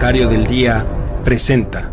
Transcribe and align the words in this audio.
Bancario 0.00 0.28
del 0.28 0.46
Día 0.46 0.82
presenta. 1.22 1.92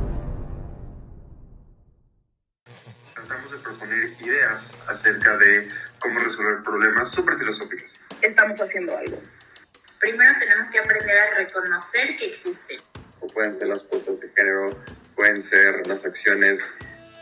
Tratamos 3.14 3.52
de 3.52 3.58
proponer 3.58 4.12
ideas 4.22 4.72
acerca 4.88 5.36
de 5.36 5.68
cómo 6.00 6.18
resolver 6.20 6.64
problemas 6.64 7.12
súper 7.12 7.38
filosóficos. 7.38 7.92
Estamos 8.22 8.62
haciendo 8.62 8.98
algo. 8.98 9.22
Primero 10.00 10.32
tenemos 10.40 10.70
que 10.70 10.80
aprender 10.80 11.18
a 11.18 11.32
reconocer 11.36 12.16
que 12.18 12.28
existen. 12.28 12.80
O 13.20 13.28
pueden 13.28 13.58
ser 13.58 13.68
las 13.68 13.84
fotos 13.84 14.22
de 14.22 14.30
género, 14.30 14.82
pueden 15.14 15.42
ser 15.42 15.86
las 15.86 16.06
acciones. 16.06 16.60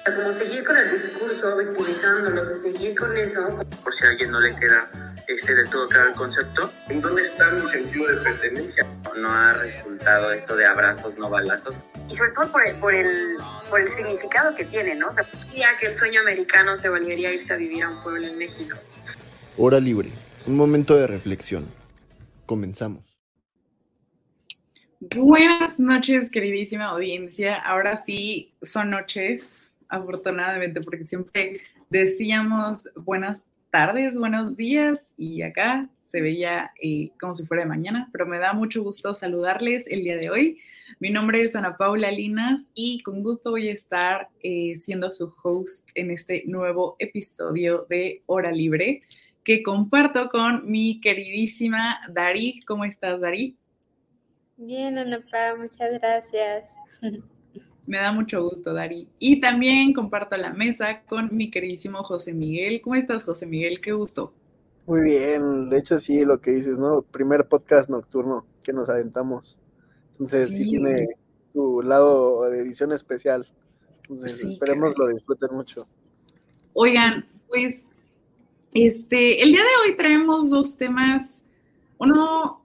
Como 0.05 0.33
seguir 0.33 0.63
con 0.63 0.77
el 0.77 1.01
discurso, 1.01 1.57
victimizándolos, 1.57 2.61
seguir 2.61 2.95
con 2.95 3.17
eso. 3.17 3.59
Por 3.83 3.93
si 3.93 4.05
a 4.05 4.09
alguien 4.09 4.31
no 4.31 4.39
le 4.39 4.55
queda 4.55 4.89
este, 5.27 5.55
del 5.55 5.69
todo 5.69 5.87
claro 5.89 6.09
el 6.09 6.15
concepto. 6.15 6.71
¿En 6.89 7.01
dónde 7.01 7.23
está 7.23 7.51
mi 7.51 7.67
sentido 7.71 8.07
de 8.07 8.21
pertenencia? 8.21 8.85
No 9.17 9.31
ha 9.31 9.53
resultado 9.53 10.31
esto 10.31 10.55
de 10.55 10.65
abrazos, 10.65 11.17
no 11.17 11.29
balazos. 11.29 11.79
Y 12.09 12.15
sobre 12.15 12.31
todo 12.31 12.51
por 12.51 12.67
el, 12.67 12.75
por 12.75 12.93
el, 12.93 13.37
por 13.69 13.81
el 13.81 13.89
significado 13.95 14.55
que 14.55 14.65
tiene, 14.65 14.93
¿no? 14.93 15.07
Ya 15.55 15.75
que 15.79 15.87
el 15.87 15.95
sueño 15.95 16.21
americano 16.21 16.77
se 16.77 16.89
volvería 16.89 17.29
a 17.29 17.31
irse 17.33 17.53
a 17.53 17.57
vivir 17.57 17.83
a 17.83 17.89
un 17.89 18.03
pueblo 18.03 18.27
en 18.27 18.37
México. 18.37 18.77
Hora 19.57 19.79
libre, 19.79 20.11
un 20.45 20.55
momento 20.55 20.95
de 20.95 21.07
reflexión. 21.07 21.65
Comenzamos. 22.45 23.03
Buenas 24.99 25.79
noches, 25.79 26.29
queridísima 26.29 26.85
audiencia. 26.85 27.55
Ahora 27.55 27.97
sí 27.97 28.53
son 28.61 28.89
noches, 28.89 29.71
afortunadamente, 29.89 30.81
porque 30.81 31.03
siempre 31.03 31.61
decíamos 31.89 32.89
buenas 32.95 33.45
tardes, 33.71 34.17
buenos 34.17 34.55
días 34.55 35.07
y 35.17 35.41
acá 35.41 35.89
se 35.99 36.21
veía 36.21 36.71
eh, 36.81 37.11
como 37.19 37.33
si 37.33 37.45
fuera 37.45 37.63
de 37.63 37.69
mañana, 37.69 38.07
pero 38.11 38.25
me 38.25 38.39
da 38.39 38.53
mucho 38.53 38.81
gusto 38.81 39.13
saludarles 39.13 39.87
el 39.87 40.03
día 40.03 40.15
de 40.15 40.29
hoy. 40.29 40.59
Mi 40.99 41.09
nombre 41.09 41.41
es 41.41 41.55
Ana 41.55 41.75
Paula 41.75 42.09
Linas 42.09 42.71
y 42.73 43.01
con 43.01 43.21
gusto 43.21 43.51
voy 43.51 43.67
a 43.67 43.73
estar 43.73 44.29
eh, 44.41 44.75
siendo 44.77 45.11
su 45.11 45.33
host 45.43 45.89
en 45.95 46.11
este 46.11 46.43
nuevo 46.45 46.95
episodio 46.99 47.85
de 47.89 48.21
Hora 48.27 48.51
Libre 48.51 49.01
que 49.43 49.61
comparto 49.61 50.29
con 50.29 50.69
mi 50.69 51.01
queridísima 51.01 51.99
Dari. 52.09 52.61
¿Cómo 52.65 52.85
estás, 52.85 53.19
Dari? 53.19 53.57
Bien, 54.57 54.97
Ana 54.97 55.19
Paula, 55.29 55.55
muchas 55.57 55.91
gracias. 55.99 56.69
Me 57.87 57.97
da 57.97 58.11
mucho 58.11 58.43
gusto, 58.43 58.73
Dari. 58.73 59.07
Y 59.19 59.39
también 59.39 59.93
comparto 59.93 60.35
la 60.37 60.53
mesa 60.53 61.03
con 61.07 61.29
mi 61.35 61.51
queridísimo 61.51 62.03
José 62.03 62.33
Miguel. 62.33 62.81
¿Cómo 62.81 62.95
estás, 62.95 63.23
José 63.23 63.45
Miguel? 63.45 63.79
Qué 63.79 63.91
gusto. 63.91 64.33
Muy 64.87 65.01
bien, 65.01 65.69
de 65.69 65.79
hecho 65.79 65.97
sí, 65.97 66.25
lo 66.25 66.39
que 66.39 66.51
dices, 66.51 66.77
¿no? 66.77 67.01
Primer 67.01 67.47
podcast 67.47 67.89
nocturno 67.89 68.45
que 68.63 68.71
nos 68.71 68.89
aventamos. 68.89 69.59
Entonces 70.11 70.55
sí, 70.55 70.63
tiene 70.63 71.09
su 71.53 71.81
lado 71.81 72.49
de 72.49 72.59
edición 72.59 72.91
especial. 72.91 73.47
Entonces 74.01 74.43
esperemos 74.43 74.95
lo 74.97 75.07
disfruten 75.07 75.49
mucho. 75.53 75.87
Oigan, 76.73 77.25
pues 77.47 77.87
este, 78.73 79.41
el 79.41 79.51
día 79.51 79.61
de 79.61 79.89
hoy 79.89 79.95
traemos 79.95 80.49
dos 80.49 80.77
temas. 80.77 81.41
Uno 81.97 82.64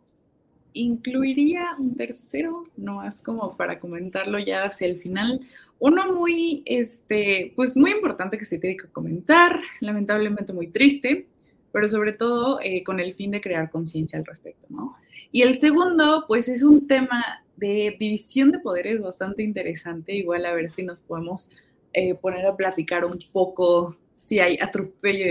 incluiría 0.73 1.75
un 1.79 1.95
tercero, 1.95 2.65
no 2.77 2.97
más 2.97 3.21
como 3.21 3.57
para 3.57 3.79
comentarlo 3.79 4.39
ya 4.39 4.65
hacia 4.65 4.87
el 4.87 4.97
final. 4.97 5.41
Uno 5.79 6.13
muy, 6.13 6.63
este, 6.67 7.53
pues 7.57 7.77
muy 7.77 7.91
importante 7.93 8.39
que 8.39 8.45
se 8.45 8.59
tiene 8.59 8.77
que 8.77 8.89
comentar, 8.89 9.61
lamentablemente 9.81 10.53
muy 10.53 10.69
triste, 10.69 11.27
pero 11.73 11.89
sobre 11.89 12.13
todo 12.13 12.61
eh, 12.63 12.83
con 12.85 13.01
el 13.01 13.15
fin 13.15 13.31
de 13.31 13.41
crear 13.41 13.71
conciencia 13.71 14.19
al 14.19 14.27
respecto, 14.27 14.67
¿no? 14.69 14.97
Y 15.33 15.43
el 15.43 15.57
segundo, 15.57 16.25
pues 16.27 16.49
es 16.49 16.63
un 16.63 16.89
tema 16.89 17.45
de 17.57 17.97
división 17.99 18.51
de 18.51 18.59
poderes 18.59 19.01
bastante 19.01 19.43
interesante, 19.43 20.15
igual 20.15 20.45
a 20.47 20.55
ver 20.55 20.73
si 20.73 20.83
nos 20.83 21.01
podemos 21.01 21.49
eh, 21.93 22.15
poner 22.15 22.47
a 22.47 22.57
platicar 22.57 23.05
un 23.05 23.19
poco 23.33 23.97
si 24.17 24.39
hay 24.39 24.59
atropello 24.61 25.25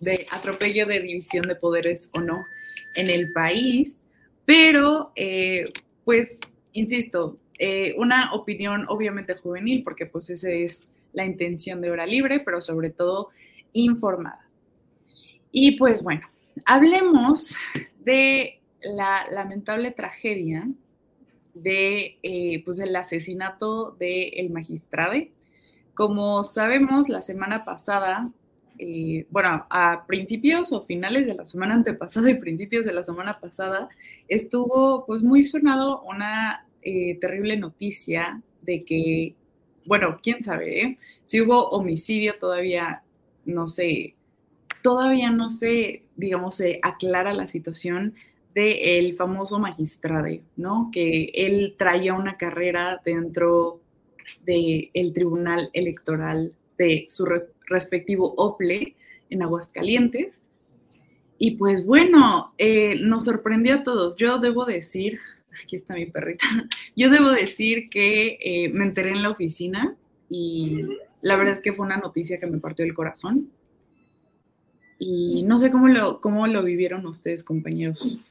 de, 0.00 0.26
atropello 0.32 0.86
de 0.86 1.00
división 1.00 1.46
de 1.46 1.54
poderes 1.54 2.10
o 2.14 2.20
no 2.20 2.34
en 2.96 3.10
el 3.10 3.32
país. 3.32 3.98
Pero, 4.44 5.12
eh, 5.16 5.72
pues, 6.04 6.38
insisto, 6.72 7.38
eh, 7.58 7.94
una 7.98 8.32
opinión 8.32 8.84
obviamente 8.88 9.36
juvenil, 9.36 9.82
porque 9.84 10.06
pues 10.06 10.28
esa 10.30 10.50
es 10.50 10.88
la 11.12 11.24
intención 11.24 11.80
de 11.80 11.90
hora 11.90 12.06
libre, 12.06 12.40
pero 12.40 12.60
sobre 12.60 12.90
todo 12.90 13.30
informada. 13.72 14.48
Y 15.52 15.76
pues 15.78 16.02
bueno, 16.02 16.22
hablemos 16.66 17.54
de 18.00 18.60
la 18.82 19.26
lamentable 19.30 19.92
tragedia 19.92 20.68
de, 21.54 22.18
eh, 22.22 22.62
pues, 22.64 22.76
del 22.76 22.94
asesinato 22.96 23.92
del 23.92 24.30
el 24.34 24.50
magistrado. 24.50 25.14
Como 25.94 26.42
sabemos, 26.42 27.08
la 27.08 27.22
semana 27.22 27.64
pasada 27.64 28.30
bueno, 29.30 29.66
a 29.70 30.04
principios 30.06 30.72
o 30.72 30.80
finales 30.80 31.26
de 31.26 31.34
la 31.34 31.46
semana 31.46 31.74
antepasada 31.74 32.30
y 32.30 32.34
principios 32.34 32.84
de 32.84 32.92
la 32.92 33.02
semana 33.02 33.38
pasada, 33.38 33.88
estuvo 34.28 35.04
pues 35.06 35.22
muy 35.22 35.42
sonado 35.42 36.02
una 36.02 36.66
eh, 36.82 37.18
terrible 37.20 37.56
noticia 37.56 38.42
de 38.62 38.84
que, 38.84 39.34
bueno, 39.86 40.18
quién 40.22 40.42
sabe, 40.42 40.82
¿eh? 40.82 40.98
si 41.24 41.40
hubo 41.40 41.68
homicidio 41.70 42.34
todavía, 42.38 43.02
no 43.44 43.66
sé, 43.66 44.14
todavía 44.82 45.30
no 45.30 45.50
se, 45.50 46.02
digamos, 46.16 46.56
se 46.56 46.80
aclara 46.82 47.32
la 47.32 47.46
situación 47.46 48.14
del 48.54 49.16
famoso 49.16 49.58
magistrado, 49.58 50.28
¿no? 50.56 50.90
Que 50.92 51.30
él 51.34 51.74
traía 51.76 52.14
una 52.14 52.36
carrera 52.36 53.00
dentro 53.04 53.80
del 54.44 55.12
Tribunal 55.12 55.70
Electoral 55.72 56.52
de 56.78 57.06
su 57.08 57.24
respectivo 57.66 58.34
OPLE 58.36 58.94
en 59.30 59.42
Aguascalientes. 59.42 60.32
Y 61.38 61.52
pues 61.52 61.84
bueno, 61.84 62.54
eh, 62.58 62.96
nos 63.00 63.24
sorprendió 63.24 63.76
a 63.76 63.82
todos. 63.82 64.16
Yo 64.16 64.38
debo 64.38 64.64
decir, 64.64 65.18
aquí 65.62 65.76
está 65.76 65.94
mi 65.94 66.06
perrita, 66.06 66.46
yo 66.96 67.10
debo 67.10 67.30
decir 67.30 67.88
que 67.90 68.38
eh, 68.40 68.68
me 68.70 68.84
enteré 68.84 69.10
en 69.10 69.22
la 69.22 69.30
oficina 69.30 69.96
y 70.30 70.86
la 71.22 71.36
verdad 71.36 71.54
es 71.54 71.60
que 71.60 71.72
fue 71.72 71.86
una 71.86 71.96
noticia 71.96 72.38
que 72.38 72.46
me 72.46 72.58
partió 72.58 72.84
el 72.84 72.94
corazón. 72.94 73.50
Y 74.98 75.42
no 75.42 75.58
sé 75.58 75.70
cómo 75.70 75.88
lo, 75.88 76.20
cómo 76.20 76.46
lo 76.46 76.62
vivieron 76.62 77.04
ustedes, 77.06 77.42
compañeros. 77.44 78.24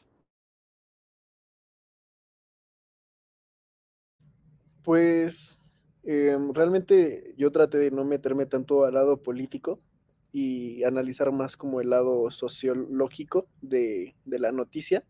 Pues 4.84 5.60
Em, 6.04 6.54
realmente 6.54 7.34
yo 7.38 7.52
traté 7.52 7.78
de 7.78 7.92
no 7.92 8.04
meterme 8.04 8.46
tanto 8.46 8.84
al 8.84 8.94
lado 8.94 9.24
político 9.24 9.80
y 10.34 10.84
analizar 10.84 11.32
más 11.32 11.56
como 11.56 11.80
el 11.80 11.92
lado 11.92 12.30
sociológico 12.32 13.48
de, 13.62 14.16
la 14.26 14.52
noticia. 14.52 15.06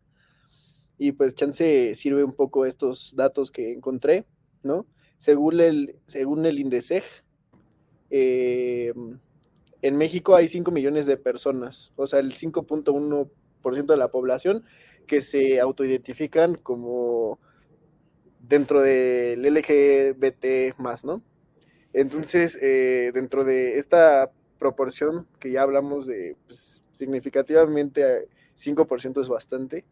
Y 0.98 1.14
pues 1.14 1.34
chance 1.34 1.96
sirve 1.96 2.24
un 2.24 2.34
poco 2.34 2.66
estos 2.66 3.16
datos 3.16 3.50
que 3.50 3.72
encontré, 3.74 4.28
¿no? 4.62 4.86
Según 5.18 5.60
el, 5.60 6.00
según 6.06 6.46
el 6.46 6.60
INDECEG, 6.60 7.04
em, 8.10 9.20
en 9.82 9.98
México 9.98 10.36
hay 10.36 10.48
5 10.48 10.72
millones 10.72 11.06
de 11.08 11.18
personas, 11.18 11.94
o 11.96 12.06
sea, 12.06 12.20
el 12.20 12.34
5.1% 12.34 13.94
de 13.94 13.98
la 13.98 14.12
población 14.12 14.64
que 15.08 15.22
se 15.22 15.60
autoidentifican 15.60 16.56
como 16.56 17.40
dentro 18.44 18.82
del 18.82 19.42
LGBT 19.42 20.78
más, 20.78 21.04
¿no? 21.04 21.22
Entonces, 21.94 22.58
eh, 22.62 23.12
dentro 23.14 23.44
de 23.44 23.78
esta 23.80 24.32
proporción 24.60 25.28
que 25.40 25.52
ya 25.52 25.62
hablamos 25.62 26.06
de 26.06 26.36
pues, 26.46 26.82
significativamente 26.92 28.28
5% 28.56 29.22
es 29.22 29.30
bastante, 29.30 29.86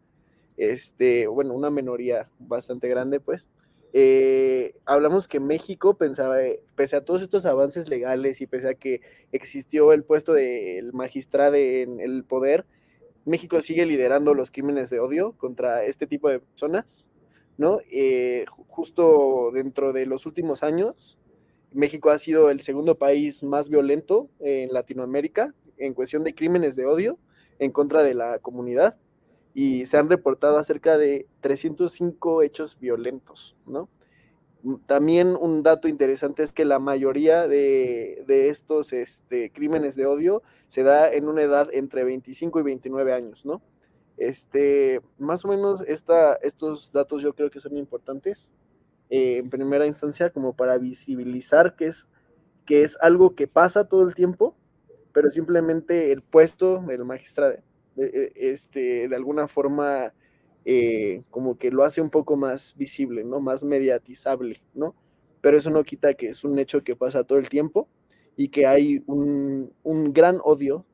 este, 0.57 1.27
bueno, 1.27 1.53
una 1.53 1.69
minoría 1.69 2.30
bastante 2.39 2.88
grande, 2.88 3.19
pues, 3.19 3.48
eh, 3.94 4.74
hablamos 4.86 5.27
que 5.27 5.39
México 5.39 5.95
pensaba, 5.95 6.38
pese 6.75 6.95
a 6.95 7.04
todos 7.04 7.21
estos 7.21 7.45
avances 7.45 7.89
legales 7.89 8.42
y 8.42 8.47
pese 8.47 8.69
a 8.69 8.74
que 8.74 9.01
existió 9.31 9.92
el 9.92 10.04
puesto 10.04 10.33
del 10.33 10.94
magistrado 10.94 11.56
en 11.56 12.00
el 12.00 12.24
poder, 12.24 12.65
México 13.25 13.62
sigue 13.62 13.86
liderando 13.86 14.33
los 14.33 14.50
crímenes 14.50 14.89
de 14.89 15.00
odio 15.00 15.33
contra 15.33 15.83
este 15.83 16.07
tipo 16.07 16.30
de 16.30 16.39
personas 16.39 17.10
¿no? 17.61 17.79
Eh, 17.91 18.45
justo 18.67 19.51
dentro 19.53 19.93
de 19.93 20.07
los 20.07 20.25
últimos 20.25 20.63
años, 20.63 21.19
México 21.71 22.09
ha 22.09 22.17
sido 22.17 22.49
el 22.49 22.59
segundo 22.59 22.95
país 22.95 23.43
más 23.43 23.69
violento 23.69 24.29
en 24.39 24.73
Latinoamérica 24.73 25.53
en 25.77 25.93
cuestión 25.93 26.23
de 26.23 26.33
crímenes 26.33 26.75
de 26.75 26.87
odio 26.87 27.19
en 27.59 27.71
contra 27.71 28.01
de 28.03 28.15
la 28.15 28.39
comunidad 28.39 28.97
y 29.53 29.85
se 29.85 29.97
han 29.97 30.09
reportado 30.09 30.57
acerca 30.57 30.97
de 30.97 31.27
305 31.41 32.41
hechos 32.41 32.79
violentos, 32.79 33.55
¿no? 33.67 33.89
También 34.87 35.35
un 35.39 35.61
dato 35.61 35.87
interesante 35.87 36.41
es 36.41 36.51
que 36.51 36.65
la 36.65 36.79
mayoría 36.79 37.47
de, 37.47 38.23
estos 38.27 38.91
este, 38.91 39.51
crímenes 39.51 39.95
de 39.95 40.07
odio 40.07 40.41
se 40.67 40.81
da 40.81 41.11
en 41.11 41.27
una 41.27 41.43
edad 41.43 41.69
entre 41.73 42.03
25 42.03 42.59
y 42.59 42.63
29 42.63 43.13
años, 43.13 43.45
¿no? 43.45 43.61
Este, 44.21 45.01
más 45.18 45.44
o 45.45 45.47
menos 45.47 45.83
esta, 45.88 46.35
estos 46.44 46.91
datos 46.91 47.23
yo 47.23 47.33
creo 47.33 47.50
que 47.50 47.59
son 47.59 47.75
importantes 47.75 48.51
eh, 49.09 49.38
en 49.38 49.50
primera 49.50 49.88
instancia 49.88 50.29
como 50.29 50.56
para 50.56 50.77
visibilizar 50.77 51.75
que 51.75 51.88
es, 51.88 52.07
que 52.63 52.83
es 52.83 53.00
algo 53.01 53.33
que 53.33 53.47
pasa 53.47 53.88
todo 53.88 54.07
el 54.07 54.13
tiempo, 54.13 54.56
pero 55.12 55.31
simplemente 55.31 56.12
el 56.12 56.21
puesto 56.21 56.83
del 56.88 57.03
magistrado 57.03 57.56
eh, 57.97 58.31
este, 58.35 59.07
de 59.07 59.15
alguna 59.15 59.47
forma 59.47 60.13
eh, 60.65 61.23
como 61.31 61.57
que 61.57 61.71
lo 61.71 61.83
hace 61.83 62.00
un 62.00 62.12
poco 62.12 62.35
más 62.35 62.77
visible, 62.77 63.23
¿no? 63.23 63.39
Más 63.39 63.63
mediatizable, 63.63 64.62
¿no? 64.75 64.94
Pero 65.41 65.57
eso 65.57 65.71
no 65.71 65.83
quita 65.83 66.13
que 66.13 66.27
es 66.27 66.44
un 66.44 66.59
hecho 66.59 66.83
que 66.83 66.95
pasa 66.95 67.23
todo 67.23 67.39
el 67.39 67.50
tiempo 67.50 67.89
y 68.38 68.50
que 68.50 68.68
hay 68.68 69.03
un, 69.07 69.73
un 69.81 70.13
gran 70.13 70.38
odio 70.44 70.85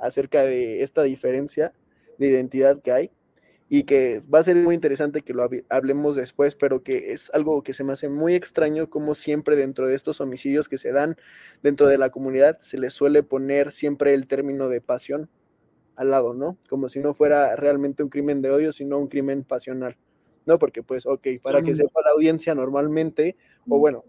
acerca 0.00 0.42
de 0.42 0.82
esta 0.82 1.04
diferencia 1.04 1.72
de 2.18 2.28
identidad 2.28 2.80
que 2.82 2.92
hay 2.92 3.10
y 3.68 3.82
que 3.82 4.22
va 4.32 4.38
a 4.38 4.42
ser 4.44 4.56
muy 4.56 4.74
interesante 4.74 5.22
que 5.22 5.34
lo 5.34 5.48
hablemos 5.68 6.14
después, 6.14 6.54
pero 6.54 6.82
que 6.82 7.12
es 7.12 7.30
algo 7.34 7.62
que 7.62 7.72
se 7.72 7.82
me 7.82 7.92
hace 7.92 8.08
muy 8.08 8.34
extraño 8.34 8.88
como 8.88 9.14
siempre 9.14 9.56
dentro 9.56 9.88
de 9.88 9.94
estos 9.94 10.20
homicidios 10.20 10.68
que 10.68 10.78
se 10.78 10.92
dan 10.92 11.16
dentro 11.62 11.88
de 11.88 11.98
la 11.98 12.10
comunidad 12.10 12.58
se 12.60 12.78
le 12.78 12.90
suele 12.90 13.22
poner 13.24 13.72
siempre 13.72 14.14
el 14.14 14.28
término 14.28 14.68
de 14.68 14.80
pasión 14.80 15.28
al 15.96 16.10
lado, 16.10 16.34
¿no? 16.34 16.58
Como 16.68 16.88
si 16.88 17.00
no 17.00 17.14
fuera 17.14 17.56
realmente 17.56 18.02
un 18.02 18.10
crimen 18.10 18.42
de 18.42 18.50
odio, 18.50 18.70
sino 18.70 18.98
un 18.98 19.08
crimen 19.08 19.42
pasional, 19.42 19.96
¿no? 20.44 20.58
Porque 20.58 20.82
pues, 20.82 21.06
ok, 21.06 21.26
para 21.42 21.62
que 21.62 21.74
sepa 21.74 22.02
la 22.04 22.12
audiencia 22.12 22.54
normalmente, 22.54 23.36
o 23.66 23.78
bueno, 23.78 24.04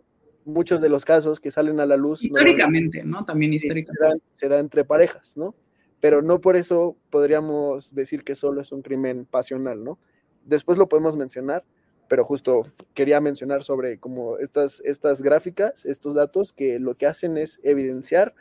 muchos 0.45 0.81
de 0.81 0.89
los 0.89 1.05
casos 1.05 1.39
que 1.39 1.49
salen 1.49 1.79
a 1.79 1.85
la 1.85 1.97
luz... 1.97 2.23
Históricamente, 2.23 3.03
¿no? 3.03 3.25
También 3.25 3.53
históricamente. 3.53 4.21
se 4.33 4.49
da 4.49 4.59
entre 4.59 4.83
parejas, 4.83 5.37
¿no? 5.37 5.55
Pero 5.99 6.21
no 6.21 6.41
por 6.41 6.55
eso 6.55 6.95
podríamos 7.09 7.93
decir 7.95 8.23
que 8.23 8.35
solo 8.35 8.61
es 8.61 8.71
un 8.71 8.81
crimen 8.81 9.25
pasional, 9.25 9.83
¿no? 9.83 9.99
Después 10.45 10.77
lo 10.77 10.87
podemos 10.87 11.15
mencionar, 11.17 11.63
pero 12.07 12.23
justo 12.23 12.71
quería 12.93 13.19
mencionar 13.19 13.63
sobre 13.63 13.99
como 13.99 14.37
estas, 14.37 14.81
estas 14.85 15.21
gráficas, 15.21 15.85
estos 15.85 16.13
datos 16.13 16.53
que 16.53 16.79
lo 16.79 16.95
que 16.95 17.05
hacen 17.05 17.37
es 17.37 17.59
evidenciar 17.63 18.33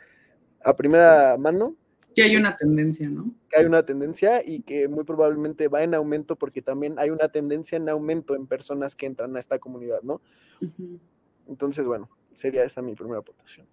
a 0.63 0.75
primera 0.75 1.37
mano 1.37 1.75
que 2.17 2.23
hay 2.23 2.35
una 2.35 2.57
tendencia, 2.57 3.07
¿no? 3.09 3.31
Que 3.47 3.59
hay 3.59 3.65
una 3.67 3.83
tendencia 3.85 4.41
y 4.43 4.63
que 4.63 4.87
muy 4.87 5.03
probablemente 5.03 5.67
va 5.67 5.83
en 5.83 5.93
aumento 5.93 6.35
porque 6.35 6.63
también 6.63 6.97
hay 6.97 7.11
una 7.11 7.29
tendencia 7.29 7.75
en 7.75 7.87
aumento 7.89 8.35
en 8.35 8.47
personas 8.47 8.95
que 8.95 9.05
entran 9.05 9.35
a 9.35 9.39
esta 9.39 9.59
comunidad, 9.59 10.01
¿no? 10.01 10.19
Entonces, 11.47 11.85
bueno, 11.85 12.09
sería 12.33 12.63
esa 12.63 12.81
mi 12.81 12.95
primera 12.95 13.19
aportación. 13.19 13.67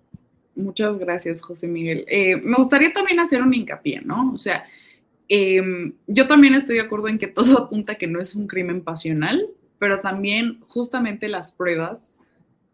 Muchas 0.56 0.99
gracias, 0.99 1.41
José 1.41 1.67
Miguel. 1.67 2.05
Eh, 2.06 2.37
me 2.37 2.56
gustaría 2.56 2.93
también 2.93 3.19
hacer 3.21 3.43
un 3.43 3.53
hincapié, 3.53 4.01
¿no? 4.03 4.33
O 4.33 4.39
sea, 4.39 4.65
em, 5.29 5.95
yo 6.06 6.29
también 6.29 6.55
estoy 6.55 6.77
de 6.77 6.83
acuerdo 6.83 7.09
en 7.09 7.19
que 7.19 7.27
todo 7.27 7.59
apunta 7.59 7.97
que 7.97 8.06
no 8.06 8.21
es 8.21 8.35
un 8.35 8.47
crimen 8.47 8.83
pasional, 8.83 9.49
pero 9.79 10.01
también 10.01 10.61
justamente 10.69 11.29
las 11.29 11.53
pruebas, 11.53 12.17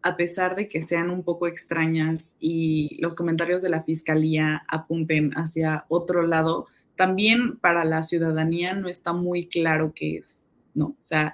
a 0.03 0.15
pesar 0.15 0.55
de 0.55 0.67
que 0.67 0.81
sean 0.81 1.09
un 1.09 1.23
poco 1.23 1.47
extrañas 1.47 2.35
y 2.39 2.97
los 3.01 3.15
comentarios 3.15 3.61
de 3.61 3.69
la 3.69 3.83
fiscalía 3.83 4.63
apunten 4.67 5.31
hacia 5.33 5.85
otro 5.89 6.25
lado, 6.25 6.67
también 6.95 7.57
para 7.57 7.83
la 7.83 8.03
ciudadanía 8.03 8.73
no 8.73 8.87
está 8.87 9.13
muy 9.13 9.47
claro 9.47 9.93
qué 9.95 10.17
es, 10.17 10.43
¿no? 10.75 10.85
O 10.87 11.03
sea, 11.03 11.33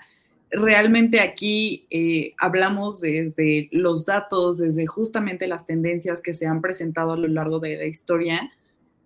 realmente 0.50 1.20
aquí 1.20 1.88
eh, 1.90 2.34
hablamos 2.38 3.02
desde 3.02 3.70
los 3.72 4.06
datos, 4.06 4.58
desde 4.58 4.86
justamente 4.86 5.48
las 5.48 5.66
tendencias 5.66 6.22
que 6.22 6.34
se 6.34 6.46
han 6.46 6.62
presentado 6.62 7.14
a 7.14 7.18
lo 7.18 7.28
largo 7.28 7.60
de 7.60 7.78
la 7.78 7.86
historia, 7.86 8.52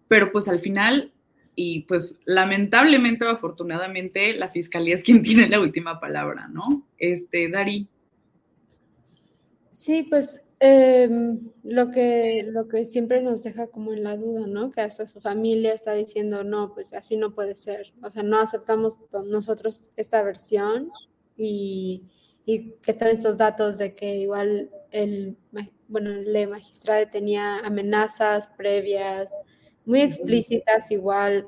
pero 0.07 0.31
pues 0.31 0.47
al 0.47 0.59
final, 0.59 1.13
y 1.55 1.81
pues 1.81 2.19
lamentablemente 2.25 3.25
o 3.25 3.29
afortunadamente, 3.29 4.33
la 4.33 4.49
fiscalía 4.49 4.95
es 4.95 5.03
quien 5.03 5.21
tiene 5.23 5.47
la 5.47 5.59
última 5.59 5.99
palabra, 5.99 6.47
¿no? 6.47 6.87
Este, 6.97 7.49
Dari. 7.49 7.87
Sí, 9.71 10.05
pues 10.09 10.47
em, 10.59 11.39
lo, 11.63 11.91
que, 11.91 12.45
lo 12.45 12.67
que 12.67 12.85
siempre 12.85 13.21
nos 13.21 13.41
deja 13.41 13.67
como 13.67 13.93
en 13.93 14.03
la 14.03 14.17
duda, 14.17 14.45
¿no? 14.45 14.69
Que 14.69 14.81
hasta 14.81 15.07
su 15.07 15.21
familia 15.21 15.73
está 15.73 15.93
diciendo, 15.93 16.43
no, 16.43 16.73
pues 16.73 16.93
así 16.93 17.15
no 17.15 17.33
puede 17.33 17.55
ser. 17.55 17.93
O 18.03 18.11
sea, 18.11 18.21
no 18.21 18.37
aceptamos 18.37 18.99
nosotros 19.25 19.89
esta 19.95 20.21
versión 20.21 20.91
y, 21.37 22.03
y, 22.45 22.71
que 22.81 22.91
están 22.91 23.09
estos 23.09 23.37
datos 23.37 23.77
de 23.77 23.95
que 23.95 24.17
igual 24.17 24.69
el, 24.91 25.37
bueno, 25.87 26.11
el 26.11 26.49
magistrado 26.49 27.07
tenía 27.09 27.59
amenazas 27.59 28.49
previas 28.57 29.33
muy 29.85 30.01
explícitas 30.01 30.91
igual 30.91 31.47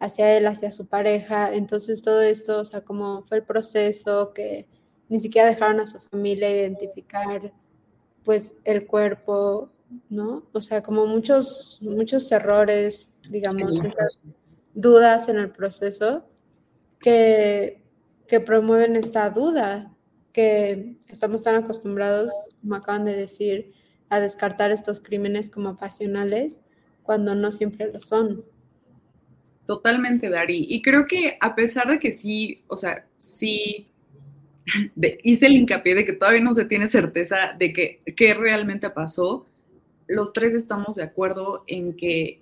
hacia 0.00 0.36
él, 0.36 0.46
hacia 0.46 0.70
su 0.70 0.86
pareja. 0.86 1.54
Entonces 1.54 2.02
todo 2.02 2.22
esto, 2.22 2.60
o 2.60 2.64
sea, 2.64 2.82
como 2.82 3.22
fue 3.24 3.38
el 3.38 3.44
proceso 3.44 4.32
que 4.32 4.66
ni 5.08 5.20
siquiera 5.20 5.48
dejaron 5.48 5.80
a 5.80 5.86
su 5.86 5.98
familia 5.98 6.50
identificar 6.50 7.52
pues 8.24 8.54
el 8.64 8.86
cuerpo, 8.86 9.70
¿no? 10.08 10.44
O 10.52 10.60
sea, 10.60 10.82
como 10.82 11.06
muchos, 11.06 11.78
muchos 11.82 12.30
errores, 12.32 13.14
digamos, 13.28 13.72
muchas 13.72 14.18
dudas 14.72 15.28
en 15.28 15.38
el 15.38 15.50
proceso 15.50 16.24
que 17.00 17.83
que 18.28 18.40
promueven 18.40 18.96
esta 18.96 19.30
duda, 19.30 19.92
que 20.32 20.96
estamos 21.08 21.42
tan 21.42 21.56
acostumbrados, 21.56 22.32
como 22.60 22.74
acaban 22.74 23.04
de 23.04 23.14
decir, 23.14 23.72
a 24.08 24.20
descartar 24.20 24.70
estos 24.70 25.00
crímenes 25.00 25.50
como 25.50 25.76
pasionales 25.76 26.60
cuando 27.02 27.34
no 27.34 27.52
siempre 27.52 27.92
lo 27.92 28.00
son. 28.00 28.44
Totalmente, 29.66 30.28
Dari. 30.28 30.66
Y 30.68 30.82
creo 30.82 31.06
que 31.06 31.36
a 31.40 31.54
pesar 31.54 31.88
de 31.88 31.98
que 31.98 32.10
sí, 32.10 32.62
o 32.66 32.76
sea, 32.76 33.06
sí 33.16 33.88
hice 35.22 35.46
el 35.46 35.56
hincapié 35.56 35.94
de 35.94 36.04
que 36.04 36.12
todavía 36.12 36.42
no 36.42 36.54
se 36.54 36.64
tiene 36.64 36.88
certeza 36.88 37.54
de 37.58 37.72
que 37.72 38.00
qué 38.16 38.34
realmente 38.34 38.90
pasó, 38.90 39.46
los 40.06 40.32
tres 40.32 40.54
estamos 40.54 40.96
de 40.96 41.04
acuerdo 41.04 41.64
en 41.66 41.96
que 41.96 42.40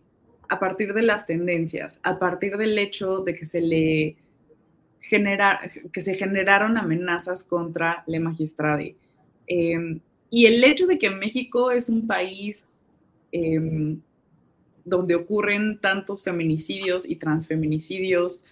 a 0.49 0.59
partir 0.59 0.95
de 0.95 1.03
las 1.03 1.27
tendencias, 1.27 1.99
a 2.03 2.19
partir 2.19 2.57
del 2.57 2.77
hecho 2.79 3.21
de 3.21 3.35
que 3.35 3.47
se 3.47 3.61
le 3.61 4.17
que 5.11 6.03
se 6.03 6.15
generaron 6.15 6.79
amenazas 6.79 7.45
contra 7.45 8.05
Le 8.07 8.21
Magistrade. 8.21 8.97
Em, 9.47 10.01
y 10.31 10.47
el 10.47 10.63
hecho 10.65 10.87
de 10.87 10.99
que 10.99 11.11
México 11.11 11.71
es 11.71 11.89
un 11.89 12.07
país 12.07 12.85
em, 13.33 14.01
donde 14.85 15.15
ocurren 15.15 15.79
tantos 15.79 16.23
feminicidios 16.23 17.09
y 17.09 17.17
transfeminicidios 17.17 18.45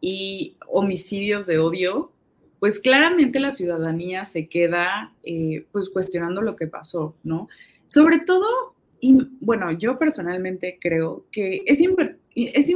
y 0.00 0.56
homicidios 0.68 1.46
de 1.46 1.58
odio, 1.58 2.12
pues 2.58 2.78
claramente 2.78 3.40
la 3.40 3.52
ciudadanía 3.52 4.24
se 4.24 4.48
queda 4.48 5.12
eh, 5.22 5.64
pues 5.72 5.88
cuestionando 5.88 6.42
lo 6.42 6.56
que 6.56 6.66
pasó, 6.66 7.14
¿no? 7.24 7.48
Sobre 7.86 8.20
todo, 8.20 8.74
y, 9.00 9.18
bueno, 9.40 9.72
yo 9.72 9.98
personalmente 9.98 10.78
creo 10.80 11.24
que 11.32 11.62
es, 11.66 11.80
es 12.34 12.68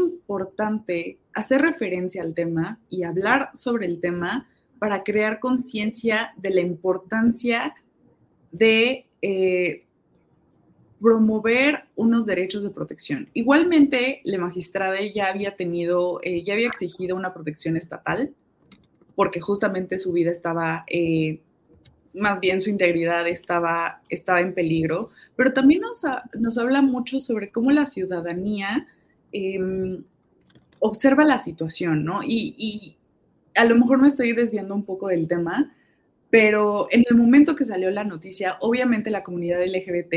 hacer 1.33 1.61
referencia 1.61 2.23
al 2.23 2.35
tema 2.35 2.79
y 2.89 3.03
hablar 3.03 3.51
sobre 3.55 3.87
el 3.87 4.01
tema 4.01 4.49
para 4.79 5.03
crear 5.03 5.41
conciencia 5.41 6.33
de 6.37 6.51
la 6.51 6.61
importancia 6.61 7.75
de 8.53 9.07
eh, 9.23 9.85
promover 11.01 11.85
unos 11.95 12.27
derechos 12.27 12.65
de 12.65 12.71
protección. 12.71 13.29
Igualmente, 13.35 14.21
la 14.25 14.39
magistrada 14.39 14.97
ya 15.15 15.29
había 15.29 15.57
tenido, 15.57 16.21
eh, 16.23 16.43
ya 16.43 16.55
había 16.55 16.69
exigido 16.69 17.17
una 17.17 17.35
protección 17.35 17.77
estatal, 17.77 18.33
porque 19.15 19.41
justamente 19.41 19.99
su 19.99 20.13
vida 20.13 20.31
estaba, 20.31 20.85
eh, 20.89 21.41
más 22.15 22.41
bien 22.41 22.61
su 22.61 22.71
integridad 22.71 23.27
estaba, 23.29 24.01
estaba 24.09 24.41
en 24.41 24.55
peligro, 24.55 25.11
pero 25.37 25.53
también 25.53 25.83
nos, 25.83 26.03
nos 26.39 26.59
habla 26.59 26.81
mucho 26.83 27.21
sobre 27.21 27.51
cómo 27.51 27.71
la 27.71 27.85
ciudadanía 27.85 28.87
em, 29.33 30.03
observa 30.81 31.25
la 31.25 31.39
situación, 31.39 32.05
¿no? 32.05 32.21
Y, 32.23 32.97
a 33.55 33.65
lo 33.65 33.75
mejor 33.77 33.99
me 33.99 34.09
estoy 34.09 34.33
desviando 34.33 34.75
un 34.75 34.85
poco 34.85 35.09
del 35.09 35.29
tema, 35.29 35.75
pero 36.29 36.89
en 36.91 37.05
el 37.09 37.17
momento 37.17 37.57
que 37.57 37.65
salió 37.65 37.91
la 37.91 38.05
noticia, 38.05 38.59
obviamente 38.61 39.11
la 39.11 39.23
comunidad 39.23 39.65
LGBT 39.65 40.13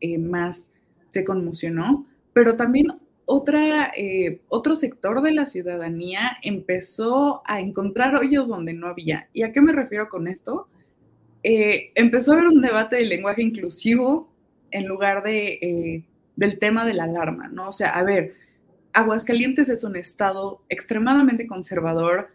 eh, 0.00 0.18
más 0.18 0.68
se 1.08 1.24
conmocionó, 1.24 2.06
pero 2.34 2.54
también 2.56 2.88
otra, 3.24 3.92
eh, 3.96 4.42
otro 4.48 4.76
sector 4.76 5.22
de 5.22 5.32
la 5.32 5.46
ciudadanía 5.46 6.36
empezó 6.42 7.40
a 7.46 7.60
encontrar 7.60 8.14
hoyos 8.16 8.48
donde 8.48 8.74
no 8.74 8.88
había. 8.88 9.28
¿Y 9.32 9.42
a 9.42 9.52
qué 9.52 9.62
me 9.62 9.72
refiero 9.72 10.10
con 10.10 10.28
esto? 10.28 10.68
Eh, 11.42 11.92
empezó 11.94 12.32
a 12.32 12.34
haber 12.34 12.48
un 12.48 12.60
debate 12.60 12.96
de 12.96 13.06
lenguaje 13.06 13.42
inclusivo 13.42 14.28
en 14.70 14.86
lugar 14.86 15.22
de, 15.22 16.04
del 16.36 16.58
tema 16.58 16.84
de 16.84 16.92
la 16.92 17.04
alarma, 17.04 17.48
¿no? 17.48 17.68
O 17.68 17.72
sea, 17.72 17.90
a 17.90 18.02
ver, 18.02 18.34
Aguascalientes 18.92 19.68
es 19.68 19.84
un 19.84 19.96
estado 19.96 20.62
extremadamente 20.68 21.46
conservador. 21.46 22.28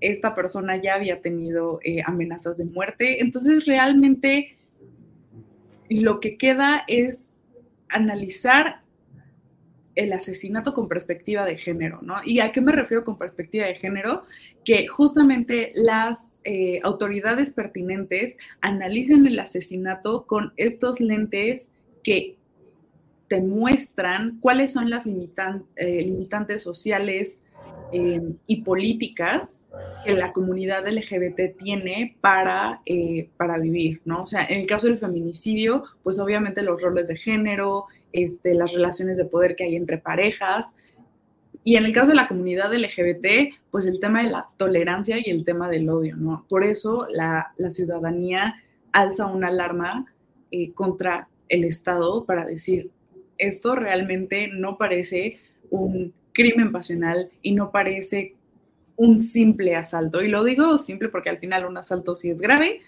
Esta 0.00 0.34
persona 0.34 0.76
ya 0.76 0.94
había 0.94 1.20
tenido 1.20 1.80
eh, 1.84 2.02
amenazas 2.04 2.58
de 2.58 2.64
muerte. 2.64 3.22
Entonces, 3.22 3.64
realmente 3.66 4.56
lo 5.88 6.20
que 6.20 6.36
queda 6.36 6.84
es 6.88 7.42
analizar 7.88 8.82
el 9.94 10.12
asesinato 10.12 10.74
con 10.74 10.88
perspectiva 10.88 11.44
de 11.44 11.56
género, 11.56 12.00
¿no? 12.02 12.16
¿Y 12.24 12.40
a 12.40 12.50
qué 12.50 12.60
me 12.60 12.72
refiero 12.72 13.04
con 13.04 13.16
perspectiva 13.16 13.66
de 13.66 13.76
género? 13.76 14.24
Que 14.64 14.88
justamente 14.88 15.70
las 15.74 16.40
eh, 16.42 16.80
autoridades 16.82 17.52
pertinentes 17.52 18.36
analicen 18.60 19.26
el 19.26 19.38
asesinato 19.38 20.26
con 20.26 20.52
estos 20.56 20.98
lentes 20.98 21.72
que 22.02 22.36
te 23.34 23.40
muestran 23.40 24.38
cuáles 24.38 24.72
son 24.72 24.88
las 24.88 25.04
eh, 25.06 26.02
limitantes 26.02 26.62
sociales 26.62 27.42
eh, 27.90 28.22
y 28.46 28.62
políticas 28.62 29.64
que 30.04 30.12
la 30.12 30.30
comunidad 30.30 30.86
LGBT 30.86 31.58
tiene 31.58 32.16
para, 32.20 32.80
para 33.36 33.58
vivir, 33.58 34.00
¿no? 34.04 34.22
O 34.22 34.26
sea, 34.28 34.44
en 34.44 34.60
el 34.60 34.66
caso 34.68 34.86
del 34.86 34.98
feminicidio, 34.98 35.82
pues 36.04 36.20
obviamente 36.20 36.62
los 36.62 36.80
roles 36.80 37.08
de 37.08 37.16
género, 37.16 37.86
este, 38.12 38.54
las 38.54 38.72
relaciones 38.72 39.16
de 39.16 39.24
poder 39.24 39.56
que 39.56 39.64
hay 39.64 39.74
entre 39.74 39.98
parejas. 39.98 40.76
Y 41.64 41.74
en 41.74 41.86
el 41.86 41.92
caso 41.92 42.10
de 42.10 42.16
la 42.16 42.28
comunidad 42.28 42.72
LGBT, 42.72 43.52
pues 43.72 43.86
el 43.86 43.98
tema 43.98 44.22
de 44.22 44.30
la 44.30 44.46
tolerancia 44.56 45.16
y 45.18 45.28
el 45.28 45.44
tema 45.44 45.68
del 45.68 45.88
odio, 45.90 46.14
¿no? 46.14 46.46
Por 46.48 46.62
eso 46.62 47.08
la, 47.10 47.52
ciudadanía 47.68 48.62
alza 48.92 49.26
una 49.26 49.48
alarma 49.48 50.06
eh, 50.52 50.70
contra 50.72 51.26
el 51.48 51.64
Estado 51.64 52.24
para 52.24 52.44
decir, 52.44 52.92
esto 53.38 53.74
realmente 53.74 54.48
no 54.48 54.78
parece 54.78 55.38
un 55.70 56.12
crimen 56.32 56.72
pasional 56.72 57.30
y 57.42 57.54
no 57.54 57.70
parece 57.70 58.34
un 58.96 59.20
simple 59.20 59.74
asalto. 59.76 60.22
Y 60.22 60.28
lo 60.28 60.44
digo 60.44 60.78
simple 60.78 61.08
porque 61.08 61.30
al 61.30 61.38
final 61.38 61.64
un 61.64 61.76
asalto 61.76 62.14
sí 62.16 62.30
es 62.30 62.40
grave, 62.40 62.80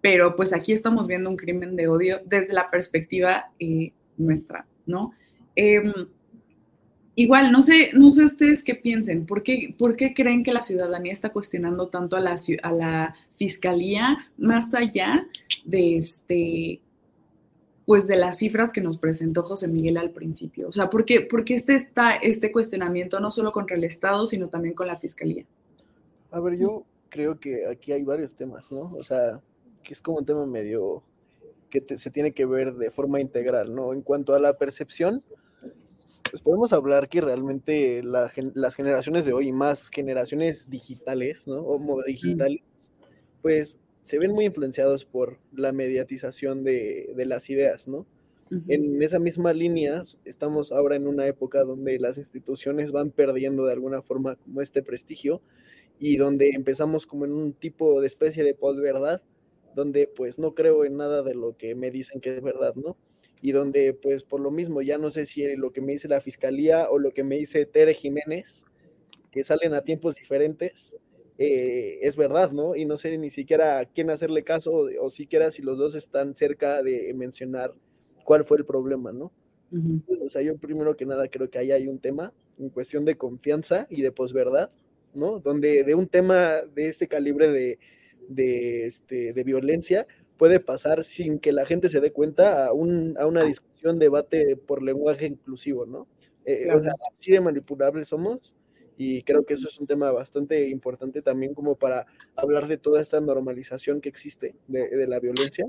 pero 0.00 0.36
pues 0.36 0.52
aquí 0.52 0.72
estamos 0.72 1.06
viendo 1.06 1.30
un 1.30 1.36
crimen 1.36 1.76
de 1.76 1.88
odio 1.88 2.20
desde 2.24 2.54
la 2.54 2.70
perspectiva 2.70 3.50
eh, 3.58 3.92
nuestra, 4.16 4.66
¿no? 4.86 5.12
Em, 5.54 5.92
igual, 7.14 7.50
no 7.50 7.62
sé, 7.62 7.90
no 7.94 8.12
sé 8.12 8.24
ustedes 8.24 8.62
qué 8.62 8.74
piensen, 8.74 9.26
¿por 9.26 9.42
qué, 9.42 9.74
¿por 9.76 9.96
qué 9.96 10.14
creen 10.14 10.44
que 10.44 10.52
la 10.52 10.62
ciudadanía 10.62 11.12
está 11.12 11.30
cuestionando 11.30 11.88
tanto 11.88 12.16
a 12.16 12.20
la, 12.20 12.36
a 12.62 12.72
la 12.72 13.14
fiscalía 13.36 14.18
más 14.36 14.74
allá 14.74 15.26
de 15.64 15.96
este 15.96 16.80
pues 17.88 18.06
de 18.06 18.16
las 18.16 18.36
cifras 18.36 18.70
que 18.70 18.82
nos 18.82 18.98
presentó 18.98 19.42
José 19.42 19.66
Miguel 19.66 19.96
al 19.96 20.10
principio. 20.10 20.68
O 20.68 20.72
sea, 20.72 20.90
¿por 20.90 21.06
qué, 21.06 21.22
porque 21.22 21.54
este, 21.54 21.74
está, 21.74 22.16
este 22.16 22.52
cuestionamiento 22.52 23.18
no 23.18 23.30
solo 23.30 23.50
contra 23.50 23.78
el 23.78 23.84
Estado, 23.84 24.26
sino 24.26 24.50
también 24.50 24.74
con 24.74 24.88
la 24.88 24.98
Fiscalía? 24.98 25.46
A 26.30 26.38
ver, 26.38 26.58
yo 26.58 26.84
creo 27.08 27.40
que 27.40 27.66
aquí 27.66 27.92
hay 27.92 28.04
varios 28.04 28.34
temas, 28.34 28.70
¿no? 28.70 28.92
O 28.94 29.02
sea, 29.02 29.40
que 29.82 29.94
es 29.94 30.02
como 30.02 30.18
un 30.18 30.26
tema 30.26 30.44
medio 30.44 31.02
que 31.70 31.82
se 31.96 32.10
tiene 32.10 32.32
que 32.32 32.44
ver 32.44 32.74
de 32.74 32.90
forma 32.90 33.22
integral, 33.22 33.74
¿no? 33.74 33.94
En 33.94 34.02
cuanto 34.02 34.34
a 34.34 34.38
la 34.38 34.58
percepción, 34.58 35.24
pues 36.30 36.42
podemos 36.42 36.74
hablar 36.74 37.08
que 37.08 37.22
realmente 37.22 38.02
las 38.02 38.74
generaciones 38.74 39.24
de 39.24 39.32
hoy, 39.32 39.50
más 39.50 39.88
generaciones 39.88 40.68
digitales, 40.68 41.48
¿no? 41.48 41.62
O 41.62 42.02
digitales, 42.02 42.92
pues 43.40 43.78
se 44.08 44.18
ven 44.18 44.32
muy 44.32 44.46
influenciados 44.46 45.04
por 45.04 45.38
la 45.52 45.72
mediatización 45.72 46.64
de, 46.64 47.12
de 47.14 47.26
las 47.26 47.50
ideas, 47.50 47.88
¿no? 47.88 48.06
En 48.68 49.02
esa 49.02 49.18
misma 49.18 49.52
línea, 49.52 50.00
estamos 50.24 50.72
ahora 50.72 50.96
en 50.96 51.06
una 51.06 51.26
época 51.26 51.64
donde 51.64 51.98
las 51.98 52.16
instituciones 52.16 52.90
van 52.90 53.10
perdiendo 53.10 53.66
de 53.66 53.74
alguna 53.74 54.00
forma 54.00 54.36
como 54.36 54.62
este 54.62 54.82
prestigio 54.82 55.42
y 55.98 56.16
donde 56.16 56.52
empezamos 56.54 57.04
como 57.04 57.26
en 57.26 57.32
un 57.32 57.52
tipo 57.52 58.00
de 58.00 58.06
especie 58.06 58.44
de 58.44 58.54
posverdad 58.54 59.20
donde 59.74 60.06
pues 60.08 60.38
no 60.38 60.54
creo 60.54 60.86
en 60.86 60.96
nada 60.96 61.22
de 61.22 61.34
lo 61.34 61.58
que 61.58 61.74
me 61.74 61.90
dicen 61.90 62.22
que 62.22 62.38
es 62.38 62.42
verdad, 62.42 62.74
¿no? 62.74 62.96
Y 63.42 63.52
donde 63.52 63.92
pues 63.92 64.22
por 64.22 64.40
lo 64.40 64.50
mismo 64.50 64.80
ya 64.80 64.96
no 64.96 65.10
sé 65.10 65.26
si 65.26 65.54
lo 65.54 65.70
que 65.70 65.82
me 65.82 65.92
dice 65.92 66.08
la 66.08 66.20
fiscalía 66.20 66.88
o 66.88 66.98
lo 66.98 67.12
que 67.12 67.24
me 67.24 67.36
dice 67.36 67.66
Tere 67.66 67.92
Jiménez, 67.92 68.64
que 69.30 69.44
salen 69.44 69.74
a 69.74 69.82
tiempos 69.82 70.14
diferentes, 70.14 70.96
eh, 71.38 71.98
es 72.02 72.16
verdad, 72.16 72.50
¿no? 72.52 72.76
Y 72.76 72.84
no 72.84 72.96
sé 72.96 73.16
ni 73.16 73.30
siquiera 73.30 73.78
a 73.78 73.84
quién 73.86 74.10
hacerle 74.10 74.44
caso 74.44 74.88
o, 75.00 75.10
siquiera 75.10 75.50
si 75.50 75.62
los 75.62 75.78
dos 75.78 75.94
están 75.94 76.36
cerca 76.36 76.82
de 76.82 77.12
mencionar 77.14 77.72
cuál 78.24 78.44
fue 78.44 78.58
el 78.58 78.64
problema, 78.64 79.12
¿no? 79.12 79.32
O 80.22 80.28
sea, 80.28 80.42
yo 80.42 80.56
primero 80.56 80.96
que 80.96 81.04
nada 81.04 81.28
creo 81.28 81.50
que 81.50 81.58
ahí 81.58 81.72
hay 81.72 81.88
un 81.88 81.98
tema 81.98 82.32
en 82.58 82.70
cuestión 82.70 83.04
de 83.04 83.16
confianza 83.16 83.86
y 83.90 84.02
de 84.02 84.12
posverdad, 84.12 84.70
¿no? 85.14 85.40
Donde 85.40 85.84
de 85.84 85.94
un 85.94 86.08
tema 86.08 86.62
de 86.74 86.88
ese 86.88 87.06
calibre 87.06 87.48
de 87.48 87.78
de, 88.28 88.86
este, 88.86 89.32
de 89.32 89.44
violencia 89.44 90.06
puede 90.36 90.60
pasar 90.60 91.02
sin 91.02 91.40
que 91.40 91.50
la 91.50 91.66
gente 91.66 91.88
se 91.88 92.00
dé 92.00 92.12
cuenta 92.12 92.66
a, 92.66 92.72
un, 92.72 93.16
a 93.18 93.26
una 93.26 93.42
discusión, 93.42 93.98
debate 93.98 94.56
por 94.56 94.82
lenguaje 94.82 95.26
inclusivo, 95.26 95.84
¿no? 95.84 96.06
Eh, 96.44 96.68
o 96.72 96.80
sea, 96.80 96.94
así 97.12 97.32
de 97.32 97.40
manipulables 97.40 98.08
somos 98.08 98.54
y 98.98 99.22
creo 99.22 99.46
que 99.46 99.54
eso 99.54 99.68
es 99.68 99.80
un 99.80 99.86
tema 99.86 100.10
bastante 100.10 100.68
importante 100.68 101.22
también 101.22 101.54
como 101.54 101.76
para 101.76 102.06
hablar 102.36 102.68
de 102.68 102.76
toda 102.76 103.00
esta 103.00 103.20
normalización 103.20 104.00
que 104.00 104.10
existe 104.10 104.54
de, 104.66 104.88
de 104.88 105.06
la 105.06 105.20
violencia. 105.20 105.66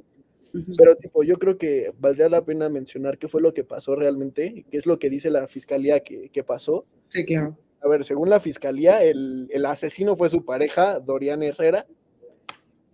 Pero 0.77 0.95
tipo, 0.95 1.23
yo 1.23 1.37
creo 1.37 1.59
que 1.59 1.93
valdría 1.99 2.27
la 2.27 2.43
pena 2.43 2.69
mencionar 2.69 3.19
qué 3.19 3.27
fue 3.27 3.39
lo 3.39 3.53
que 3.53 3.63
pasó 3.63 3.95
realmente, 3.95 4.65
qué 4.71 4.77
es 4.77 4.87
lo 4.87 4.97
que 4.97 5.09
dice 5.09 5.29
la 5.29 5.47
fiscalía 5.47 5.99
que, 5.99 6.29
que 6.29 6.43
pasó. 6.43 6.85
Sí, 7.07 7.23
claro. 7.23 7.55
A 7.81 7.87
ver, 7.87 8.03
según 8.03 8.29
la 8.29 8.39
fiscalía, 8.39 9.03
el, 9.03 9.47
el 9.51 9.65
asesino 9.65 10.17
fue 10.17 10.27
su 10.27 10.43
pareja, 10.43 10.99
Dorian 10.99 11.43
Herrera, 11.43 11.85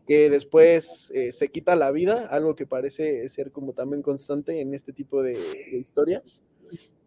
que 0.07 0.29
después 0.29 1.11
eh, 1.15 1.31
se 1.31 1.47
quita 1.49 1.75
la 1.75 1.91
vida, 1.91 2.27
algo 2.27 2.55
que 2.55 2.67
parece 2.67 3.27
ser 3.27 3.51
como 3.51 3.73
también 3.73 4.01
constante 4.03 4.61
en 4.61 4.73
este 4.73 4.93
tipo 4.93 5.23
de, 5.23 5.37
historias. 5.73 6.43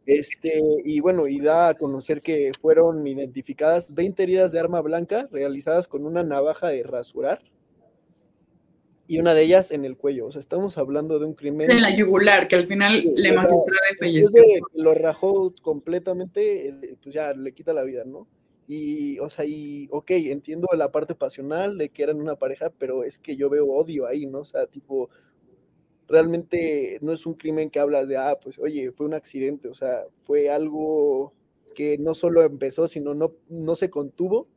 Este, 0.09 0.63
y 0.87 1.01
bueno, 1.01 1.29
y 1.29 1.39
da 1.39 1.69
a 1.69 1.75
conocer 1.75 2.23
que 2.23 2.51
fueron 2.59 3.07
identificadas 3.07 3.93
20 3.93 4.23
heridas 4.23 4.53
de 4.53 4.59
arma 4.59 4.81
blanca 4.81 5.29
realizadas 5.31 5.87
con 5.87 6.07
una 6.07 6.23
navaja 6.23 6.69
de 6.69 6.83
rasurar 6.83 7.43
y 9.07 9.19
una 9.19 9.35
de 9.35 9.43
ellas 9.43 9.71
en 9.71 9.85
el 9.85 9.99
cuello. 9.99 10.25
O 10.25 10.31
sea, 10.31 10.41
estamos 10.41 10.79
hablando 10.79 11.19
de 11.19 11.27
un 11.27 11.35
crimen. 11.35 11.71
En 11.71 11.83
la 11.83 11.95
yugular, 11.95 12.49
que 12.49 12.57
al 12.57 12.67
final 12.67 13.05
le 13.05 13.33
magistrada 13.33 13.67
falleció. 13.99 14.43
Lo 14.73 14.95
rajó 14.95 15.53
completamente, 15.61 16.69
eh, 16.69 16.97
pues 17.03 17.15
ya 17.15 17.35
le 17.35 17.53
quita 17.53 17.75
la 17.75 17.83
vida, 17.83 18.05
¿no? 18.07 18.27
Y, 18.67 19.19
o 19.19 19.29
sea, 19.29 19.45
y, 19.45 19.89
ok, 19.91 20.11
entiendo 20.13 20.69
la 20.75 20.91
parte 20.91 21.15
pasional 21.15 21.77
de 21.77 21.91
que 21.91 22.03
eran 22.03 22.19
una 22.19 22.37
pareja, 22.37 22.71
pero 22.79 23.05
es 23.05 23.19
que 23.19 23.37
yo 23.37 23.51
veo 23.51 23.67
odio 23.67 24.07
ahí, 24.07 24.25
¿no? 24.25 24.39
O 24.39 24.45
sea, 24.47 24.67
tipo, 24.67 25.11
realmente 26.09 26.99
no 27.03 27.13
es 27.13 27.27
un 27.27 27.35
crimen 27.35 27.71
que 27.71 27.81
hablas 27.81 28.09
de, 28.09 28.17
ah, 28.17 28.39
pues, 28.43 28.59
oye, 28.59 28.93
fue 28.93 29.07
un 29.07 29.15
accidente, 29.15 29.69
o 29.69 29.75
sea, 29.75 30.05
fue 30.23 30.51
algo 30.51 31.35
que 31.75 31.99
no 31.99 32.15
solo 32.15 32.43
empezó, 32.43 32.89
sino 32.89 33.15
no, 33.15 33.35
no 33.49 33.75
se 33.75 33.91
contuvo 33.91 34.49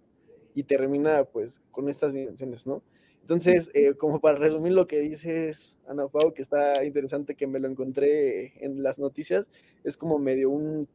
y 0.55 0.63
termina, 0.63 1.25
pues, 1.25 1.62
con 1.72 1.89
estas 1.89 2.13
dimensiones, 2.13 2.67
¿no? 2.67 2.84
Entonces, 3.22 3.70
eh, 3.75 3.93
como 3.96 4.20
para 4.20 4.38
resumir 4.39 4.74
lo 4.74 4.88
que 4.88 5.00
dices, 5.00 5.77
Ana 5.88 6.08
Pau, 6.08 6.34
que 6.34 6.41
está 6.41 6.84
interesante 6.84 7.36
que 7.36 7.48
me 7.48 7.60
lo 7.60 7.67
encontré 7.67 8.53
en 8.65 8.81
las 8.84 9.00
noticias, 9.00 9.50
es 9.84 9.98
como 9.98 10.17
medio 10.20 10.50
un 10.50 10.88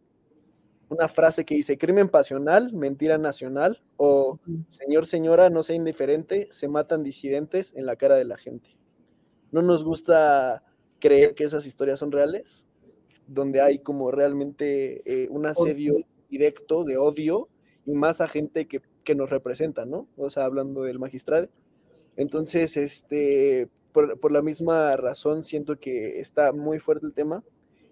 una 0.89 1.09
frase 1.09 1.45
que 1.45 1.55
dice 1.55 1.79
crimen 1.79 2.09
pasional, 2.09 2.73
mentira 2.73 3.19
nacional 3.19 3.83
o 3.97 4.39
señor, 4.69 5.07
señora, 5.07 5.51
no 5.51 5.63
sea 5.63 5.77
indiferente, 5.77 6.49
se 6.53 6.69
matan 6.69 7.03
disidentes 7.03 7.73
en 7.75 7.87
la 7.87 7.97
cara 7.97 8.17
de 8.17 8.25
la 8.25 8.37
gente. 8.37 8.77
No 9.57 9.63
nos 9.63 9.85
gusta 9.85 10.63
creer 10.99 11.35
que 11.35 11.45
esas 11.45 11.65
historias 11.65 11.99
son 11.99 12.13
reales, 12.13 12.67
donde 13.27 13.63
hay 13.63 13.79
como 13.79 14.11
realmente 14.11 15.01
eh, 15.07 15.29
un 15.31 15.47
asedio 15.47 15.97
directo 16.29 16.85
de 16.85 16.99
odio 16.99 17.49
y 17.87 17.95
más 17.95 18.21
a 18.21 18.29
gente 18.29 18.69
que, 18.69 18.83
nos 19.15 19.31
representa, 19.31 19.87
¿no? 19.87 20.09
O 20.19 20.29
sea, 20.29 20.45
hablando 20.45 20.83
del 20.83 20.99
magistrado. 20.99 21.49
Entonces, 22.17 22.77
este, 22.77 23.71
por, 23.93 24.21
por 24.21 24.31
la 24.31 24.43
misma 24.43 24.95
razón, 24.99 25.43
siento 25.43 25.81
que 25.81 26.21
está 26.21 26.53
muy 26.53 26.79
fuerte 26.79 27.07
el 27.07 27.15
tema, 27.15 27.43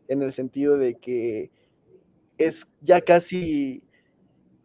en 0.06 0.20
el 0.20 0.34
sentido 0.34 0.76
de 0.76 0.96
que 0.96 1.50
es 2.36 2.68
ya 2.82 3.00
casi 3.00 3.82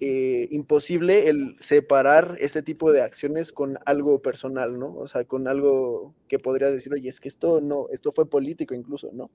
eh, 0.01 0.48
imposible 0.51 1.29
el 1.29 1.56
separar 1.60 2.38
este 2.39 2.62
tipo 2.63 2.91
de 2.91 3.01
acciones 3.01 3.51
con 3.51 3.77
algo 3.86 4.22
personal, 4.22 4.79
¿no? 4.79 4.96
O 4.96 5.08
sea, 5.08 5.25
con 5.25 5.48
algo 5.48 6.15
que 6.27 6.39
podría 6.39 6.72
decir, 6.72 6.94
oye, 6.94 7.10
es 7.10 7.20
que 7.20 7.27
esto 7.27 7.62
no, 7.62 7.88
esto 7.91 8.12
fue 8.12 8.29
político 8.29 8.74
incluso, 8.75 9.12
¿no? 9.13 9.29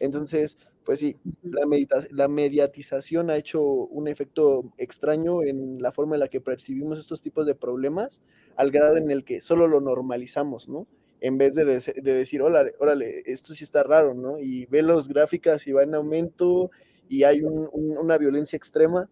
Entonces, 0.00 0.58
pues 0.84 1.00
sí, 1.00 1.16
la, 1.42 1.62
la 2.10 2.28
mediatización 2.28 3.30
ha 3.30 3.36
hecho 3.36 3.62
un 3.62 4.08
efecto 4.08 4.72
extraño 4.76 5.42
en 5.42 5.80
la 5.80 5.92
forma 5.92 6.16
en 6.16 6.20
la 6.20 6.28
que 6.28 6.40
percibimos 6.40 6.98
estos 6.98 7.22
tipos 7.22 7.46
de 7.46 7.54
problemas, 7.54 8.22
al 8.56 8.70
grado 8.70 8.96
en 8.96 9.10
el 9.10 9.24
que 9.24 9.40
solo 9.40 9.68
lo 9.68 9.80
normalizamos, 9.80 10.68
¿no? 10.68 10.86
En 11.20 11.38
vez 11.38 11.54
de, 11.54 11.64
de 11.64 12.12
decir, 12.14 12.42
órale, 12.42 12.74
órale, 12.80 13.22
esto 13.26 13.54
sí 13.54 13.64
está 13.64 13.82
raro, 13.82 14.14
¿no? 14.14 14.38
Y 14.40 14.66
ve 14.66 14.82
las 14.82 15.08
gráficas 15.08 15.66
y 15.66 15.72
va 15.72 15.82
en 15.84 15.94
aumento 15.94 16.70
y 17.08 17.22
hay 17.22 17.42
una 17.42 18.18
violencia 18.18 18.56
extrema. 18.56 19.08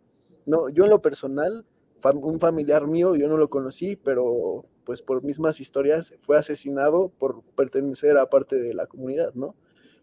No, 0.46 0.68
yo 0.68 0.84
en 0.84 0.90
lo 0.90 1.00
personal, 1.02 1.64
un 2.14 2.40
familiar 2.40 2.86
mío, 2.86 3.14
yo 3.14 3.28
no 3.28 3.36
lo 3.36 3.48
conocí, 3.48 3.96
pero 3.96 4.64
pues 4.84 5.02
por 5.02 5.22
mismas 5.22 5.60
historias 5.60 6.14
fue 6.22 6.36
asesinado 6.36 7.10
por 7.18 7.42
pertenecer 7.56 8.18
a 8.18 8.28
parte 8.28 8.56
de 8.56 8.74
la 8.74 8.86
comunidad, 8.86 9.32
¿no? 9.34 9.54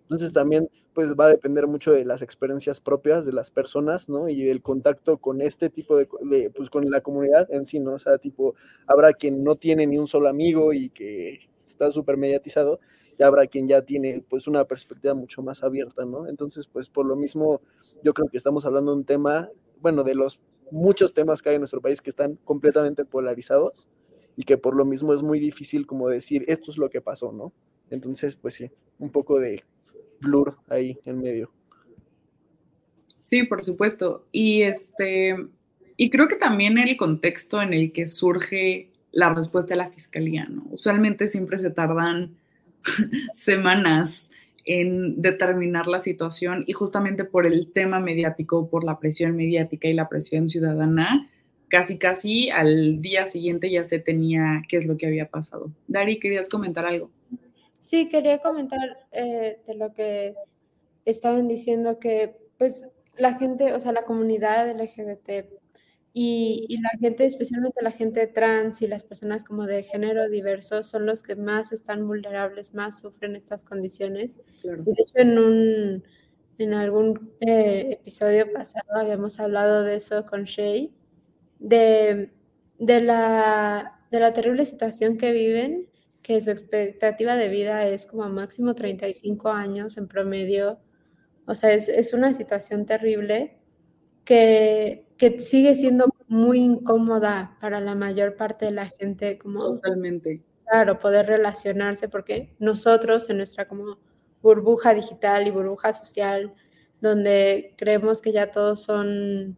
Entonces 0.03 0.31
también 0.33 0.69
pues 0.93 1.13
va 1.13 1.25
a 1.25 1.29
depender 1.29 1.67
mucho 1.67 1.91
de 1.91 2.03
las 2.05 2.21
experiencias 2.21 2.81
propias 2.81 3.25
de 3.25 3.33
las 3.33 3.51
personas, 3.51 4.09
¿no? 4.09 4.29
Y 4.29 4.43
del 4.43 4.61
contacto 4.61 5.17
con 5.17 5.41
este 5.41 5.69
tipo 5.69 5.97
de, 5.97 6.07
pues 6.55 6.69
con 6.69 6.89
la 6.89 7.01
comunidad 7.01 7.47
en 7.51 7.65
sí, 7.65 7.79
¿no? 7.79 7.93
O 7.93 7.99
sea, 7.99 8.17
tipo, 8.17 8.55
habrá 8.87 9.13
quien 9.13 9.43
no 9.43 9.55
tiene 9.55 9.85
ni 9.85 9.97
un 9.97 10.07
solo 10.07 10.29
amigo 10.29 10.73
y 10.73 10.89
que 10.89 11.39
está 11.65 11.91
súper 11.91 12.17
mediatizado, 12.17 12.79
y 13.17 13.23
habrá 13.23 13.45
quien 13.47 13.67
ya 13.67 13.81
tiene 13.83 14.23
pues 14.29 14.47
una 14.47 14.65
perspectiva 14.65 15.13
mucho 15.13 15.41
más 15.43 15.63
abierta, 15.63 16.05
¿no? 16.05 16.27
Entonces, 16.27 16.67
pues 16.67 16.89
por 16.89 17.05
lo 17.05 17.15
mismo, 17.15 17.61
yo 18.03 18.13
creo 18.13 18.27
que 18.29 18.37
estamos 18.37 18.65
hablando 18.65 18.91
de 18.91 18.97
un 18.97 19.05
tema, 19.05 19.49
bueno, 19.81 20.03
de 20.03 20.15
los 20.15 20.39
muchos 20.71 21.13
temas 21.13 21.41
que 21.41 21.49
hay 21.49 21.55
en 21.55 21.61
nuestro 21.61 21.81
país 21.81 22.01
que 22.01 22.09
están 22.09 22.35
completamente 22.43 23.05
polarizados 23.05 23.87
y 24.35 24.43
que 24.43 24.57
por 24.57 24.75
lo 24.75 24.85
mismo 24.85 25.13
es 25.13 25.21
muy 25.21 25.39
difícil 25.39 25.85
como 25.85 26.07
decir, 26.09 26.45
esto 26.47 26.71
es 26.71 26.77
lo 26.77 26.89
que 26.89 27.01
pasó, 27.01 27.31
¿no? 27.31 27.51
Entonces, 27.89 28.35
pues 28.35 28.53
sí, 28.53 28.69
un 28.99 29.09
poco 29.09 29.39
de 29.39 29.63
blur 30.21 30.57
ahí 30.69 30.97
en 31.05 31.19
medio. 31.19 31.51
Sí, 33.23 33.43
por 33.43 33.63
supuesto. 33.63 34.25
Y 34.31 34.61
este, 34.63 35.35
y 35.97 36.09
creo 36.09 36.27
que 36.27 36.35
también 36.35 36.77
el 36.77 36.97
contexto 36.97 37.61
en 37.61 37.73
el 37.73 37.91
que 37.91 38.07
surge 38.07 38.89
la 39.11 39.33
respuesta 39.33 39.73
de 39.73 39.77
la 39.77 39.89
fiscalía, 39.89 40.45
¿no? 40.45 40.65
Usualmente 40.71 41.27
siempre 41.27 41.57
se 41.57 41.71
tardan 41.71 42.37
semanas 43.33 44.29
en 44.69 45.19
determinar 45.19 45.87
la 45.87 45.97
situación 45.97 46.63
y 46.67 46.73
justamente 46.73 47.23
por 47.23 47.47
el 47.47 47.71
tema 47.71 47.99
mediático, 47.99 48.69
por 48.69 48.83
la 48.83 48.99
presión 48.99 49.35
mediática 49.35 49.87
y 49.87 49.93
la 49.93 50.07
presión 50.07 50.47
ciudadana, 50.47 51.27
casi 51.69 51.97
casi 51.97 52.51
al 52.51 53.01
día 53.01 53.25
siguiente 53.25 53.71
ya 53.71 53.83
se 53.83 53.97
tenía 53.97 54.61
qué 54.69 54.77
es 54.77 54.85
lo 54.85 54.95
que 54.95 55.07
había 55.07 55.27
pasado. 55.27 55.71
Dari, 55.87 56.19
¿querías 56.19 56.49
comentar 56.49 56.85
algo? 56.85 57.09
Sí, 57.79 58.09
quería 58.09 58.37
comentar 58.37 58.79
eh, 59.11 59.57
de 59.65 59.73
lo 59.73 59.91
que 59.91 60.35
estaban 61.03 61.47
diciendo 61.47 61.97
que 61.97 62.35
pues 62.59 62.85
la 63.17 63.39
gente, 63.39 63.73
o 63.73 63.79
sea, 63.79 63.91
la 63.91 64.03
comunidad 64.03 64.69
LGBT 64.79 65.49
y, 66.13 66.65
y, 66.67 66.81
la 66.81 66.89
gente, 66.99 67.25
especialmente 67.25 67.83
la 67.83 67.91
gente 67.91 68.25
trans 68.27 68.81
y 68.81 68.87
las 68.87 69.03
personas 69.03 69.43
como 69.43 69.67
de 69.67 69.83
género 69.83 70.27
diverso, 70.27 70.83
son 70.83 71.05
los 71.05 71.21
que 71.21 71.35
más 71.35 71.71
están 71.71 72.07
vulnerables, 72.07 72.73
más 72.73 72.99
sufren 72.99 73.35
estas 73.35 73.63
condiciones. 73.63 74.43
Y 74.63 74.67
de 74.67 74.91
hecho, 74.97 75.13
en, 75.15 75.37
un, 75.37 76.03
en 76.57 76.73
algún 76.73 77.31
eh, 77.41 77.99
episodio 78.01 78.51
pasado 78.51 78.87
habíamos 78.95 79.39
hablado 79.39 79.83
de 79.83 79.95
eso 79.95 80.25
con 80.25 80.45
Shay, 80.45 80.91
de, 81.59 82.31
de, 82.79 83.01
la, 83.01 84.01
de 84.09 84.19
la 84.19 84.33
terrible 84.33 84.65
situación 84.65 85.17
que 85.17 85.31
viven 85.31 85.89
que 86.23 86.41
su 86.41 86.49
expectativa 86.51 87.35
de 87.35 87.49
vida 87.49 87.87
es 87.87 88.05
como 88.05 88.27
máximo 88.29 88.73
35 88.75 89.49
años 89.49 89.97
en 89.97 90.07
promedio. 90.07 90.79
O 91.45 91.55
sea, 91.55 91.71
es, 91.73 91.87
es 91.87 92.13
una 92.13 92.33
situación 92.33 92.85
terrible 92.85 93.57
que, 94.25 95.08
que, 95.19 95.39
sigue 95.39 95.75
siendo 95.75 96.09
muy 96.27 96.59
incómoda 96.59 97.57
para 97.61 97.79
la 97.79 97.93
mayor 97.93 98.35
parte 98.35 98.65
de 98.65 98.71
la 98.71 98.87
gente. 98.87 99.37
Como, 99.37 99.59
Totalmente. 99.59 100.41
Claro, 100.65 100.99
poder 100.99 101.27
relacionarse 101.27 102.07
porque 102.07 102.55
nosotros 102.59 103.29
en 103.29 103.37
nuestra 103.37 103.67
como 103.67 103.99
burbuja 104.41 104.93
digital 104.93 105.45
y 105.47 105.51
burbuja 105.51 105.93
social, 105.93 106.53
donde 107.01 107.75
creemos 107.77 108.21
que 108.21 108.31
ya 108.31 108.51
todos 108.51 108.81
son 108.83 109.57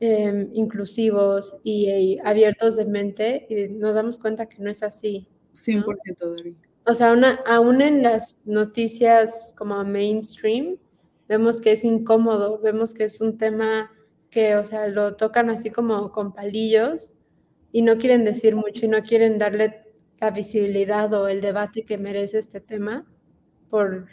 eh, 0.00 0.48
inclusivos 0.52 1.56
y, 1.62 1.90
y, 1.90 2.18
abiertos 2.24 2.76
de 2.76 2.84
mente, 2.84 3.46
y 3.48 3.68
nos 3.68 3.94
damos 3.94 4.18
cuenta 4.18 4.46
que 4.46 4.62
no 4.62 4.70
es 4.70 4.82
así. 4.82 5.28
100% 5.54 6.56
O 6.86 6.94
sea, 6.94 7.12
una, 7.12 7.40
aún 7.46 7.80
en 7.80 8.02
las 8.02 8.46
noticias 8.46 9.52
como 9.56 9.82
mainstream, 9.84 10.76
vemos 11.28 11.60
que 11.60 11.72
es 11.72 11.84
incómodo, 11.84 12.58
vemos 12.58 12.94
que 12.94 13.04
es 13.04 13.20
un 13.20 13.36
tema 13.36 13.90
que, 14.30 14.56
o 14.56 14.64
sea, 14.64 14.88
lo 14.88 15.16
tocan 15.16 15.50
así 15.50 15.70
como 15.70 16.12
con 16.12 16.32
palillos 16.32 17.14
y 17.72 17.82
no 17.82 17.98
quieren 17.98 18.24
decir 18.24 18.56
mucho 18.56 18.86
y 18.86 18.88
no 18.88 19.02
quieren 19.02 19.38
darle 19.38 19.82
la 20.20 20.30
visibilidad 20.30 21.12
o 21.14 21.28
el 21.28 21.40
debate 21.40 21.84
que 21.84 21.98
merece 21.98 22.38
este 22.38 22.60
tema 22.60 23.06
por, 23.70 24.08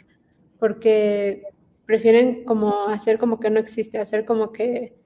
porque 0.58 1.42
prefieren 1.86 2.44
como 2.44 2.88
hacer 2.88 3.18
como 3.18 3.40
que 3.40 3.50
no 3.50 3.60
existe, 3.60 3.98
hacer 3.98 4.24
como 4.24 4.52
que, 4.52 4.96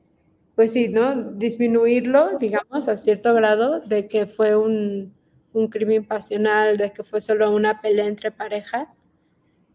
pues 0.56 0.72
sí, 0.72 0.88
¿no? 0.88 1.32
Disminuirlo, 1.32 2.38
digamos, 2.38 2.88
a 2.88 2.96
cierto 2.96 3.34
grado 3.34 3.80
de 3.80 4.08
que 4.08 4.26
fue 4.26 4.56
un, 4.56 5.14
un 5.52 5.68
crimen 5.68 6.04
pasional, 6.04 6.76
de 6.78 6.92
que 6.92 7.04
fue 7.04 7.20
solo 7.20 7.54
una 7.54 7.80
pelea 7.80 8.06
entre 8.06 8.30
pareja 8.32 8.92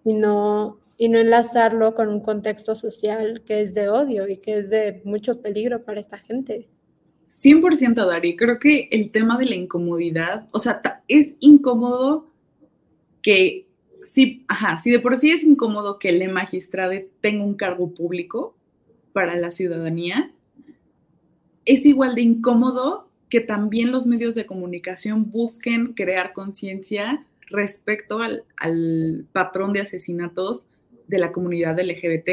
y 0.06 0.16
no, 0.16 0.80
y 0.98 1.10
no 1.10 1.18
enlazarlo 1.18 1.94
con 1.94 2.10
un 2.10 2.22
contexto 2.22 2.76
social 2.76 3.44
que 3.46 3.62
es 3.62 3.74
de 3.74 3.90
odio 3.90 4.28
y 4.28 4.38
que 4.38 4.56
es 4.56 4.70
de 4.70 5.02
mucho 5.04 5.42
peligro 5.42 5.84
para 5.84 6.00
esta 6.00 6.18
gente. 6.18 6.68
100% 7.28 8.06
Dari, 8.06 8.36
creo 8.36 8.60
que 8.60 8.88
el 8.92 9.12
tema 9.12 9.38
de 9.38 9.46
la 9.46 9.56
incomodidad, 9.56 10.48
o 10.52 10.60
sea, 10.60 10.82
es 11.08 11.36
incómodo 11.40 12.28
que, 13.22 13.68
si, 14.04 14.46
ajá, 14.48 14.78
si 14.78 14.92
de 14.92 15.00
por 15.00 15.18
sí 15.18 15.32
es 15.32 15.44
incómodo 15.44 16.00
que 16.00 16.10
el 16.10 16.32
magistrado 16.32 16.94
tenga 17.22 17.44
un 17.44 17.56
cargo 17.56 17.94
público 17.94 18.56
para 19.12 19.36
la 19.36 19.52
ciudadanía, 19.52 20.32
es 21.66 21.86
igual 21.86 22.16
de 22.16 22.22
incómodo 22.22 23.10
que 23.30 23.42
también 23.42 23.92
los 23.92 24.06
medios 24.06 24.36
de 24.36 24.46
comunicación 24.46 25.32
busquen 25.32 25.94
crear 25.94 26.32
conciencia 26.32 27.26
respecto 27.48 28.20
al, 28.20 28.44
al, 28.58 29.26
patrón 29.34 29.74
de 29.74 29.82
asesinatos 29.82 30.68
de 31.08 31.18
la 31.18 31.32
comunidad 31.32 31.80
LGBT, 31.80 32.30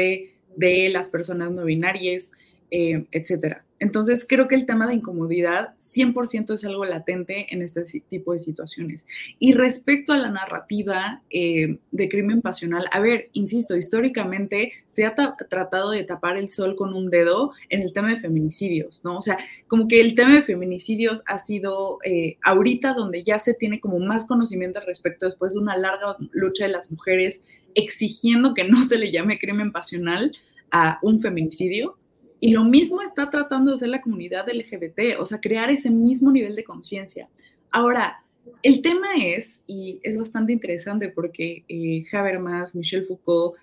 de 0.55 0.89
las 0.89 1.09
personas 1.09 1.51
no 1.51 1.65
binarias, 1.65 2.31
eh, 2.75 3.05
etcétera. 3.11 3.63
Entonces, 3.77 4.25
creo 4.27 4.47
que 4.47 4.55
el 4.55 4.65
tema 4.65 4.87
de 4.87 4.95
incomodidad 4.95 5.75
100% 5.75 6.55
es 6.55 6.65
algo 6.65 6.85
latente 6.85 7.53
en 7.53 7.61
este 7.61 7.83
tipo 8.09 8.33
de 8.33 8.39
situaciones. 8.39 9.05
Y 9.37 9.53
respecto 9.53 10.11
a 10.11 10.17
la 10.17 10.31
narrativa 10.31 11.21
eh, 11.29 11.77
de 11.91 12.09
crimen 12.09 12.41
pasional, 12.41 12.87
a 12.91 12.99
ver, 12.99 13.29
insisto, 13.33 13.77
históricamente 13.77 14.73
se 14.87 15.05
ha 15.05 15.13
tratado 15.49 15.91
de 15.91 16.03
tapar 16.03 16.37
el 16.37 16.49
sol 16.49 16.75
con 16.75 16.95
un 16.95 17.11
dedo 17.11 17.51
en 17.69 17.83
el 17.83 17.93
tema 17.93 18.09
de 18.09 18.21
feminicidios, 18.21 19.03
¿no? 19.03 19.17
O 19.17 19.21
sea, 19.21 19.37
como 19.67 19.87
que 19.87 20.01
el 20.01 20.15
tema 20.15 20.33
de 20.33 20.41
feminicidios 20.41 21.21
ha 21.27 21.37
sido 21.37 21.99
eh, 22.03 22.37
ahorita 22.43 22.95
donde 22.95 23.21
ya 23.21 23.37
se 23.37 23.53
tiene 23.53 23.79
como 23.79 23.99
más 23.99 24.25
conocimiento 24.25 24.79
respecto 24.79 25.27
después 25.27 25.53
de 25.53 25.59
una 25.59 25.77
larga 25.77 26.17
lucha 26.31 26.65
de 26.65 26.71
las 26.71 26.89
mujeres 26.89 27.43
exigiendo 27.75 28.55
que 28.55 28.63
no 28.63 28.81
se 28.81 28.97
le 28.97 29.11
llame 29.11 29.37
crimen 29.37 29.71
pasional 29.71 30.35
a 30.71 30.97
un 31.03 31.21
feminicidio 31.21 31.97
y 32.43 32.51
lo 32.51 32.65
mismo 32.65 33.01
está 33.01 33.29
tratando 33.29 33.71
de 33.71 33.77
hacer 33.77 33.87
la 33.87 34.01
comunidad 34.01 34.49
LGBT, 34.49 35.17
o 35.17 35.25
sea, 35.25 35.39
crear 35.39 35.71
ese 35.71 35.89
mismo 35.89 36.29
nivel 36.29 36.57
de 36.57 36.65
conciencia. 36.65 37.29
Ahora, 37.71 38.21
el 38.63 38.81
tema 38.81 39.15
es, 39.17 39.61
y 39.65 40.01
es 40.03 40.17
bastante 40.17 40.51
interesante 40.51 41.07
porque 41.07 41.63
eh, 41.69 42.03
Habermas, 42.11 42.75
Michel 42.75 43.05
Foucault, 43.05 43.55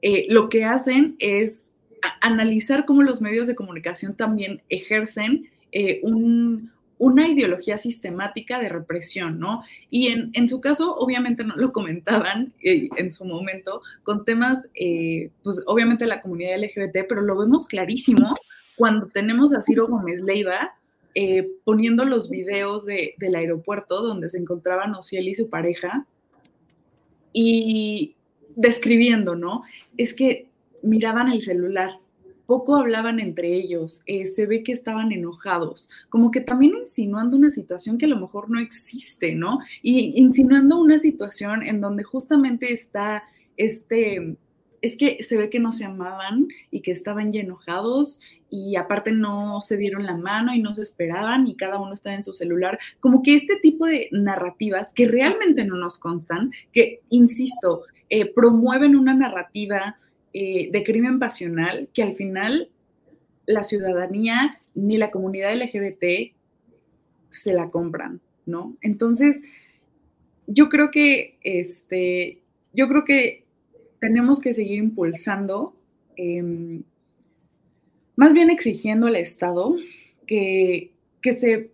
eh, 0.00 0.24
lo 0.30 0.48
que 0.48 0.64
hacen 0.64 1.16
es 1.18 1.74
analizar 2.22 2.86
cómo 2.86 3.02
los 3.02 3.20
medios 3.20 3.46
de 3.46 3.54
comunicación 3.54 4.16
también 4.16 4.62
ejercen 4.70 5.50
eh, 5.70 6.00
un, 6.02 6.72
una 6.98 7.28
ideología 7.28 7.78
sistemática 7.78 8.58
de 8.60 8.68
represión, 8.68 9.38
¿no? 9.38 9.62
Y 9.90 10.08
en, 10.08 10.30
en 10.32 10.48
su 10.48 10.60
caso, 10.60 10.96
obviamente 10.96 11.44
no 11.44 11.56
lo 11.56 11.72
comentaban 11.72 12.52
eh, 12.62 12.88
en 12.96 13.12
su 13.12 13.24
momento 13.24 13.82
con 14.02 14.24
temas, 14.24 14.68
eh, 14.74 15.30
pues 15.42 15.62
obviamente 15.66 16.06
la 16.06 16.20
comunidad 16.20 16.58
LGBT, 16.58 17.06
pero 17.08 17.20
lo 17.22 17.36
vemos 17.36 17.66
clarísimo 17.66 18.34
cuando 18.76 19.06
tenemos 19.06 19.54
a 19.54 19.60
Ciro 19.60 19.86
Gómez 19.86 20.22
Leiva 20.22 20.74
eh, 21.16 21.48
poniendo 21.64 22.04
los 22.04 22.28
videos 22.28 22.86
de, 22.86 23.14
del 23.18 23.36
aeropuerto 23.36 24.02
donde 24.02 24.30
se 24.30 24.38
encontraban 24.38 24.94
Ociel 24.94 25.28
y 25.28 25.34
su 25.34 25.48
pareja 25.48 26.06
y 27.32 28.16
describiendo, 28.56 29.36
¿no? 29.36 29.62
Es 29.96 30.12
que 30.12 30.48
miraban 30.82 31.30
el 31.30 31.40
celular, 31.40 31.98
poco 32.46 32.76
hablaban 32.76 33.20
entre 33.20 33.54
ellos, 33.54 34.02
eh, 34.06 34.26
se 34.26 34.46
ve 34.46 34.62
que 34.62 34.72
estaban 34.72 35.12
enojados, 35.12 35.88
como 36.08 36.30
que 36.30 36.40
también 36.40 36.74
insinuando 36.76 37.36
una 37.36 37.50
situación 37.50 37.98
que 37.98 38.06
a 38.06 38.08
lo 38.08 38.20
mejor 38.20 38.50
no 38.50 38.60
existe, 38.60 39.34
¿no? 39.34 39.58
Y 39.82 40.20
insinuando 40.20 40.78
una 40.78 40.98
situación 40.98 41.62
en 41.62 41.80
donde 41.80 42.02
justamente 42.04 42.72
está 42.72 43.24
este, 43.56 44.36
es 44.84 44.98
que 44.98 45.22
se 45.22 45.38
ve 45.38 45.48
que 45.48 45.60
no 45.60 45.72
se 45.72 45.86
amaban 45.86 46.48
y 46.70 46.82
que 46.82 46.90
estaban 46.90 47.32
ya 47.32 47.40
enojados 47.40 48.20
y 48.50 48.76
aparte 48.76 49.12
no 49.12 49.62
se 49.62 49.78
dieron 49.78 50.04
la 50.04 50.16
mano 50.16 50.54
y 50.54 50.60
no 50.60 50.74
se 50.74 50.82
esperaban 50.82 51.46
y 51.46 51.56
cada 51.56 51.80
uno 51.80 51.94
estaba 51.94 52.14
en 52.14 52.22
su 52.22 52.34
celular, 52.34 52.78
como 53.00 53.22
que 53.22 53.34
este 53.34 53.56
tipo 53.62 53.86
de 53.86 54.08
narrativas 54.12 54.92
que 54.92 55.08
realmente 55.08 55.64
no 55.64 55.76
nos 55.76 55.98
constan, 55.98 56.52
que, 56.72 57.00
insisto, 57.08 57.84
eh, 58.10 58.32
promueven 58.32 58.94
una 58.94 59.14
narrativa 59.14 59.96
eh, 60.36 60.68
de 60.72 60.82
crimen 60.82 61.20
pasional 61.20 61.88
que 61.94 62.02
al 62.02 62.16
final 62.16 62.68
la 63.46 63.62
ciudadanía 63.62 64.60
ni 64.74 64.96
la 64.96 65.12
comunidad 65.12 65.54
LGBT 65.54 66.34
se 67.30 67.52
la 67.52 67.70
compran, 67.70 68.20
¿no? 68.44 68.76
Entonces, 68.80 69.42
yo 70.48 70.68
creo 70.68 70.90
que, 70.90 71.38
este, 71.42 72.40
yo 72.72 72.88
creo 72.88 73.04
que 73.04 73.44
tenemos 74.00 74.40
que 74.40 74.52
seguir 74.52 74.78
impulsando, 74.78 75.76
em, 76.16 76.82
más 78.16 78.34
bien 78.34 78.50
exigiendo 78.50 79.06
al 79.06 79.14
Estado 79.14 79.76
que, 80.26 80.90
que 81.22 81.32
se 81.34 81.70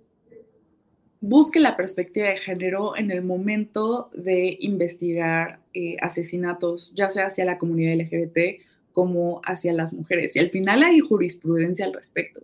busque 1.21 1.61
la 1.61 1.77
perspectiva 1.77 2.29
de 2.29 2.37
género 2.37 2.97
en 2.97 3.11
el 3.11 3.23
momento 3.23 4.11
de 4.15 4.57
investigar 4.61 5.61
eh, 5.75 5.97
asesinatos, 6.01 6.93
ya 6.95 7.11
sea 7.11 7.27
hacia 7.27 7.45
la 7.45 7.59
comunidad 7.59 7.95
LGBT 7.95 8.63
como 8.93 9.41
hacia 9.45 9.73
las 9.73 9.93
mujeres. 9.93 10.35
Y 10.37 10.39
al 10.39 10.51
final 10.51 10.83
hay 10.83 11.01
jurisprudencia 11.01 11.85
al 11.85 11.93
respecto. 11.93 12.41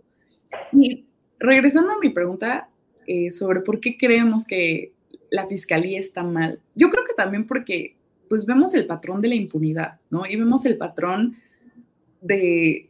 Y 0.71 1.05
regresando 1.39 1.91
a 1.91 1.99
mi 1.99 2.09
pregunta 2.09 2.69
eh, 3.05 3.31
sobre 3.31 3.61
por 3.61 3.79
qué 3.79 3.97
creemos 3.97 4.45
que 4.45 4.93
la 5.29 5.47
fiscalía 5.47 5.99
está 5.99 6.23
mal, 6.23 6.59
yo 6.75 6.89
creo 6.89 7.03
que 7.05 7.13
también 7.13 7.47
porque 7.47 7.95
pues 8.29 8.45
vemos 8.45 8.75
el 8.75 8.85
patrón 8.85 9.21
de 9.21 9.29
la 9.29 9.35
impunidad, 9.35 9.99
¿no? 10.09 10.25
Y 10.25 10.35
vemos 10.35 10.65
el 10.65 10.77
patrón 10.77 11.37
de, 12.21 12.89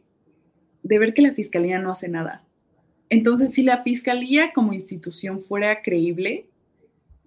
de 0.82 0.98
ver 0.98 1.14
que 1.14 1.22
la 1.22 1.32
fiscalía 1.32 1.78
no 1.78 1.90
hace 1.90 2.08
nada. 2.08 2.44
Entonces, 3.10 3.52
si 3.52 3.62
la 3.62 3.82
fiscalía 3.82 4.52
como 4.52 4.72
institución 4.72 5.42
fuera 5.42 5.82
creíble, 5.82 6.46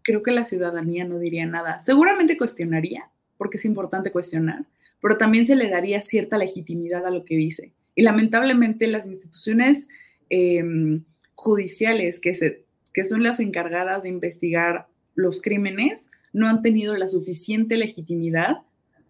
creo 0.03 0.23
que 0.23 0.31
la 0.31 0.45
ciudadanía 0.45 1.05
no 1.05 1.19
diría 1.19 1.45
nada. 1.45 1.79
Seguramente 1.79 2.37
cuestionaría, 2.37 3.09
porque 3.37 3.57
es 3.57 3.65
importante 3.65 4.11
cuestionar, 4.11 4.65
pero 5.01 5.17
también 5.17 5.45
se 5.45 5.55
le 5.55 5.69
daría 5.69 6.01
cierta 6.01 6.37
legitimidad 6.37 7.05
a 7.05 7.11
lo 7.11 7.23
que 7.23 7.35
dice. 7.35 7.73
Y 7.95 8.03
lamentablemente 8.03 8.87
las 8.87 9.05
instituciones 9.05 9.87
em, 10.29 11.03
judiciales 11.33 12.19
que, 12.19 12.35
se, 12.35 12.63
que 12.93 13.05
son 13.05 13.23
las 13.23 13.39
encargadas 13.39 14.03
de 14.03 14.09
investigar 14.09 14.87
los 15.15 15.41
crímenes 15.41 16.09
no 16.33 16.47
han 16.47 16.61
tenido 16.61 16.95
la 16.95 17.07
suficiente 17.07 17.75
legitimidad 17.77 18.59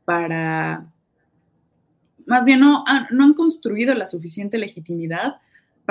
para, 0.06 0.86
más 2.26 2.46
bien 2.46 2.62
no, 2.62 2.84
no 3.12 3.24
han 3.24 3.34
construido 3.34 3.94
la 3.94 4.08
suficiente 4.08 4.58
legitimidad 4.58 5.36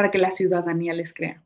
para 0.00 0.10
que 0.10 0.16
la 0.16 0.30
ciudadanía 0.30 0.94
les 0.94 1.12
crea. 1.12 1.42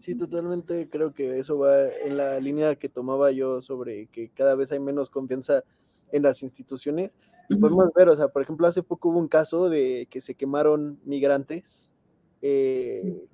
Sí, 0.00 0.16
totalmente 0.16 0.88
creo 0.90 1.14
que 1.14 1.38
eso 1.38 1.58
va 1.58 1.86
en 1.86 2.16
la 2.16 2.40
línea 2.40 2.74
que 2.74 2.88
tomaba 2.88 3.30
yo 3.30 3.60
sobre 3.60 4.08
que 4.08 4.30
cada 4.30 4.56
vez 4.56 4.72
hay 4.72 4.80
menos 4.80 5.10
confianza 5.10 5.62
en 6.10 6.24
las 6.24 6.42
instituciones. 6.42 7.16
Y 7.48 7.54
podemos 7.54 7.92
ver, 7.94 8.08
o 8.08 8.16
sea, 8.16 8.26
por 8.26 8.42
ejemplo, 8.42 8.66
hace 8.66 8.82
poco 8.82 9.10
hubo 9.10 9.20
un 9.20 9.28
caso 9.28 9.70
de 9.70 10.08
que 10.10 10.20
se 10.20 10.34
quemaron 10.34 10.98
migrantes. 11.04 11.94
Eh, 12.40 13.28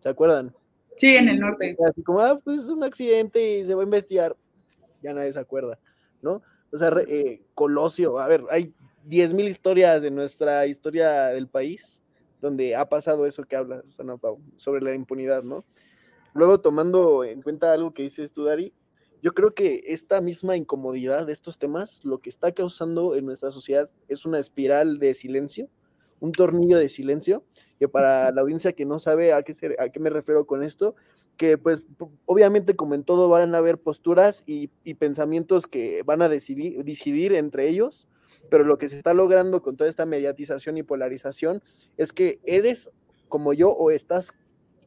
¿Se 0.00 0.10
acuerdan? 0.10 0.54
Sí, 0.98 1.16
en 1.16 1.30
el 1.30 1.40
norte. 1.40 1.74
Así 1.88 2.02
como, 2.02 2.20
ah, 2.20 2.38
pues 2.44 2.68
un 2.68 2.84
accidente 2.84 3.60
y 3.60 3.64
se 3.64 3.74
va 3.74 3.80
a 3.80 3.84
investigar. 3.84 4.36
Ya 5.00 5.14
nadie 5.14 5.32
se 5.32 5.40
acuerda, 5.40 5.78
¿no? 6.20 6.42
O 6.70 6.76
sea, 6.76 6.90
eh, 7.08 7.40
Colosio, 7.54 8.18
a 8.18 8.28
ver, 8.28 8.44
hay 8.50 8.74
10.000 9.08 9.48
historias 9.48 10.02
de 10.02 10.10
nuestra 10.10 10.66
historia 10.66 11.28
del 11.28 11.48
país 11.48 12.02
donde 12.40 12.76
ha 12.76 12.88
pasado 12.88 13.26
eso 13.26 13.44
que 13.44 13.56
hablas, 13.56 13.98
Ana 14.00 14.16
Pau, 14.16 14.40
sobre 14.56 14.82
la 14.82 14.94
impunidad, 14.94 15.42
¿no? 15.42 15.64
Luego, 16.34 16.60
tomando 16.60 17.24
en 17.24 17.42
cuenta 17.42 17.72
algo 17.72 17.92
que 17.92 18.02
dices 18.02 18.32
tú, 18.32 18.44
Dari, 18.44 18.72
yo 19.22 19.32
creo 19.32 19.54
que 19.54 19.84
esta 19.86 20.20
misma 20.20 20.56
incomodidad 20.56 21.26
de 21.26 21.32
estos 21.32 21.58
temas, 21.58 22.04
lo 22.04 22.18
que 22.18 22.30
está 22.30 22.52
causando 22.52 23.16
en 23.16 23.26
nuestra 23.26 23.50
sociedad 23.50 23.90
es 24.08 24.24
una 24.24 24.38
espiral 24.38 24.98
de 24.98 25.14
silencio, 25.14 25.68
un 26.20 26.32
tornillo 26.32 26.78
de 26.78 26.88
silencio, 26.88 27.44
que 27.78 27.88
para 27.88 28.30
la 28.30 28.42
audiencia 28.42 28.72
que 28.72 28.84
no 28.84 28.98
sabe 28.98 29.32
a 29.32 29.42
qué, 29.42 29.54
a 29.78 29.88
qué 29.88 30.00
me 30.00 30.10
refiero 30.10 30.46
con 30.46 30.62
esto, 30.62 30.94
que 31.36 31.58
pues 31.58 31.82
obviamente 32.26 32.76
como 32.76 32.94
en 32.94 33.02
todo 33.02 33.28
van 33.28 33.54
a 33.54 33.58
haber 33.58 33.78
posturas 33.78 34.44
y, 34.46 34.68
pensamientos 34.94 35.66
que 35.66 36.02
van 36.04 36.22
a 36.22 36.28
decidir, 36.28 36.84
decidir 36.84 37.34
entre 37.34 37.68
ellos, 37.68 38.06
pero 38.48 38.64
lo 38.64 38.78
que 38.78 38.88
se 38.88 38.96
está 38.96 39.14
logrando 39.14 39.62
con 39.62 39.76
toda 39.76 39.88
esta 39.88 40.06
mediatización 40.06 40.76
y 40.76 40.82
polarización 40.82 41.62
es 41.96 42.12
que 42.12 42.40
eres 42.44 42.90
como 43.28 43.52
yo 43.52 43.70
o 43.70 43.90
estás 43.90 44.34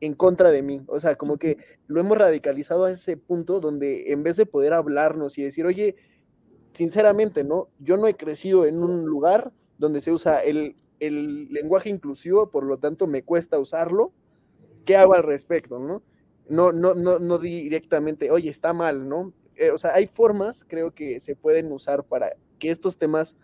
en 0.01 0.13
contra 0.13 0.51
de 0.51 0.61
mí. 0.61 0.83
O 0.87 0.99
sea, 0.99 1.15
como 1.15 1.37
que 1.37 1.57
lo 1.87 2.01
hemos 2.01 2.17
radicalizado 2.17 2.85
a 2.85 2.91
ese 2.91 3.17
punto 3.17 3.59
donde 3.59 4.11
en 4.11 4.21
vez 4.21 4.35
de 4.35 4.45
poder 4.45 4.73
hablarnos 4.73 5.37
y 5.37 5.43
decir, 5.43 5.65
oye, 5.65 5.95
sinceramente, 6.73 7.43
¿no? 7.43 7.69
Yo 7.79 7.97
no 7.97 8.07
he 8.07 8.15
crecido 8.15 8.65
en 8.65 8.83
un 8.83 9.05
lugar 9.05 9.53
donde 9.77 10.01
se 10.01 10.11
usa 10.11 10.39
el, 10.39 10.75
el 10.99 11.47
lenguaje 11.53 11.89
inclusivo, 11.89 12.49
por 12.49 12.65
lo 12.65 12.77
tanto 12.77 13.07
me 13.07 13.23
cuesta 13.23 13.59
usarlo. 13.59 14.11
¿Qué 14.85 14.97
hago 14.97 15.13
al 15.13 15.23
respecto, 15.23 15.79
no? 15.79 16.03
No, 16.49 16.73
no, 16.73 16.93
no, 16.93 17.19
no 17.19 17.37
directamente, 17.39 18.29
oye, 18.29 18.49
está 18.49 18.73
mal, 18.73 19.07
¿no? 19.07 19.31
Eh, 19.55 19.71
o 19.71 19.77
sea, 19.77 19.93
hay 19.93 20.07
formas, 20.07 20.65
creo 20.67 20.93
que 20.93 21.19
se 21.21 21.35
pueden 21.35 21.71
usar 21.71 22.03
para 22.03 22.35
que 22.63 22.71
estos 22.71 22.97
temas, 22.97 23.35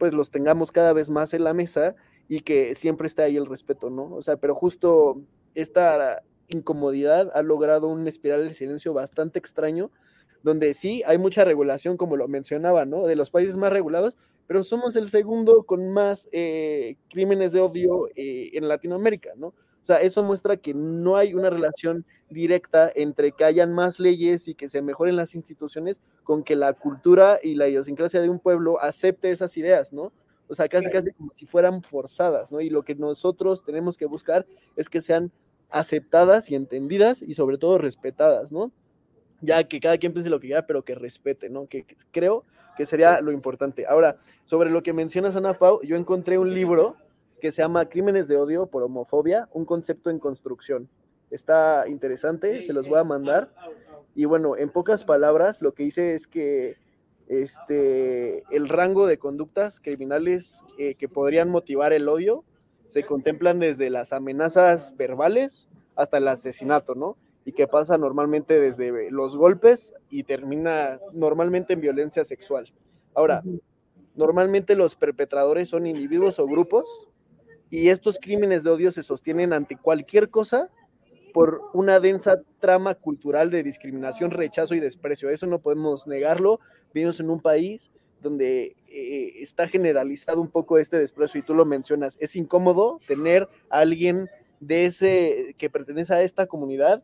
pues 0.00 0.12
los 0.12 0.32
tengamos 0.32 0.72
cada 0.72 0.92
vez 0.92 1.08
más 1.08 1.32
en 1.32 1.44
la 1.44 1.54
mesa 1.54 1.94
y 2.26 2.40
que 2.40 2.74
siempre 2.74 3.06
esté 3.06 3.22
ahí 3.22 3.36
el 3.36 3.46
respeto, 3.46 3.88
¿no? 3.88 4.12
O 4.12 4.20
sea, 4.20 4.36
pero 4.36 4.56
justo 4.56 5.22
esta 5.54 6.24
incomodidad 6.48 7.30
ha 7.34 7.42
logrado 7.44 7.86
un 7.86 8.08
espiral 8.08 8.48
de 8.48 8.52
silencio 8.52 8.92
bastante 8.92 9.38
extraño, 9.38 9.92
donde 10.42 10.74
sí 10.74 11.04
hay 11.06 11.18
mucha 11.18 11.44
regulación, 11.44 11.96
como 11.96 12.16
lo 12.16 12.26
mencionaba, 12.26 12.84
¿no? 12.84 13.06
De 13.06 13.14
los 13.14 13.30
países 13.30 13.56
más 13.56 13.72
regulados, 13.72 14.18
pero 14.48 14.64
somos 14.64 14.96
el 14.96 15.08
segundo 15.08 15.62
con 15.62 15.88
más 15.90 16.28
eh, 16.32 16.96
crímenes 17.10 17.52
de 17.52 17.60
odio 17.60 18.08
eh, 18.16 18.50
en 18.54 18.66
Latinoamérica, 18.66 19.34
¿no? 19.36 19.54
O 19.84 19.86
sea, 19.86 19.98
eso 19.98 20.22
muestra 20.22 20.56
que 20.56 20.72
no 20.72 21.18
hay 21.18 21.34
una 21.34 21.50
relación 21.50 22.06
directa 22.30 22.90
entre 22.94 23.32
que 23.32 23.44
hayan 23.44 23.74
más 23.74 24.00
leyes 24.00 24.48
y 24.48 24.54
que 24.54 24.66
se 24.66 24.80
mejoren 24.80 25.14
las 25.14 25.34
instituciones 25.34 26.00
con 26.22 26.42
que 26.42 26.56
la 26.56 26.72
cultura 26.72 27.38
y 27.42 27.54
la 27.54 27.68
idiosincrasia 27.68 28.22
de 28.22 28.30
un 28.30 28.38
pueblo 28.38 28.80
acepte 28.80 29.30
esas 29.30 29.54
ideas, 29.58 29.92
¿no? 29.92 30.10
O 30.48 30.54
sea, 30.54 30.68
casi, 30.68 30.88
casi 30.90 31.12
como 31.12 31.34
si 31.34 31.44
fueran 31.44 31.82
forzadas, 31.82 32.50
¿no? 32.50 32.62
Y 32.62 32.70
lo 32.70 32.82
que 32.82 32.94
nosotros 32.94 33.62
tenemos 33.62 33.98
que 33.98 34.06
buscar 34.06 34.46
es 34.74 34.88
que 34.88 35.02
sean 35.02 35.30
aceptadas 35.68 36.50
y 36.50 36.54
entendidas 36.54 37.20
y 37.20 37.34
sobre 37.34 37.58
todo 37.58 37.76
respetadas, 37.76 38.52
¿no? 38.52 38.72
Ya 39.42 39.64
que 39.64 39.80
cada 39.80 39.98
quien 39.98 40.14
piense 40.14 40.30
lo 40.30 40.40
que 40.40 40.46
quiera, 40.46 40.66
pero 40.66 40.82
que 40.82 40.94
respete, 40.94 41.50
¿no? 41.50 41.66
Que, 41.66 41.84
creo 42.10 42.44
que 42.78 42.86
sería 42.86 43.20
lo 43.20 43.32
importante. 43.32 43.84
Ahora, 43.86 44.16
sobre 44.46 44.70
lo 44.70 44.82
que 44.82 44.94
mencionas, 44.94 45.36
Ana 45.36 45.58
Pau, 45.58 45.82
yo 45.82 45.96
encontré 45.96 46.38
un 46.38 46.54
libro 46.54 46.96
que 47.44 47.52
se 47.52 47.60
llama 47.60 47.90
Crímenes 47.90 48.26
de 48.26 48.38
Odio 48.38 48.68
por 48.68 48.82
Homofobia, 48.82 49.50
un 49.52 49.66
concepto 49.66 50.08
en 50.08 50.18
construcción. 50.18 50.88
Está 51.30 51.86
interesante, 51.88 52.62
se 52.62 52.72
los 52.72 52.88
voy 52.88 52.98
a 52.98 53.04
mandar. 53.04 53.54
Y 54.14 54.24
bueno, 54.24 54.56
en 54.56 54.70
pocas 54.70 55.04
palabras, 55.04 55.60
lo 55.60 55.74
que 55.74 55.82
dice 55.82 56.14
es 56.14 56.26
que 56.26 56.78
este, 57.28 58.44
el 58.50 58.70
rango 58.70 59.06
de 59.06 59.18
conductas 59.18 59.78
criminales 59.78 60.64
eh, 60.78 60.94
que 60.94 61.06
podrían 61.06 61.50
motivar 61.50 61.92
el 61.92 62.08
odio 62.08 62.44
se 62.86 63.02
contemplan 63.02 63.58
desde 63.58 63.90
las 63.90 64.14
amenazas 64.14 64.96
verbales 64.96 65.68
hasta 65.96 66.16
el 66.16 66.28
asesinato, 66.28 66.94
¿no? 66.94 67.18
Y 67.44 67.52
que 67.52 67.68
pasa 67.68 67.98
normalmente 67.98 68.58
desde 68.58 69.10
los 69.10 69.36
golpes 69.36 69.92
y 70.08 70.22
termina 70.22 70.98
normalmente 71.12 71.74
en 71.74 71.82
violencia 71.82 72.24
sexual. 72.24 72.72
Ahora, 73.14 73.42
normalmente 74.14 74.76
los 74.76 74.94
perpetradores 74.94 75.68
son 75.68 75.86
individuos 75.86 76.38
o 76.38 76.46
grupos 76.46 77.10
y 77.70 77.88
estos 77.88 78.18
crímenes 78.20 78.62
de 78.62 78.70
odio 78.70 78.92
se 78.92 79.02
sostienen 79.02 79.52
ante 79.52 79.76
cualquier 79.76 80.30
cosa 80.30 80.70
por 81.32 81.62
una 81.72 81.98
densa 81.98 82.42
trama 82.60 82.94
cultural 82.94 83.50
de 83.50 83.64
discriminación, 83.64 84.30
rechazo 84.30 84.76
y 84.76 84.80
desprecio. 84.80 85.30
Eso 85.30 85.48
no 85.48 85.58
podemos 85.58 86.06
negarlo. 86.06 86.60
Vivimos 86.92 87.18
en 87.18 87.28
un 87.28 87.40
país 87.40 87.90
donde 88.22 88.76
eh, 88.88 89.32
está 89.40 89.66
generalizado 89.66 90.40
un 90.40 90.48
poco 90.48 90.78
este 90.78 90.98
desprecio 90.98 91.40
y 91.40 91.42
tú 91.42 91.54
lo 91.54 91.64
mencionas. 91.64 92.16
Es 92.20 92.36
incómodo 92.36 93.00
tener 93.08 93.48
a 93.68 93.80
alguien 93.80 94.30
de 94.60 94.86
ese 94.86 95.56
que 95.58 95.68
pertenece 95.68 96.14
a 96.14 96.22
esta 96.22 96.46
comunidad 96.46 97.02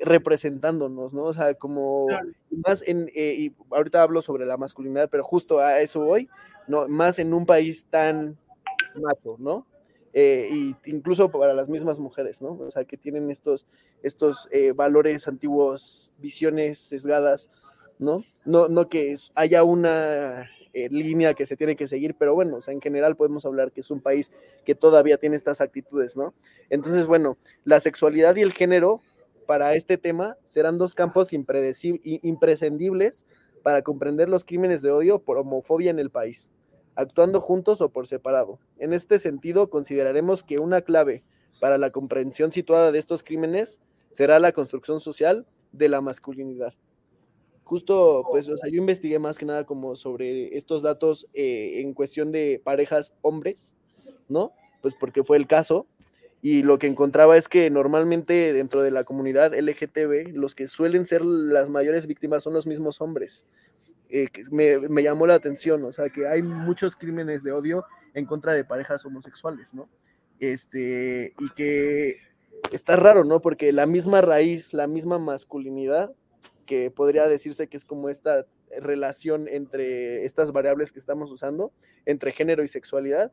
representándonos, 0.00 1.14
¿no? 1.14 1.24
O 1.24 1.32
sea, 1.32 1.54
como 1.54 2.08
más 2.50 2.82
en, 2.86 3.10
eh, 3.14 3.34
y 3.38 3.54
ahorita 3.70 4.02
hablo 4.02 4.22
sobre 4.22 4.46
la 4.46 4.56
masculinidad, 4.56 5.08
pero 5.10 5.22
justo 5.22 5.60
a 5.60 5.80
eso 5.80 6.04
voy, 6.04 6.28
¿no? 6.66 6.88
Más 6.88 7.18
en 7.18 7.34
un 7.34 7.46
país 7.46 7.84
tan 7.88 8.38
macho, 8.96 9.36
¿no? 9.38 9.66
Eh, 10.12 10.48
y 10.52 10.76
incluso 10.86 11.30
para 11.30 11.54
las 11.54 11.68
mismas 11.68 12.00
mujeres, 12.00 12.42
¿no? 12.42 12.58
O 12.60 12.70
sea, 12.70 12.84
que 12.84 12.96
tienen 12.96 13.30
estos, 13.30 13.66
estos 14.02 14.48
eh, 14.50 14.72
valores 14.72 15.28
antiguos, 15.28 16.12
visiones 16.18 16.78
sesgadas, 16.78 17.50
¿no? 17.98 18.24
No, 18.44 18.68
no 18.68 18.88
que 18.88 19.14
haya 19.34 19.62
una 19.62 20.50
eh, 20.72 20.88
línea 20.90 21.34
que 21.34 21.46
se 21.46 21.56
tiene 21.56 21.76
que 21.76 21.86
seguir, 21.86 22.16
pero 22.18 22.34
bueno, 22.34 22.56
o 22.56 22.60
sea, 22.60 22.74
en 22.74 22.80
general 22.80 23.14
podemos 23.14 23.46
hablar 23.46 23.70
que 23.70 23.80
es 23.80 23.90
un 23.90 24.00
país 24.00 24.32
que 24.64 24.74
todavía 24.74 25.16
tiene 25.16 25.36
estas 25.36 25.60
actitudes, 25.60 26.16
¿no? 26.16 26.34
Entonces, 26.70 27.06
bueno, 27.06 27.38
la 27.64 27.78
sexualidad 27.78 28.34
y 28.36 28.42
el 28.42 28.52
género 28.52 29.00
para 29.46 29.74
este 29.74 29.96
tema 29.96 30.36
serán 30.44 30.78
dos 30.78 30.94
campos 30.94 31.32
imprescindibles 31.32 33.26
para 33.62 33.82
comprender 33.82 34.28
los 34.28 34.44
crímenes 34.44 34.82
de 34.82 34.90
odio 34.90 35.20
por 35.20 35.38
homofobia 35.38 35.90
en 35.90 35.98
el 35.98 36.10
país 36.10 36.50
actuando 36.94 37.40
juntos 37.40 37.80
o 37.80 37.88
por 37.88 38.06
separado. 38.06 38.58
En 38.78 38.92
este 38.92 39.18
sentido, 39.18 39.70
consideraremos 39.70 40.42
que 40.42 40.58
una 40.58 40.82
clave 40.82 41.22
para 41.60 41.78
la 41.78 41.90
comprensión 41.90 42.50
situada 42.52 42.92
de 42.92 42.98
estos 42.98 43.22
crímenes 43.22 43.80
será 44.12 44.38
la 44.38 44.52
construcción 44.52 45.00
social 45.00 45.46
de 45.72 45.88
la 45.88 46.00
masculinidad. 46.00 46.74
justo, 47.64 48.24
pues, 48.28 48.46
yo 48.46 48.80
investigué 48.80 49.20
más 49.20 49.38
que 49.38 49.44
nada 49.44 49.64
como 49.64 49.94
sobre 49.94 50.56
estos 50.56 50.82
datos 50.82 51.28
eh, 51.34 51.82
en 51.82 51.94
cuestión 51.94 52.32
de 52.32 52.60
parejas 52.64 53.14
hombres, 53.22 53.76
¿no? 54.28 54.52
Pues 54.82 54.94
porque 54.98 55.22
fue 55.22 55.36
el 55.36 55.46
caso. 55.46 55.86
Y 56.42 56.62
lo 56.62 56.78
que 56.78 56.88
encontraba 56.88 57.36
es 57.36 57.48
que 57.48 57.70
normalmente 57.70 58.52
dentro 58.52 58.82
de 58.82 58.90
la 58.90 59.04
comunidad 59.04 59.54
LGTB, 59.54 60.34
los 60.34 60.56
que 60.56 60.66
suelen 60.66 61.06
ser 61.06 61.24
las 61.24 61.68
mayores 61.68 62.06
víctimas 62.06 62.42
son 62.42 62.54
los 62.54 62.66
mismos 62.66 63.00
hombres. 63.00 63.46
Eh, 64.10 64.28
me, 64.50 64.78
me, 64.88 65.02
llamó 65.02 65.26
la 65.26 65.34
atención, 65.34 65.84
o 65.84 65.92
sea, 65.92 66.10
que 66.10 66.26
hay 66.26 66.42
muchos 66.42 66.96
crímenes 66.96 67.44
de 67.44 67.52
odio 67.52 67.84
en 68.12 68.26
contra 68.26 68.54
de 68.54 68.64
parejas 68.64 69.06
homosexuales, 69.06 69.72
¿no? 69.72 69.88
Este, 70.40 71.32
y 71.38 71.48
que 71.50 72.16
está 72.72 72.96
raro, 72.96 73.24
¿no? 73.24 73.40
Porque 73.40 73.72
la 73.72 73.86
misma 73.86 74.20
raíz, 74.20 74.72
la 74.72 74.86
misma 74.86 75.18
masculinidad, 75.18 76.12
que 76.66 76.90
podría 76.90 77.28
decirse 77.28 77.68
que 77.68 77.76
es 77.76 77.84
como 77.84 78.08
esta 78.08 78.46
relación 78.80 79.48
entre 79.48 80.24
estas 80.24 80.52
variables 80.52 80.92
que 80.92 80.98
estamos 80.98 81.30
usando, 81.30 81.72
entre 82.06 82.32
género 82.32 82.62
y 82.62 82.68
sexualidad, 82.68 83.32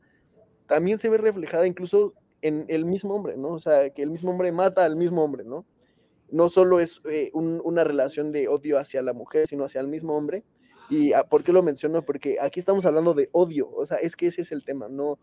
también 0.68 0.98
se 0.98 1.10
ve 1.10 1.18
reflejada 1.18 1.68
incluso 1.68 2.13
en 2.42 2.66
el 2.68 2.86
mismo 2.86 3.16
hombre, 3.16 3.38
¿no? 3.38 3.50
O 3.50 3.60
sea, 3.60 3.90
que 3.92 4.04
el 4.04 4.10
mismo 4.10 4.32
hombre 4.32 4.52
mata 4.52 4.84
al 4.84 4.96
mismo 4.96 5.24
hombre, 5.24 5.44
¿no? 5.44 5.66
No 6.30 6.50
solo 6.50 6.80
es 6.80 7.02
eh, 7.10 7.32
un, 7.34 7.62
una 7.63 7.84
relación 7.84 8.32
de 8.32 8.48
odio 8.48 8.78
hacia 8.78 9.02
la 9.02 9.13
mujer, 9.13 9.48
sino 9.48 9.63
hacia 9.63 9.82
el 9.82 9.88
mismo 9.88 10.16
hombre, 10.18 10.44
¿Y 10.89 11.13
ah, 11.13 11.23
por 11.23 11.43
qué 11.43 11.52
lo 11.52 11.63
menciono? 11.63 12.04
Porque 12.04 12.38
aquí 12.41 12.60
estamos 12.60 12.86
hablando 12.86 13.13
de 13.13 13.30
odio, 13.32 13.69
o 13.71 13.86
sea, 13.86 13.97
es 13.97 14.15
que 14.15 14.28
ese 14.28 14.41
es 14.41 14.52
el 14.52 14.63
tema, 14.63 14.88
no, 14.88 15.19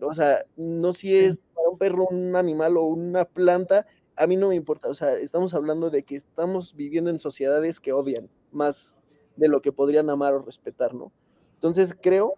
o 0.00 0.12
sea, 0.12 0.44
no 0.56 0.92
si 0.92 1.16
es 1.16 1.38
para 1.54 1.68
un 1.68 1.78
perro, 1.78 2.06
un 2.10 2.36
animal 2.36 2.76
o 2.76 2.84
una 2.84 3.24
planta, 3.24 3.86
a 4.16 4.26
mí 4.26 4.36
no 4.36 4.48
me 4.48 4.54
importa, 4.54 4.88
o 4.88 4.94
sea, 4.94 5.14
estamos 5.16 5.54
hablando 5.54 5.90
de 5.90 6.04
que 6.04 6.16
estamos 6.16 6.74
viviendo 6.76 7.10
en 7.10 7.18
sociedades 7.18 7.80
que 7.80 7.92
odian 7.92 8.30
más 8.52 8.96
de 9.36 9.48
lo 9.48 9.62
que 9.62 9.72
podrían 9.72 10.10
amar 10.10 10.34
o 10.34 10.42
respetar, 10.42 10.94
¿no? 10.94 11.12
Entonces 11.54 11.96
creo 12.00 12.34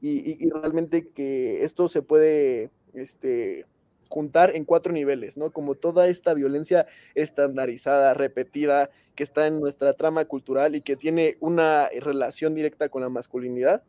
y, 0.00 0.44
y 0.44 0.50
realmente 0.50 1.08
que 1.10 1.64
esto 1.64 1.88
se 1.88 2.02
puede, 2.02 2.70
este, 2.94 3.66
juntar 4.10 4.54
en 4.54 4.64
cuatro 4.64 4.92
niveles, 4.92 5.36
¿no? 5.36 5.52
Como 5.52 5.76
toda 5.76 6.08
esta 6.08 6.34
violencia 6.34 6.86
estandarizada, 7.14 8.12
repetida, 8.12 8.90
que 9.14 9.22
está 9.22 9.46
en 9.46 9.60
nuestra 9.60 9.94
trama 9.94 10.24
cultural 10.24 10.74
y 10.74 10.82
que 10.82 10.96
tiene 10.96 11.36
una 11.40 11.88
relación 12.00 12.54
directa 12.54 12.88
con 12.88 13.02
la 13.02 13.08
masculinidad, 13.08 13.82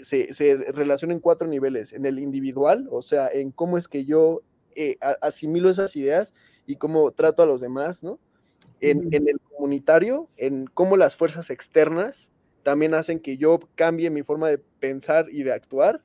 se, 0.00 0.28
relaciona 0.72 1.14
en 1.14 1.20
cuatro 1.20 1.48
niveles, 1.48 1.92
en 1.92 2.06
el 2.06 2.20
individual, 2.20 2.88
o 2.90 3.02
sea, 3.02 3.28
en 3.28 3.50
cómo 3.50 3.76
es 3.76 3.88
que 3.88 4.04
yo 4.04 4.42
eh, 4.76 4.96
asimilo 5.20 5.68
esas 5.68 5.96
ideas 5.96 6.34
y 6.66 6.76
cómo 6.76 7.10
trato 7.10 7.42
a 7.42 7.46
los 7.46 7.60
demás, 7.60 8.04
¿no? 8.04 8.18
En, 8.80 9.12
en 9.12 9.28
el 9.28 9.40
comunitario, 9.40 10.28
en 10.36 10.66
cómo 10.66 10.96
las 10.96 11.16
fuerzas 11.16 11.50
externas 11.50 12.30
también 12.62 12.94
hacen 12.94 13.18
que 13.18 13.36
yo 13.36 13.58
cambie 13.74 14.10
mi 14.10 14.22
forma 14.22 14.48
de 14.48 14.58
pensar 14.58 15.26
y 15.30 15.42
de 15.42 15.52
actuar, 15.52 16.02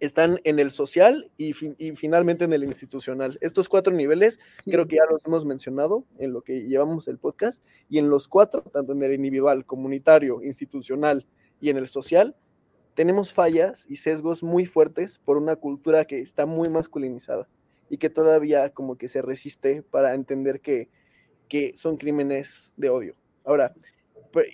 están 0.00 0.40
en 0.44 0.58
el 0.58 0.70
social 0.70 1.30
y, 1.36 1.52
finalmente 1.52 2.44
en 2.44 2.52
el 2.52 2.64
institucional. 2.64 3.38
Estos 3.40 3.68
cuatro 3.68 3.94
niveles 3.94 4.40
creo 4.64 4.88
que 4.88 4.96
ya 4.96 5.04
los 5.10 5.24
hemos 5.26 5.44
mencionado 5.44 6.04
en 6.18 6.32
lo 6.32 6.42
que 6.42 6.62
llevamos 6.62 7.06
el 7.06 7.18
podcast 7.18 7.64
y 7.88 7.98
en 7.98 8.08
los 8.08 8.26
cuatro, 8.26 8.62
tanto 8.62 8.94
en 8.94 9.02
el 9.02 9.12
individual, 9.12 9.64
comunitario, 9.66 10.42
institucional 10.42 11.26
y 11.60 11.70
en 11.70 11.76
el 11.76 11.86
social, 11.86 12.34
tenemos 12.94 13.32
fallas 13.32 13.86
y 13.88 13.96
sesgos 13.96 14.42
muy 14.42 14.66
fuertes 14.66 15.18
por 15.18 15.36
una 15.36 15.56
cultura 15.56 16.06
que 16.06 16.20
está 16.20 16.46
muy 16.46 16.68
masculinizada 16.68 17.46
y 17.88 17.98
que 17.98 18.10
todavía 18.10 18.70
como 18.70 18.96
que 18.96 19.08
se 19.08 19.22
resiste 19.22 19.82
para 19.82 20.14
entender 20.14 20.60
que, 20.60 20.88
que 21.48 21.72
son 21.74 21.96
crímenes 21.96 22.72
de 22.76 22.88
odio. 22.88 23.14
Ahora, 23.44 23.74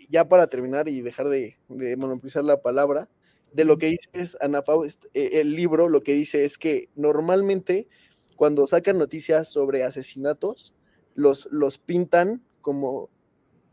ya 0.09 0.28
para 0.28 0.46
terminar 0.46 0.88
y 0.88 1.02
dejar 1.02 1.28
de, 1.28 1.56
de 1.68 1.96
monopolizar 1.96 2.44
la 2.44 2.61
palabra, 2.61 3.09
de 3.52 3.64
lo 3.64 3.78
que 3.78 3.87
dices, 3.87 4.37
Ana 4.40 4.62
Pau, 4.62 4.85
eh, 4.85 4.90
el 5.14 5.54
libro 5.54 5.88
lo 5.88 6.02
que 6.02 6.12
dice 6.12 6.44
es 6.44 6.59
que 6.59 6.88
normalmente 6.94 7.88
cuando 8.37 8.66
sacan 8.66 8.98
noticias 8.98 9.48
sobre 9.48 9.82
asesinatos, 9.82 10.74
los, 11.14 11.48
los 11.50 11.78
pintan 11.78 12.42
como 12.61 13.09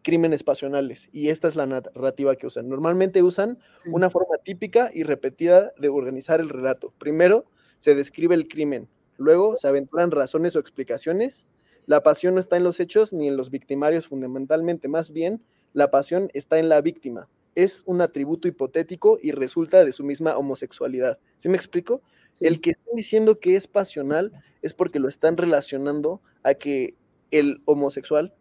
crímenes 0.04 0.44
pasionales 0.44 1.10
y 1.12 1.30
esta 1.30 1.48
es 1.48 1.56
la 1.56 1.66
narrativa 1.66 2.36
que 2.36 2.48
usan. 2.48 2.70
Normalmente 2.70 3.24
usan 3.24 3.58
una 3.92 4.10
forma 4.10 4.38
típica 4.44 4.92
y 4.94 5.04
repetida 5.04 5.74
de 5.78 5.90
organizar 5.90 6.40
el 6.40 6.50
relato. 6.50 6.94
Primero 6.98 7.46
se 7.80 7.96
describe 7.96 8.36
el 8.36 8.48
crimen, 8.48 8.88
luego 9.18 9.58
se 9.58 9.68
aventuran 9.68 10.12
razones 10.12 10.56
o 10.56 10.60
explicaciones. 10.60 11.48
La 11.86 12.04
pasión 12.04 12.36
no 12.36 12.40
está 12.40 12.58
en 12.58 12.64
los 12.64 12.80
hechos 12.80 13.12
ni 13.12 13.28
en 13.28 13.36
los 13.36 13.50
victimarios 13.50 14.08
fundamentalmente, 14.08 14.88
más 14.88 15.12
bien 15.12 15.42
la 15.74 15.90
pasión 15.90 16.30
está 16.34 16.60
en 16.60 16.70
la 16.70 16.80
víctima, 16.82 17.30
es 17.56 17.84
un 17.86 18.02
atributo 18.02 18.48
hipotético 18.48 19.20
y 19.22 19.32
resulta 19.32 19.84
de 19.86 19.92
su 19.92 20.04
misma 20.04 20.38
homosexualidad. 20.38 21.20
¿Sí 21.38 21.50
me 21.50 21.58
explico? 21.58 22.02
El 22.40 22.62
que 22.62 22.72
están 22.72 22.96
diciendo 22.96 23.40
que 23.40 23.56
es 23.56 23.68
pasional 23.68 24.32
es 24.62 24.74
porque 24.74 25.00
lo 25.00 25.08
están 25.08 25.38
relacionando 25.38 26.22
a 26.42 26.56
que 26.56 26.96
el 27.32 27.62
homosexual 27.66 28.34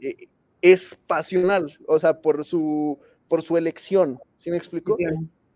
eh, 0.00 0.26
es 0.60 0.96
pasional, 1.06 1.78
o 1.86 1.98
sea, 1.98 2.20
por 2.20 2.44
su, 2.44 2.98
por 3.28 3.42
su 3.42 3.56
elección. 3.56 4.18
¿Sí 4.36 4.50
me 4.50 4.56
explico? 4.56 4.96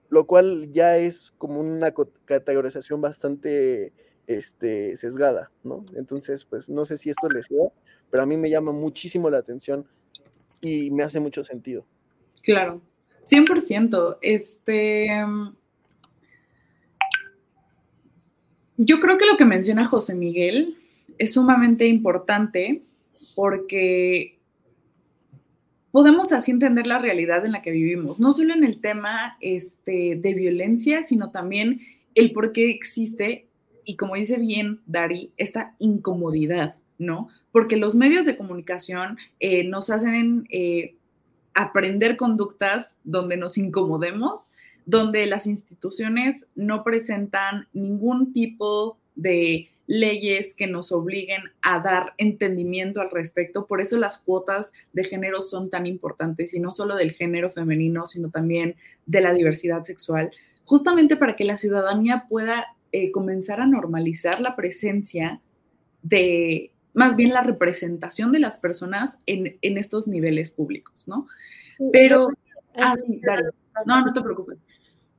Lo 0.08 0.26
cual 0.26 0.70
ya 0.70 0.98
es 0.98 1.32
como 1.32 1.60
una 1.60 1.92
categorización 2.24 3.00
bastante 3.00 3.92
este, 4.26 4.96
sesgada, 4.96 5.50
¿no? 5.62 5.84
Entonces, 5.94 6.44
pues 6.44 6.68
no 6.68 6.84
sé 6.84 6.96
si 6.96 7.10
esto 7.10 7.28
les 7.28 7.48
dio, 7.48 7.72
pero 8.10 8.22
a 8.22 8.26
mí 8.26 8.36
me 8.36 8.50
llama 8.50 8.72
muchísimo 8.72 9.30
la 9.30 9.38
atención 9.38 9.86
y 10.60 10.90
me 10.90 11.02
hace 11.02 11.20
mucho 11.20 11.44
sentido. 11.44 11.86
Claro, 12.46 12.80
100%. 13.28 14.18
Este, 14.22 15.08
yo 18.76 19.00
creo 19.00 19.18
que 19.18 19.26
lo 19.26 19.36
que 19.36 19.44
menciona 19.44 19.84
José 19.84 20.14
Miguel 20.14 20.78
es 21.18 21.34
sumamente 21.34 21.88
importante 21.88 22.82
porque 23.34 24.38
podemos 25.90 26.32
así 26.32 26.52
entender 26.52 26.86
la 26.86 27.00
realidad 27.00 27.44
en 27.44 27.50
la 27.50 27.62
que 27.62 27.72
vivimos, 27.72 28.20
no 28.20 28.30
solo 28.30 28.54
en 28.54 28.62
el 28.62 28.80
tema 28.80 29.36
este, 29.40 30.14
de 30.14 30.34
violencia, 30.34 31.02
sino 31.02 31.32
también 31.32 31.80
el 32.14 32.30
por 32.30 32.52
qué 32.52 32.70
existe, 32.70 33.48
y 33.84 33.96
como 33.96 34.14
dice 34.14 34.36
bien 34.36 34.82
Dari, 34.86 35.32
esta 35.36 35.74
incomodidad, 35.80 36.76
¿no? 36.98 37.28
Porque 37.50 37.76
los 37.76 37.96
medios 37.96 38.24
de 38.24 38.36
comunicación 38.36 39.18
eh, 39.40 39.64
nos 39.64 39.90
hacen 39.90 40.46
eh, 40.50 40.94
aprender 41.56 42.16
conductas 42.16 42.96
donde 43.02 43.38
nos 43.38 43.56
incomodemos, 43.56 44.50
donde 44.84 45.26
las 45.26 45.46
instituciones 45.46 46.46
no 46.54 46.84
presentan 46.84 47.66
ningún 47.72 48.32
tipo 48.32 48.98
de 49.16 49.70
leyes 49.86 50.54
que 50.54 50.66
nos 50.66 50.92
obliguen 50.92 51.42
a 51.62 51.80
dar 51.80 52.12
entendimiento 52.18 53.00
al 53.00 53.10
respecto. 53.10 53.66
Por 53.66 53.80
eso 53.80 53.96
las 53.96 54.18
cuotas 54.18 54.72
de 54.92 55.04
género 55.04 55.40
son 55.40 55.70
tan 55.70 55.86
importantes, 55.86 56.52
y 56.52 56.60
no 56.60 56.72
solo 56.72 56.94
del 56.94 57.12
género 57.12 57.50
femenino, 57.50 58.06
sino 58.06 58.30
también 58.30 58.76
de 59.06 59.22
la 59.22 59.32
diversidad 59.32 59.82
sexual, 59.82 60.30
justamente 60.64 61.16
para 61.16 61.36
que 61.36 61.44
la 61.44 61.56
ciudadanía 61.56 62.26
pueda 62.28 62.66
eh, 62.92 63.10
comenzar 63.12 63.60
a 63.60 63.66
normalizar 63.66 64.40
la 64.40 64.56
presencia 64.56 65.40
de 66.02 66.70
más 66.96 67.14
bien 67.14 67.34
la 67.34 67.42
representación 67.42 68.32
de 68.32 68.38
las 68.38 68.56
personas 68.56 69.18
en, 69.26 69.58
estos 69.60 70.08
niveles 70.08 70.50
públicos, 70.50 71.06
¿no? 71.06 71.26
Pero, 71.92 72.30
ah, 72.74 72.96
sí, 72.96 73.20
dale. 73.22 73.50
No, 73.84 74.02
no 74.02 74.14
te 74.14 74.22
preocupes. 74.22 74.56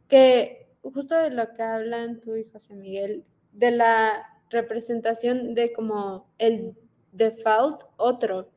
Que 0.07 0.69
justo 0.81 1.15
de 1.15 1.29
lo 1.29 1.53
que 1.53 1.61
hablan 1.61 2.19
tú 2.19 2.35
y 2.35 2.45
José 2.45 2.73
Miguel, 2.73 3.25
de 3.51 3.69
la 3.69 4.25
representación 4.49 5.53
de 5.53 5.71
como 5.71 6.33
el 6.39 6.75
default 7.11 7.83
otro. 7.97 8.49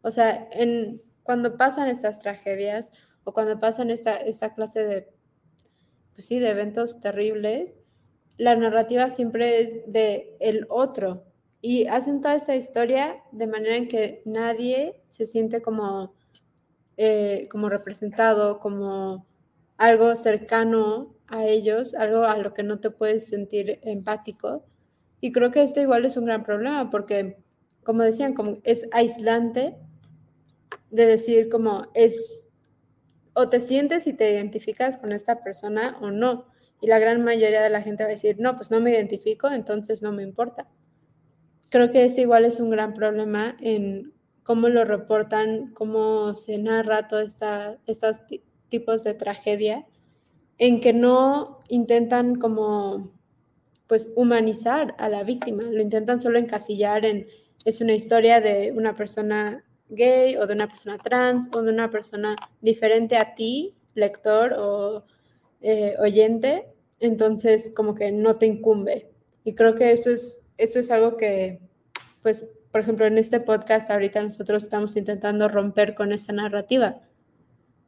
O 0.00 0.10
sea, 0.10 0.48
en, 0.52 1.02
cuando 1.24 1.58
pasan 1.58 1.88
estas 1.88 2.20
tragedias 2.20 2.90
o 3.24 3.34
cuando 3.34 3.60
pasan 3.60 3.90
esta, 3.90 4.16
esta 4.16 4.54
clase 4.54 4.82
de, 4.82 5.12
pues 6.14 6.24
sí, 6.24 6.38
de 6.38 6.48
eventos 6.48 7.00
terribles, 7.00 7.82
la 8.38 8.56
narrativa 8.56 9.10
siempre 9.10 9.60
es 9.60 9.76
de 9.86 10.38
el 10.40 10.66
otro, 10.70 11.26
y 11.64 11.86
hacen 11.86 12.20
toda 12.20 12.34
esta 12.34 12.56
historia 12.56 13.22
de 13.30 13.46
manera 13.46 13.76
en 13.76 13.86
que 13.86 14.20
nadie 14.24 15.00
se 15.04 15.26
siente 15.26 15.62
como, 15.62 16.12
eh, 16.96 17.48
como 17.52 17.68
representado, 17.68 18.58
como 18.58 19.26
algo 19.76 20.16
cercano 20.16 21.14
a 21.28 21.46
ellos, 21.46 21.94
algo 21.94 22.24
a 22.24 22.36
lo 22.36 22.52
que 22.52 22.64
no 22.64 22.80
te 22.80 22.90
puedes 22.90 23.28
sentir 23.28 23.78
empático. 23.84 24.66
Y 25.20 25.30
creo 25.30 25.52
que 25.52 25.62
esto 25.62 25.80
igual 25.80 26.04
es 26.04 26.16
un 26.16 26.24
gran 26.24 26.42
problema 26.42 26.90
porque, 26.90 27.38
como 27.84 28.02
decían, 28.02 28.34
como 28.34 28.58
es 28.64 28.88
aislante 28.90 29.76
de 30.90 31.06
decir 31.06 31.48
como 31.48 31.86
es 31.94 32.48
o 33.34 33.48
te 33.48 33.60
sientes 33.60 34.08
y 34.08 34.14
te 34.14 34.32
identificas 34.32 34.98
con 34.98 35.12
esta 35.12 35.44
persona 35.44 35.96
o 36.00 36.10
no. 36.10 36.46
Y 36.80 36.88
la 36.88 36.98
gran 36.98 37.22
mayoría 37.22 37.62
de 37.62 37.70
la 37.70 37.82
gente 37.82 38.02
va 38.02 38.08
a 38.08 38.10
decir, 38.10 38.40
no, 38.40 38.56
pues 38.56 38.72
no 38.72 38.80
me 38.80 38.90
identifico, 38.90 39.48
entonces 39.48 40.02
no 40.02 40.10
me 40.10 40.24
importa 40.24 40.68
creo 41.72 41.90
que 41.90 42.04
eso 42.04 42.20
igual 42.20 42.44
es 42.44 42.60
un 42.60 42.68
gran 42.68 42.92
problema 42.92 43.56
en 43.60 44.12
cómo 44.42 44.68
lo 44.68 44.84
reportan, 44.84 45.72
cómo 45.72 46.34
se 46.34 46.58
narra 46.58 47.08
todos 47.08 47.34
estos 47.86 48.20
tipos 48.68 49.02
de 49.02 49.14
tragedia, 49.14 49.86
en 50.58 50.80
que 50.82 50.92
no 50.92 51.62
intentan 51.68 52.36
como 52.36 53.10
pues 53.86 54.12
humanizar 54.16 54.94
a 54.98 55.08
la 55.08 55.22
víctima, 55.24 55.62
lo 55.64 55.80
intentan 55.80 56.20
solo 56.20 56.38
encasillar 56.38 57.04
en 57.04 57.26
es 57.64 57.80
una 57.80 57.94
historia 57.94 58.40
de 58.40 58.72
una 58.72 58.94
persona 58.94 59.64
gay 59.88 60.36
o 60.36 60.46
de 60.46 60.54
una 60.54 60.68
persona 60.68 60.98
trans 60.98 61.48
o 61.54 61.62
de 61.62 61.72
una 61.72 61.90
persona 61.90 62.36
diferente 62.60 63.16
a 63.16 63.34
ti, 63.34 63.74
lector 63.94 64.54
o 64.58 65.04
eh, 65.60 65.94
oyente, 66.00 66.66
entonces 67.00 67.72
como 67.74 67.94
que 67.94 68.12
no 68.12 68.34
te 68.36 68.46
incumbe. 68.46 69.10
Y 69.44 69.54
creo 69.54 69.74
que 69.74 69.92
esto 69.92 70.10
es, 70.10 70.41
esto 70.62 70.78
es 70.78 70.90
algo 70.90 71.16
que, 71.16 71.60
pues, 72.22 72.46
por 72.70 72.80
ejemplo, 72.80 73.06
en 73.06 73.18
este 73.18 73.40
podcast 73.40 73.90
ahorita 73.90 74.22
nosotros 74.22 74.64
estamos 74.64 74.96
intentando 74.96 75.48
romper 75.48 75.94
con 75.94 76.12
esa 76.12 76.32
narrativa 76.32 77.00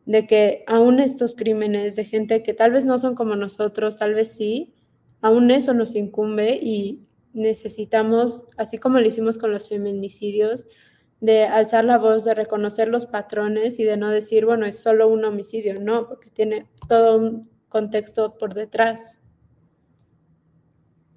de 0.07 0.27
que 0.27 0.65
aún 0.67 1.01
estos 1.01 1.35
crímenes 1.35 1.97
de 1.97 2.05
gente 2.05 2.43
que 2.43 2.53
tal 2.53 2.73
vez 2.73 2.85
no 2.85 2.99
son 2.99 3.15
como 3.15 3.37
nosotros, 3.37 3.99
tal 3.99 4.15
vez 4.15 4.33
sí, 4.33 4.75
aún 5.23 5.51
eso 5.51 5.73
nos 5.73 5.95
incumbe 5.95 6.59
y 6.61 7.01
necesitamos, 7.33 8.45
así 8.57 8.79
como 8.79 9.01
lo 9.01 9.07
hicimos 9.07 9.39
con 9.39 9.51
los 9.53 9.69
feminicidios, 9.69 10.67
de 11.21 11.45
alzar 11.45 11.87
la 11.87 11.97
voz, 11.97 12.25
de 12.25 12.35
reconocer 12.35 12.89
los 12.89 13.07
patrones 13.07 13.79
y 13.79 13.85
de 13.85 13.97
no 13.97 14.11
decir, 14.11 14.45
bueno, 14.45 14.67
es 14.67 14.79
solo 14.79 15.09
un 15.09 15.25
homicidio, 15.25 15.81
no, 15.81 16.07
porque 16.07 16.29
tiene 16.29 16.67
todo 16.87 17.19
un 17.19 17.49
contexto 17.69 18.37
por 18.37 18.53
detrás. 18.53 19.25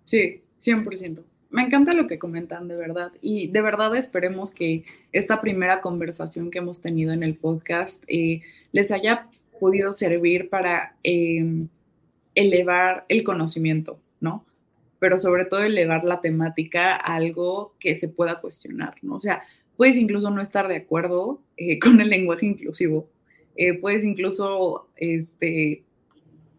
Sí, 0.05 0.43
100%. 0.61 1.26
Me 1.49 1.63
encanta 1.63 1.93
lo 1.93 2.07
que 2.07 2.19
comentan, 2.19 2.67
de 2.67 2.75
verdad. 2.75 3.11
Y 3.21 3.47
de 3.47 3.61
verdad 3.61 3.95
esperemos 3.95 4.51
que 4.51 4.83
esta 5.11 5.41
primera 5.41 5.81
conversación 5.81 6.51
que 6.51 6.59
hemos 6.59 6.81
tenido 6.81 7.13
en 7.13 7.23
el 7.23 7.35
podcast 7.35 8.03
eh, 8.07 8.41
les 8.71 8.91
haya 8.91 9.27
podido 9.59 9.93
servir 9.93 10.49
para 10.49 10.95
em, 11.03 11.67
elevar 12.35 13.05
el 13.09 13.23
conocimiento, 13.23 13.99
¿no? 14.19 14.45
Pero 14.99 15.17
sobre 15.17 15.45
todo 15.45 15.61
elevar 15.63 16.03
la 16.03 16.21
temática 16.21 16.95
a 16.95 17.15
algo 17.15 17.73
que 17.79 17.95
se 17.95 18.09
pueda 18.09 18.41
cuestionar, 18.41 18.95
¿no? 19.01 19.15
O 19.15 19.19
sea, 19.19 19.43
puedes 19.77 19.95
incluso 19.97 20.29
no 20.29 20.41
estar 20.41 20.67
de 20.67 20.77
acuerdo 20.77 21.41
eh, 21.55 21.79
con 21.83 22.01
el 22.01 22.09
lenguaje 22.09 22.45
inclusivo, 22.45 23.09
eh, 23.55 23.73
puedes 23.73 24.03
incluso, 24.03 24.87
este, 24.95 25.83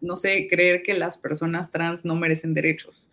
no 0.01 0.17
sé, 0.17 0.47
creer 0.49 0.83
que 0.83 0.93
las 0.93 1.17
personas 1.17 1.71
trans 1.71 2.03
no 2.03 2.15
merecen 2.15 2.53
derechos. 2.53 3.09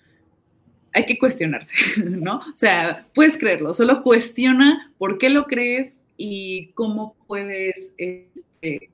Hay 0.96 1.04
que 1.04 1.18
cuestionarse, 1.18 1.74
¿no? 2.04 2.38
O 2.38 2.56
sea, 2.56 3.06
puedes 3.14 3.37
creerlo, 3.37 3.74
solo 3.74 4.02
cuestiona 4.02 4.92
por 4.96 5.18
qué 5.18 5.28
lo 5.28 5.44
crees 5.44 6.00
y 6.16 6.68
cómo 6.68 7.14
puedes, 7.26 7.92
este, 7.98 8.90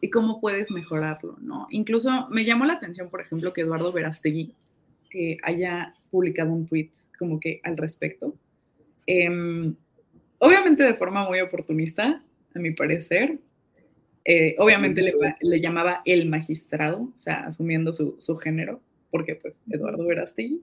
y 0.00 0.10
cómo 0.10 0.40
puedes 0.40 0.72
mejorarlo, 0.72 1.38
¿no? 1.40 1.68
Incluso 1.70 2.28
me 2.28 2.44
llamó 2.44 2.64
la 2.64 2.72
atención, 2.72 3.08
por 3.08 3.20
ejemplo, 3.20 3.52
que 3.52 3.60
Eduardo 3.60 3.92
Verastegui 3.92 4.52
eh, 5.14 5.36
haya 5.44 5.94
publicado 6.10 6.50
un 6.52 6.66
tweet 6.66 6.90
como 7.16 7.38
que 7.38 7.60
al 7.62 7.76
respecto. 7.76 8.34
Em, 9.06 9.76
obviamente 10.38 10.82
de 10.82 10.94
forma 10.94 11.24
muy 11.24 11.40
oportunista, 11.40 12.20
a 12.54 12.58
mi 12.58 12.72
parecer. 12.72 13.38
Eh, 14.24 14.54
obviamente 14.58 15.02
le, 15.40 15.60
llamaba 15.60 16.02
el 16.04 16.28
magistrado, 16.28 17.12
o 17.16 17.20
sea, 17.20 17.44
asumiendo 17.44 17.92
su, 17.92 18.36
género, 18.38 18.80
porque 19.10 19.36
pues 19.36 19.62
Eduardo 19.70 20.04
Verastegui. 20.04 20.62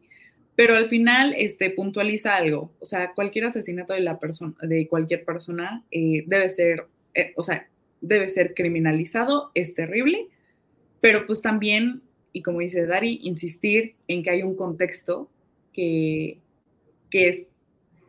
Pero 0.60 0.76
al 0.76 0.90
final 0.90 1.34
este, 1.38 1.70
puntualiza 1.70 2.36
algo, 2.36 2.70
o 2.82 2.86
sea, 2.86 3.14
cualquier 3.14 3.46
asesinato 3.46 3.94
de, 3.94 4.02
la 4.02 4.20
persona, 4.20 4.56
de 4.62 4.90
cualquier 4.90 5.24
persona 5.24 5.86
eh, 5.90 6.26
debe 6.28 6.50
ser, 6.50 6.86
eh, 7.14 7.32
o 7.38 7.44
sea, 7.44 7.70
debe 8.02 8.28
ser 8.28 8.54
criminalizado, 8.56 9.52
es 9.54 9.74
terrible, 9.74 10.28
pero 11.00 11.26
pues 11.26 11.42
también, 11.42 12.02
y 12.34 12.42
como 12.42 12.60
dice 12.60 12.86
Dari, 12.86 13.22
insistir 13.24 13.96
en 14.10 14.22
que 14.22 14.32
hay 14.32 14.44
un 14.44 14.58
contexto 14.58 15.30
que, 15.72 16.40
que 17.10 17.30
es, 17.30 17.48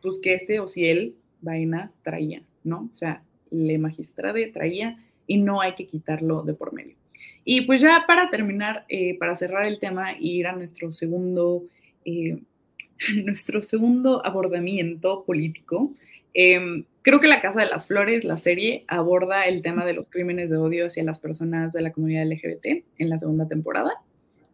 pues 0.01 0.19
que 0.21 0.33
este 0.33 0.59
o 0.59 0.67
si 0.67 0.87
él 0.87 1.15
vaina 1.39 1.93
traía, 2.03 2.43
¿no? 2.65 2.89
O 2.93 2.97
sea, 2.97 3.23
le 3.49 3.77
magistrade 3.77 4.45
traía 4.47 5.01
y 5.25 5.37
no 5.37 5.61
hay 5.61 5.75
que 5.75 5.87
quitarlo 5.87 6.43
de 6.43 6.53
por 6.53 6.73
medio. 6.73 6.97
Y 7.45 7.61
pues 7.61 7.79
ya 7.79 8.03
para 8.05 8.29
terminar, 8.29 8.83
eh, 8.89 9.17
para 9.17 9.37
cerrar 9.37 9.65
el 9.67 9.79
tema 9.79 10.19
y 10.19 10.31
ir 10.31 10.47
a 10.47 10.51
nuestro 10.51 10.91
segundo, 10.91 11.63
eh, 12.05 12.39
nuestro 13.23 13.61
segundo 13.61 14.25
abordamiento 14.25 15.23
político, 15.25 15.93
em, 16.33 16.85
creo 17.01 17.19
que 17.19 17.27
La 17.27 17.41
Casa 17.41 17.61
de 17.61 17.67
las 17.67 17.87
Flores, 17.87 18.23
la 18.23 18.37
serie, 18.37 18.85
aborda 18.87 19.45
el 19.45 19.61
tema 19.61 19.85
de 19.85 19.93
los 19.93 20.09
crímenes 20.09 20.49
de 20.49 20.57
odio 20.57 20.87
hacia 20.87 21.03
las 21.03 21.19
personas 21.19 21.73
de 21.73 21.81
la 21.81 21.91
comunidad 21.91 22.25
LGBT 22.25 22.83
en 22.97 23.09
la 23.09 23.17
segunda 23.17 23.47
temporada. 23.47 23.91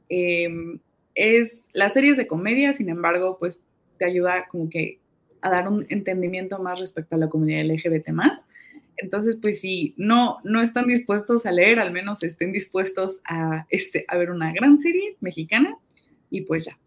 Em, 0.09 0.79
es, 1.15 1.67
la 1.73 1.89
serie 1.89 2.11
es 2.11 2.17
de 2.17 2.27
comedia, 2.27 2.73
sin 2.73 2.89
embargo, 2.89 3.37
pues 3.39 3.59
te 3.97 4.05
ayuda 4.05 4.45
como 4.47 4.69
que 4.69 4.99
a 5.41 5.49
dar 5.49 5.67
un 5.67 5.85
entendimiento 5.89 6.59
más 6.59 6.79
respecto 6.79 7.15
a 7.15 7.19
la 7.19 7.29
comunidad 7.29 7.65
LGBT 7.65 8.09
más. 8.09 8.45
Entonces, 8.97 9.37
pues 9.39 9.61
si 9.61 9.93
no, 9.97 10.37
no 10.43 10.61
están 10.61 10.87
dispuestos 10.87 11.45
a 11.45 11.51
leer, 11.51 11.79
al 11.79 11.91
menos 11.91 12.23
estén 12.23 12.51
dispuestos 12.51 13.21
a, 13.25 13.67
este, 13.69 14.05
a 14.07 14.17
ver 14.17 14.31
una 14.31 14.51
gran 14.53 14.79
serie 14.79 15.15
mexicana 15.19 15.77
y 16.31 16.41
pues 16.41 16.65
ya. 16.65 16.77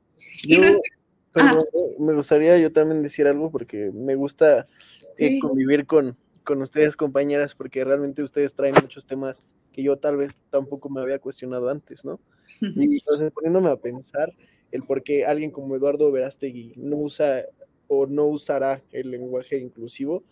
Ah. 1.35 1.63
me 1.99 2.15
gustaría 2.15 2.59
yo 2.59 2.73
también 2.73 3.03
decir 3.03 3.27
algo 3.29 3.51
porque 3.51 3.93
me 3.93 4.17
gusta 4.17 4.67
eh, 5.17 5.39
convivir 5.39 5.87
con, 5.87 6.17
con 6.45 6.61
ustedes, 6.63 6.97
compañeras, 6.97 7.55
porque 7.55 7.85
realmente 7.85 8.23
ustedes 8.23 8.55
traen 8.55 8.75
muchos 8.81 9.07
temas 9.07 9.43
que 9.73 9.83
yo 9.83 9.97
tal 9.97 10.17
vez 10.17 10.35
tampoco 10.51 10.89
me 10.89 11.01
había 11.01 11.19
cuestionado 11.19 11.69
antes, 11.71 12.05
¿no? 12.05 12.19
Y 12.61 12.99
entonces 12.99 13.31
poniéndome 13.31 13.71
a 13.71 13.77
pensar 13.77 14.33
el 14.73 14.83
por 14.83 15.03
qué 15.03 15.25
alguien 15.25 15.51
como 15.51 15.77
Eduardo 15.77 16.11
Verástegui 16.11 16.75
no 16.77 16.97
usa 16.97 17.47
o 17.89 18.07
no 18.07 18.27
usará 18.27 18.83
el 18.93 19.11
lenguaje 19.11 19.59
inclusivo. 19.59 20.23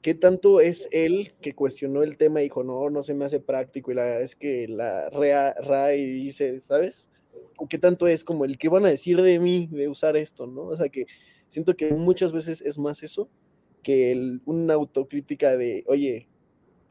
¿Qué 0.00 0.14
tanto 0.14 0.60
es 0.60 0.88
él 0.90 1.32
que 1.40 1.54
cuestionó 1.54 2.02
el 2.02 2.16
tema 2.16 2.40
y 2.40 2.44
dijo, 2.44 2.64
no, 2.64 2.90
no 2.90 3.02
se 3.02 3.14
me 3.14 3.24
hace 3.24 3.40
práctico 3.40 3.92
y 3.92 3.94
la 3.94 4.04
verdad 4.04 4.22
es 4.22 4.34
que 4.34 4.66
la 4.68 5.08
RAI 5.10 6.04
dice, 6.06 6.58
¿sabes? 6.60 7.08
¿O 7.58 7.68
qué 7.68 7.78
tanto 7.78 8.06
es 8.06 8.24
como 8.24 8.44
el 8.44 8.58
que 8.58 8.68
van 8.68 8.86
a 8.86 8.90
decir 8.90 9.20
de 9.20 9.38
mí 9.38 9.68
de 9.70 9.88
usar 9.88 10.16
esto, 10.16 10.46
¿no? 10.46 10.62
O 10.62 10.76
sea 10.76 10.88
que 10.88 11.06
siento 11.48 11.76
que 11.76 11.92
muchas 11.92 12.32
veces 12.32 12.60
es 12.62 12.78
más 12.78 13.02
eso 13.02 13.28
que 13.82 14.12
el, 14.12 14.40
una 14.46 14.74
autocrítica 14.74 15.56
de, 15.56 15.84
oye, 15.86 16.28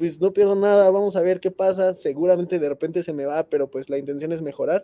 pues 0.02 0.20
no 0.20 0.34
pierdo 0.34 0.56
nada, 0.56 0.90
vamos 0.90 1.16
a 1.16 1.22
ver 1.22 1.40
qué 1.40 1.52
pasa, 1.52 1.94
seguramente 1.94 2.58
de 2.58 2.68
repente 2.68 3.04
se 3.04 3.14
me 3.14 3.26
va, 3.26 3.48
pero 3.48 3.70
pues 3.70 3.88
la 3.88 4.00
intención 4.00 4.32
es 4.32 4.42
mejorar. 4.42 4.84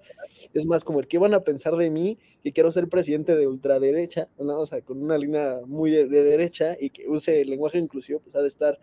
Es 0.54 0.68
más 0.68 0.84
como 0.84 1.00
el 1.00 1.08
que 1.08 1.18
van 1.18 1.34
a 1.34 1.44
pensar 1.44 1.76
de 1.76 1.90
mí, 1.90 2.20
que 2.44 2.52
quiero 2.52 2.72
ser 2.72 2.88
presidente 2.88 3.36
de 3.36 3.48
ultraderecha, 3.48 4.28
¿no? 4.38 4.60
o 4.60 4.66
sea, 4.68 4.82
con 4.82 5.02
una 5.02 5.18
línea 5.18 5.62
muy 5.66 5.90
de, 5.90 6.08
derecha 6.08 6.78
y 6.80 6.92
que 6.92 7.08
use 7.08 7.42
el 7.42 7.50
lenguaje 7.50 7.80
inclusivo, 7.80 8.20
pues 8.20 8.36
ha 8.36 8.44
de 8.44 8.48
estar 8.48 8.78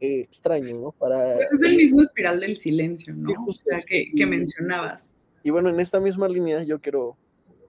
eh, 0.00 0.20
extraño, 0.20 0.80
¿no? 0.80 0.92
Para, 0.98 1.36
pues 1.36 1.52
es 1.52 1.68
el 1.68 1.76
mismo 1.76 2.02
espiral 2.02 2.40
del 2.40 2.56
silencio, 2.56 3.14
¿no? 3.14 3.46
o 3.46 3.52
sea, 3.52 3.80
que, 3.82 4.06
que 4.16 4.26
mencionabas. 4.26 5.07
Y 5.42 5.50
bueno, 5.50 5.68
en 5.70 5.80
esta 5.80 6.00
misma 6.00 6.28
línea 6.28 6.62
yo 6.62 6.80
quiero, 6.80 7.16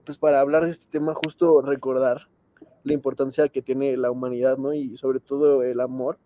pues 0.04 0.18
para 0.18 0.40
hablar 0.40 0.64
de 0.64 0.70
este 0.70 0.86
tema, 0.90 1.14
justo 1.14 1.62
recordar 1.62 2.28
la 2.82 2.92
importancia 2.92 3.48
que 3.48 3.62
tiene 3.62 3.96
la 3.96 4.10
humanidad, 4.10 4.58
¿no? 4.58 4.72
Y 4.72 4.96
sobre 4.96 5.20
todo 5.20 5.62
el 5.62 5.80
amor 5.80 6.18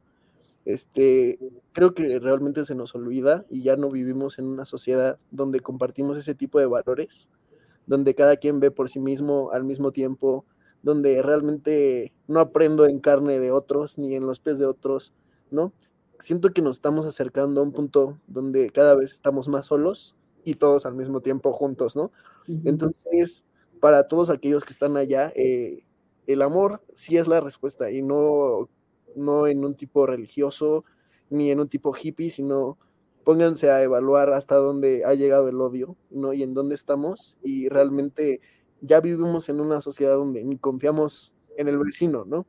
este, 0.64 1.38
creo 1.72 1.92
que 1.92 2.18
realmente 2.18 2.64
se 2.64 2.74
nos 2.74 2.94
olvida 2.94 3.44
y 3.50 3.62
ya 3.62 3.76
no 3.76 3.90
vivimos 3.90 4.38
en 4.38 4.46
una 4.46 4.64
sociedad 4.64 5.18
donde 5.30 5.61
compartimos 5.61 6.16
ese 6.16 6.35
tipo 6.35 6.59
de 6.59 6.66
valores, 6.66 7.28
donde 7.87 8.14
cada 8.14 8.37
quien 8.37 8.61
ve 8.61 8.70
por 8.70 8.88
sí 8.88 8.98
mismo 8.98 9.50
al 9.52 9.64
mismo 9.64 9.92
tiempo, 9.92 10.46
donde 10.83 11.20
realmente 11.22 12.12
no 12.28 12.40
aprendo 12.40 12.87
en 12.87 13.00
carne 13.00 13.40
de 13.40 13.50
otros 13.50 13.98
ni 13.98 14.14
en 14.14 14.26
los 14.26 14.40
pies 14.40 14.59
de 14.59 14.66
otros, 14.66 15.12
¿no? 15.51 15.72
Siento 16.18 16.51
que 16.51 16.62
nos 16.62 16.76
estamos 16.76 17.05
acercando 17.05 17.61
a 17.61 17.64
un 17.64 17.72
punto 17.72 18.18
donde 18.26 18.70
cada 18.70 18.95
vez 18.95 19.12
estamos 19.12 19.49
más 19.49 19.66
solos 19.66 20.16
y 20.45 20.55
todos 20.55 20.86
al 20.86 20.95
mismo 20.95 21.20
tiempo 21.20 21.53
juntos, 21.53 21.97
¿no? 21.97 22.12
Entonces, 22.64 23.45
para 23.80 24.09
todos 24.09 24.30
aquellos 24.30 24.64
que 24.64 24.72
están 24.72 24.97
allá, 24.97 25.32
eh, 25.36 25.84
el 26.26 26.42
amor 26.42 26.82
sí 26.95 27.16
es 27.18 27.28
la 27.28 27.40
respuesta 27.40 27.90
y 27.90 28.03
no 28.03 28.68
no 29.16 29.47
en 29.47 29.64
un 29.64 29.74
tipo 29.76 30.07
religioso 30.07 30.84
ni 31.30 31.51
en 31.51 31.61
un 31.61 31.68
tipo 31.68 31.95
hippie, 31.95 32.30
sino 32.30 32.78
pónganse 33.24 33.70
a 33.70 33.82
evaluar 33.82 34.32
hasta 34.32 34.57
dónde 34.57 35.05
ha 35.05 35.14
llegado 35.14 35.49
el 35.49 35.61
odio, 35.61 35.97
¿no? 36.11 36.32
Y 36.32 36.42
en 36.42 36.55
dónde 36.55 36.74
estamos 36.74 37.38
y 37.42 37.68
realmente 37.68 38.40
ya 38.80 39.01
vivimos 39.01 39.49
en 39.49 39.61
una 39.61 39.80
sociedad 39.80 40.16
donde 40.16 40.45
ni 40.45 40.59
confiamos 40.59 41.32
en 41.57 41.68
el 41.68 41.78
vecino, 41.78 42.24
¿no? 42.26 42.47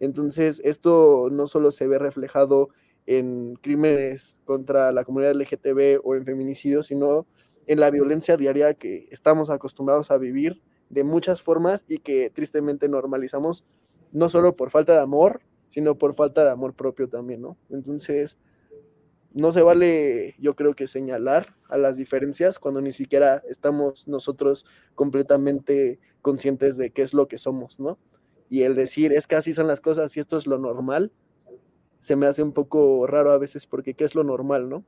Entonces, 0.00 0.60
esto 0.64 1.28
no 1.30 1.46
solo 1.46 1.70
se 1.70 1.86
ve 1.86 1.98
reflejado 1.98 2.70
en 3.06 3.54
crímenes 3.56 4.40
contra 4.44 4.92
la 4.92 5.04
comunidad 5.04 5.34
LGTB 5.34 6.00
o 6.02 6.14
en 6.14 6.24
feminicidios, 6.24 6.86
sino 6.86 7.26
en 7.66 7.80
la 7.80 7.90
violencia 7.90 8.36
diaria 8.36 8.74
que 8.74 9.08
estamos 9.10 9.50
acostumbrados 9.50 10.10
a 10.10 10.18
vivir 10.18 10.62
de 10.90 11.04
muchas 11.04 11.42
formas 11.42 11.84
y 11.88 11.98
que 11.98 12.30
tristemente 12.30 12.88
normalizamos, 12.88 13.64
no 14.12 14.28
solo 14.28 14.56
por 14.56 14.70
falta 14.70 14.94
de 14.94 15.00
amor, 15.00 15.40
sino 15.68 15.96
por 15.96 16.14
falta 16.14 16.44
de 16.44 16.50
amor 16.50 16.74
propio 16.74 17.08
también, 17.08 17.42
¿no? 17.42 17.56
Entonces, 17.70 18.38
no 19.32 19.50
se 19.50 19.62
vale, 19.62 20.36
yo 20.38 20.54
creo 20.54 20.74
que 20.74 20.86
señalar 20.86 21.56
a 21.68 21.76
las 21.76 21.96
diferencias 21.96 22.60
cuando 22.60 22.80
ni 22.80 22.92
siquiera 22.92 23.42
estamos 23.48 24.06
nosotros 24.06 24.64
completamente 24.94 25.98
conscientes 26.22 26.76
de 26.76 26.90
qué 26.90 27.02
es 27.02 27.12
lo 27.14 27.26
que 27.26 27.38
somos, 27.38 27.80
¿no? 27.80 27.98
Y 28.48 28.62
el 28.62 28.76
decir, 28.76 29.12
es 29.12 29.26
que 29.26 29.34
así 29.34 29.52
son 29.52 29.66
las 29.66 29.80
cosas 29.80 30.16
y 30.16 30.20
esto 30.20 30.36
es 30.36 30.46
lo 30.46 30.58
normal, 30.58 31.10
se 32.04 32.16
me 32.16 32.26
hace 32.26 32.42
un 32.42 32.52
poco 32.52 33.06
raro 33.06 33.32
a 33.32 33.38
veces 33.38 33.66
porque 33.66 33.94
¿qué 33.94 34.04
es 34.04 34.14
lo 34.14 34.24
normal, 34.24 34.68
no? 34.68 34.84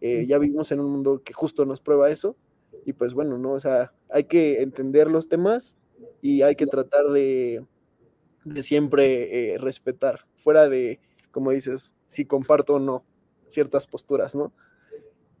Eh, 0.00 0.24
ya 0.26 0.38
vivimos 0.38 0.72
en 0.72 0.80
un 0.80 0.90
mundo 0.90 1.22
que 1.22 1.34
justo 1.34 1.66
nos 1.66 1.82
prueba 1.82 2.08
eso 2.08 2.36
y 2.86 2.94
pues 2.94 3.12
bueno, 3.12 3.36
¿no? 3.36 3.52
O 3.52 3.60
sea, 3.60 3.92
hay 4.08 4.24
que 4.24 4.62
entender 4.62 5.10
los 5.10 5.28
temas 5.28 5.76
y 6.22 6.40
hay 6.40 6.56
que 6.56 6.66
tratar 6.66 7.04
de, 7.10 7.66
de 8.44 8.62
siempre 8.62 9.54
eh, 9.54 9.58
respetar, 9.58 10.26
fuera 10.36 10.68
de, 10.68 11.00
como 11.32 11.50
dices, 11.52 11.94
si 12.06 12.24
comparto 12.24 12.76
o 12.76 12.80
no 12.80 13.04
ciertas 13.46 13.86
posturas, 13.86 14.34
¿no? 14.34 14.54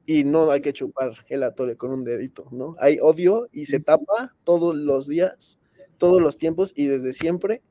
Y 0.06 0.24
no 0.24 0.50
hay 0.50 0.60
que 0.60 0.74
chupar 0.74 1.12
el 1.30 1.42
atole 1.44 1.76
con 1.76 1.90
un 1.92 2.04
dedito, 2.04 2.46
¿no? 2.52 2.76
Hay 2.78 2.98
odio 3.00 3.48
y 3.52 3.66
se 3.66 3.80
tapa 3.80 4.36
todos 4.44 4.76
los 4.76 5.08
días, 5.08 5.58
todos 5.98 6.20
los 6.20 6.36
tiempos 6.38 6.72
y 6.76 6.86
desde 6.86 7.14
siempre. 7.14 7.62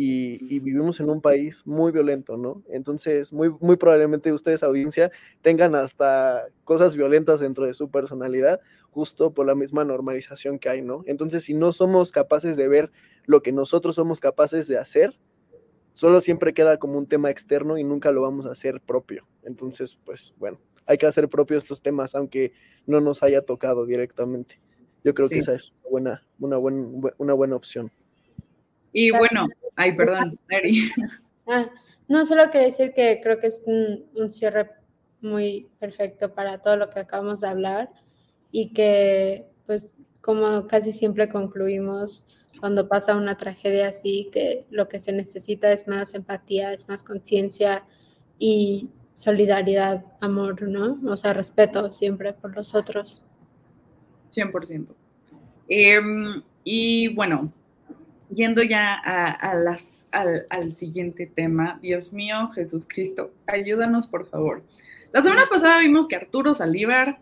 Y, 0.00 0.60
vivimos 0.60 1.00
en 1.00 1.10
un 1.10 1.20
país 1.20 1.66
muy 1.66 1.90
violento, 1.90 2.36
¿no? 2.36 2.62
Entonces, 2.68 3.32
muy, 3.32 3.50
muy 3.58 3.76
probablemente 3.76 4.32
ustedes, 4.32 4.62
audiencia, 4.62 5.10
tengan 5.40 5.74
hasta 5.74 6.46
cosas 6.62 6.94
violentas 6.94 7.40
dentro 7.40 7.66
de 7.66 7.74
su 7.74 7.90
personalidad, 7.90 8.60
justo 8.92 9.34
por 9.34 9.46
la 9.46 9.56
misma 9.56 9.84
normalización 9.84 10.60
que 10.60 10.68
hay, 10.68 10.82
¿no? 10.82 11.02
Entonces, 11.06 11.42
si 11.42 11.54
no 11.54 11.72
somos 11.72 12.12
capaces 12.12 12.56
de 12.56 12.68
ver 12.68 12.92
lo 13.26 13.42
que 13.42 13.50
nosotros 13.50 13.96
somos 13.96 14.20
capaces 14.20 14.68
de 14.68 14.78
hacer, 14.78 15.18
solo 15.94 16.20
siempre 16.20 16.54
queda 16.54 16.78
como 16.78 16.96
un 16.96 17.08
tema 17.08 17.30
externo 17.30 17.76
y 17.76 17.82
nunca 17.82 18.12
lo 18.12 18.22
vamos 18.22 18.46
a 18.46 18.52
hacer 18.52 18.80
propio. 18.80 19.26
Entonces, 19.42 19.98
pues 20.04 20.32
bueno, 20.38 20.60
hay 20.86 20.96
que 20.96 21.06
hacer 21.06 21.28
propio 21.28 21.56
estos 21.56 21.82
temas, 21.82 22.14
aunque 22.14 22.52
no 22.86 23.00
nos 23.00 23.24
haya 23.24 23.42
tocado 23.42 23.84
directamente. 23.84 24.60
Yo 25.02 25.12
creo 25.12 25.28
que 25.28 25.38
esa 25.38 25.54
es 25.54 25.74
una 25.90 26.22
buena, 26.38 26.58
una, 26.58 27.12
una 27.18 27.32
buena 27.32 27.56
opción. 27.56 27.90
Y 28.92 29.10
bueno, 29.10 29.46
ay, 29.76 29.94
perdón, 29.96 30.38
Ah, 31.50 31.70
no, 32.08 32.26
solo 32.26 32.50
quería 32.50 32.66
decir 32.66 32.92
que 32.94 33.20
creo 33.22 33.40
que 33.40 33.46
es 33.46 33.64
un, 33.64 34.32
cierre 34.32 34.70
muy 35.22 35.66
perfecto 35.78 36.34
para 36.34 36.58
todo 36.58 36.76
lo 36.76 36.90
que 36.90 37.00
acabamos 37.00 37.40
de 37.40 37.48
hablar 37.48 37.90
y 38.52 38.72
que, 38.72 39.46
pues, 39.66 39.96
como 40.20 40.66
casi 40.66 40.92
siempre 40.92 41.28
concluimos, 41.28 42.26
cuando 42.60 42.88
pasa 42.88 43.16
una 43.16 43.36
tragedia 43.36 43.88
así, 43.88 44.28
que 44.30 44.66
lo 44.70 44.88
que 44.88 45.00
se 45.00 45.12
necesita 45.12 45.72
es 45.72 45.88
más 45.88 46.14
empatía, 46.14 46.72
es 46.72 46.88
más 46.88 47.02
conciencia 47.02 47.84
y 48.38 48.90
solidaridad, 49.14 50.04
amor, 50.20 50.62
¿no? 50.62 50.98
O 51.10 51.16
sea, 51.16 51.32
respeto 51.32 51.90
siempre 51.90 52.32
por 52.32 52.54
los 52.54 52.74
otros. 52.74 53.28
100%. 54.30 54.94
Em, 55.68 56.42
y 56.64 57.14
bueno, 57.14 57.52
yendo 58.30 58.62
ya 58.62 58.94
al, 58.94 59.66
al, 60.50 60.72
siguiente 60.72 61.26
tema, 61.26 61.78
Dios 61.82 62.12
mío, 62.12 62.48
Jesús 62.54 62.86
Cristo, 62.88 63.32
ayúdanos 63.46 64.06
por 64.06 64.26
favor. 64.26 64.62
La 65.12 65.22
semana 65.22 65.46
pasada 65.50 65.80
vimos 65.80 66.06
que 66.06 66.16
Arturo 66.16 66.54
Salívar 66.54 67.18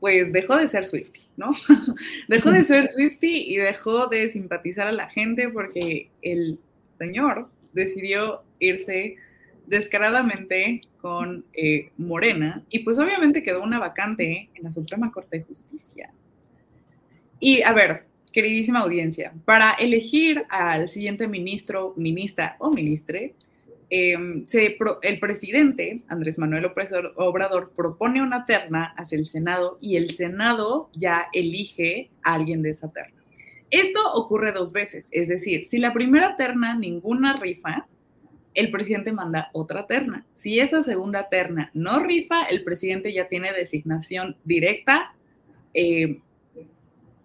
pues 0.00 0.32
dejó 0.32 0.56
de 0.58 0.68
ser 0.68 0.86
Swifty, 0.86 1.22
¿no? 1.38 1.52
dejó 2.28 2.50
de 2.50 2.64
ser 2.64 2.90
Swifty 2.90 3.44
y 3.48 3.56
dejó 3.56 4.06
de 4.08 4.28
simpatizar 4.28 4.86
a 4.86 4.92
la 4.92 5.08
gente 5.08 5.48
porque 5.48 6.10
el 6.20 6.58
señor 6.98 7.48
decidió 7.72 8.42
irse 8.58 9.16
descaradamente 9.66 10.82
con 11.00 11.44
eh, 11.54 11.90
Morena 11.96 12.62
y 12.68 12.80
pues 12.80 12.98
obviamente 12.98 13.42
quedó 13.42 13.62
una 13.62 13.78
vacante 13.78 14.50
en 14.54 14.62
la 14.62 14.72
Suprema 14.72 15.10
Corte 15.10 15.38
de 15.38 15.44
Justicia. 15.44 16.10
Y 17.40 17.62
a 17.62 17.72
ver, 17.72 18.04
queridísima 18.34 18.80
audiencia, 18.80 19.32
para 19.46 19.72
elegir 19.72 20.44
al 20.50 20.90
siguiente 20.90 21.28
ministro, 21.28 21.94
ministra 21.96 22.56
o 22.58 22.70
ministre, 22.70 23.34
Em, 23.96 24.44
el 25.02 25.20
presidente, 25.20 26.02
Andrés 26.08 26.36
Manuel 26.38 26.68
Obrador, 27.14 27.72
propone 27.76 28.22
una 28.22 28.44
terna 28.44 28.92
hacia 28.96 29.18
el 29.18 29.26
Senado 29.26 29.78
y 29.80 29.94
el 29.94 30.10
Senado 30.10 30.90
ya 30.94 31.26
elige 31.32 32.10
a 32.24 32.34
alguien 32.34 32.62
de 32.62 32.70
esa 32.70 32.90
terna. 32.90 33.22
Esto 33.70 34.00
ocurre 34.14 34.50
dos 34.50 34.72
veces, 34.72 35.08
es 35.12 35.28
decir, 35.28 35.64
si 35.64 35.78
la 35.78 35.92
primera 35.92 36.36
terna 36.36 36.76
ninguna 36.76 37.36
rifa, 37.36 37.86
el 38.54 38.72
presidente 38.72 39.12
manda 39.12 39.50
otra 39.52 39.86
terna. 39.86 40.24
Si 40.34 40.58
esa 40.58 40.82
segunda 40.82 41.28
terna 41.28 41.70
no 41.72 42.00
rifa, 42.00 42.46
el 42.46 42.64
presidente 42.64 43.12
ya 43.12 43.28
tiene 43.28 43.52
designación 43.52 44.36
directa 44.44 45.14
em, 45.72 46.20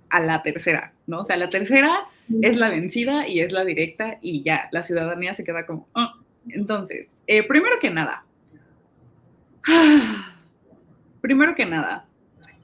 a 0.09 0.19
la 0.19 0.41
tercera, 0.41 0.93
¿no? 1.07 1.21
O 1.21 1.25
sea, 1.25 1.37
la 1.37 1.49
tercera 1.49 2.07
es 2.41 2.57
la 2.57 2.69
vencida 2.69 3.27
y 3.27 3.39
es 3.41 3.51
la 3.51 3.65
directa 3.65 4.17
y 4.21 4.43
ya 4.43 4.69
la 4.71 4.83
ciudadanía 4.83 5.33
se 5.33 5.43
queda 5.43 5.65
como, 5.65 5.87
oh, 5.93 6.11
entonces, 6.49 7.21
eh, 7.27 7.47
primero 7.47 7.75
que 7.79 7.89
nada, 7.89 8.25
primero 11.21 11.55
que 11.55 11.65
nada, 11.65 12.07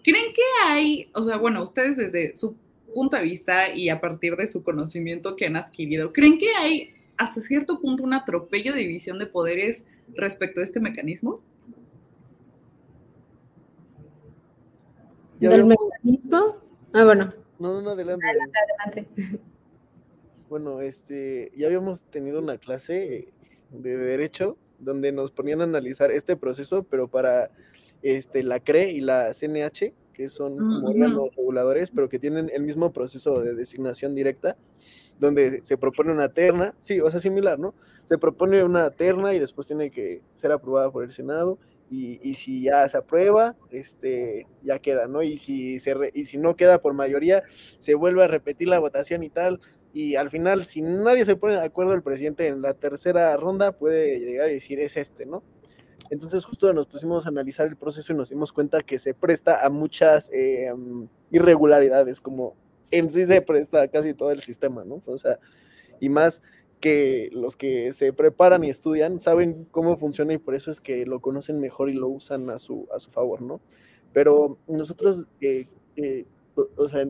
¿creen 0.04 0.34
que 0.34 0.42
hay, 0.66 1.10
o 1.14 1.24
sea, 1.24 1.38
bueno, 1.38 1.64
ustedes 1.64 1.98
desde 1.98 2.36
su 2.38 2.56
punto 2.94 3.18
de 3.18 3.24
vista 3.24 3.74
y 3.74 3.90
a 3.90 4.00
partir 4.00 4.36
de 4.36 4.48
su 4.48 4.64
conocimiento 4.64 5.36
que 5.36 5.48
han 5.48 5.56
adquirido, 5.56 6.14
¿creen 6.14 6.38
que 6.38 6.56
hay 6.56 6.94
hasta 7.18 7.42
cierto 7.42 7.80
punto 7.80 8.04
un 8.04 8.14
atropello 8.14 8.74
de 8.74 8.80
división 8.80 9.20
de 9.20 9.26
poderes 9.28 9.86
respecto 10.16 10.62
a 10.62 10.64
este 10.64 10.80
mecanismo? 10.80 11.42
¿Del 15.40 15.66
mecanismo? 15.66 16.65
Ah, 16.96 17.04
bueno. 17.04 17.34
No, 17.60 17.82
no, 17.82 17.90
adelante. 17.90 18.26
Adelante, 18.26 18.60
adelante. 18.86 19.42
Bueno, 20.48 20.80
este, 20.80 21.52
ya 21.56 21.66
habíamos 21.66 22.04
tenido 22.04 22.40
una 22.40 22.60
clase 22.60 23.34
de 23.72 23.98
Derecho, 23.98 24.58
donde 24.78 25.12
nos 25.12 25.32
ponían 25.32 25.60
a 25.62 25.64
analizar 25.64 26.12
este 26.12 26.38
proceso, 26.38 26.84
pero 26.84 27.08
para 27.08 27.50
este, 28.04 28.44
la 28.44 28.60
CRE 28.60 28.92
y 28.92 29.02
la 29.02 29.34
CNH, 29.34 29.92
que 30.14 30.30
son 30.30 30.86
órganos 30.86 31.36
reguladores, 31.36 31.90
pero 31.90 32.10
que 32.10 32.20
tienen 32.20 32.52
el 32.54 32.62
mismo 32.62 32.94
proceso 32.94 33.42
de 33.42 33.56
designación 33.56 34.14
directa, 34.14 34.56
donde 35.20 35.64
se 35.64 35.78
propone 35.78 36.12
una 36.12 36.30
terna, 36.30 36.76
sí, 36.80 37.02
o 37.02 37.10
sea, 37.10 37.20
similar, 37.20 37.58
¿no? 37.58 37.74
Se 38.06 38.20
propone 38.20 38.64
una 38.64 38.92
terna 38.92 39.34
y 39.34 39.40
después 39.40 39.66
tiene 39.66 39.90
que 39.90 40.22
ser 40.36 40.52
aprobada 40.52 40.92
por 40.92 41.04
el 41.04 41.12
Senado, 41.12 41.58
y, 41.90 42.20
y 42.28 42.36
si 42.36 42.64
ya 42.64 42.88
se 42.88 42.98
aprueba, 42.98 43.56
este, 43.72 44.48
ya 44.64 44.80
queda, 44.80 45.08
¿no? 45.08 45.24
Y 45.24 45.38
si, 45.38 45.80
se 45.80 45.96
y 46.14 46.26
si 46.26 46.38
no 46.38 46.56
queda 46.56 46.82
por 46.82 46.94
mayoría, 46.94 47.44
se 47.80 47.96
vuelve 47.96 48.24
a 48.24 48.28
repetir 48.28 48.68
la 48.68 48.80
votación 48.80 49.24
y 49.24 49.30
tal, 49.30 49.60
y 49.96 50.18
al 50.18 50.30
final, 50.30 50.66
si 50.66 50.82
nadie 50.82 51.24
se 51.24 51.38
pone 51.38 51.54
de 51.54 51.64
acuerdo, 51.64 51.94
el 51.94 52.04
presidente 52.04 52.48
en 52.48 52.62
la 52.62 52.74
tercera 52.74 53.36
ronda 53.38 53.72
puede 53.72 54.20
llegar 54.20 54.50
y 54.50 54.56
decir 54.56 54.80
es 54.82 54.98
este, 54.98 55.26
¿no? 55.26 55.42
Entonces 56.10 56.44
justo 56.44 56.72
nos 56.74 56.86
pusimos 56.88 57.26
a 57.26 57.30
analizar 57.30 57.66
el 57.66 57.78
proceso 57.78 58.12
y 58.12 58.18
nos 58.18 58.30
dimos 58.30 58.52
cuenta 58.52 58.84
que 58.84 59.00
se 59.00 59.14
presta 59.14 59.66
a 59.66 59.70
muchas 59.70 60.30
eh, 60.34 60.70
irregularidades, 61.32 62.20
como 62.20 62.58
en 62.92 63.10
sí 63.10 63.26
se 63.26 63.42
presta 63.42 63.88
casi 63.88 64.14
todo 64.14 64.32
el 64.32 64.42
sistema, 64.42 64.84
¿no? 64.84 65.02
O 65.06 65.18
sea, 65.18 65.40
y 66.02 66.10
más 66.10 66.42
que 66.86 67.32
los 67.32 67.56
que 67.56 67.94
se 67.94 68.14
preparan 68.14 68.64
y 68.64 68.70
estudian 68.70 69.20
saben 69.20 69.66
cómo 69.72 69.98
funciona 69.98 70.34
y 70.34 70.38
por 70.38 70.54
eso 70.54 70.70
es 70.70 70.80
que 70.80 71.04
lo 71.08 71.20
conocen 71.20 71.60
mejor 71.60 71.90
y 71.90 71.96
lo 71.96 72.08
usan 72.08 72.52
a 72.52 72.60
su, 72.60 72.88
a 72.94 73.00
su 73.00 73.10
favor, 73.10 73.42
¿no? 73.42 73.60
Pero 74.14 74.60
nosotros, 74.68 75.28
eh, 75.42 75.66
eh, 75.96 76.26
o 76.56 76.88
sea, 76.88 77.10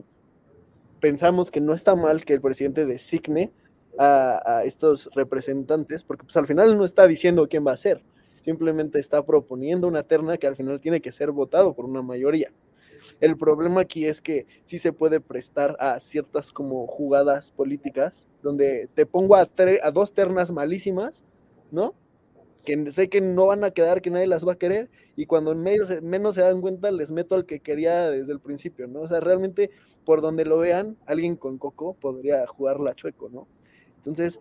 pensamos 0.98 1.50
que 1.50 1.60
no 1.60 1.74
está 1.74 1.94
mal 1.94 2.24
que 2.24 2.32
el 2.32 2.40
presidente 2.40 2.86
designe 2.86 3.52
a, 3.98 4.62
estos 4.64 5.10
representantes, 5.14 6.04
porque 6.04 6.24
pues 6.24 6.38
al 6.38 6.46
final 6.46 6.78
no 6.78 6.86
está 6.86 7.06
diciendo 7.06 7.46
quién 7.46 7.66
va 7.66 7.72
a 7.72 7.76
ser, 7.76 8.02
simplemente 8.42 8.98
está 8.98 9.26
proponiendo 9.26 9.88
una 9.88 10.04
terna 10.04 10.38
que 10.38 10.46
al 10.46 10.56
final 10.56 10.80
tiene 10.80 11.02
que 11.02 11.12
ser 11.12 11.32
votado 11.32 11.74
por 11.74 11.84
una 11.84 12.00
mayoría. 12.00 12.50
El 13.20 13.36
problema 13.36 13.82
aquí 13.82 14.06
es 14.06 14.20
que 14.20 14.46
sí 14.64 14.78
se 14.78 14.92
puede 14.92 15.20
prestar 15.20 15.76
a 15.80 15.98
ciertas 16.00 16.52
como 16.52 16.86
jugadas 16.86 17.50
políticas, 17.50 18.28
donde 18.42 18.88
te 18.94 19.06
pongo 19.06 19.36
a, 19.36 19.48
a 19.82 19.90
dos 19.90 20.12
ternas 20.12 20.50
malísimas, 20.50 21.24
¿no? 21.70 21.94
que 22.66 22.92
sé 22.92 23.08
que 23.08 23.22
no 23.22 23.46
van 23.46 23.64
a 23.64 23.70
quedar, 23.70 24.02
que 24.02 24.10
nadie 24.10 24.26
las 24.26 24.46
va 24.46 24.52
a 24.52 24.58
querer, 24.58 24.90
y 25.14 25.24
cuando 25.24 25.54
menos 25.54 26.34
se 26.34 26.40
dan 26.40 26.60
cuenta, 26.60 26.90
les 26.90 27.12
meto 27.12 27.36
al 27.36 27.46
que 27.46 27.60
quería 27.60 28.10
desde 28.10 28.32
el 28.32 28.40
principio, 28.40 28.88
¿no? 28.88 29.02
O 29.02 29.08
sea, 29.08 29.20
realmente, 29.20 29.70
por 30.04 30.20
donde 30.20 30.44
lo 30.44 30.58
vean, 30.58 30.98
alguien 31.06 31.36
con 31.36 31.56
coco 31.56 31.94
podría 31.94 32.46
jugar 32.46 32.80
la 32.80 32.94
chueco, 32.94 33.30
¿no? 33.30 33.46
Entonces, 33.96 34.40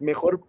mejor 0.00 0.40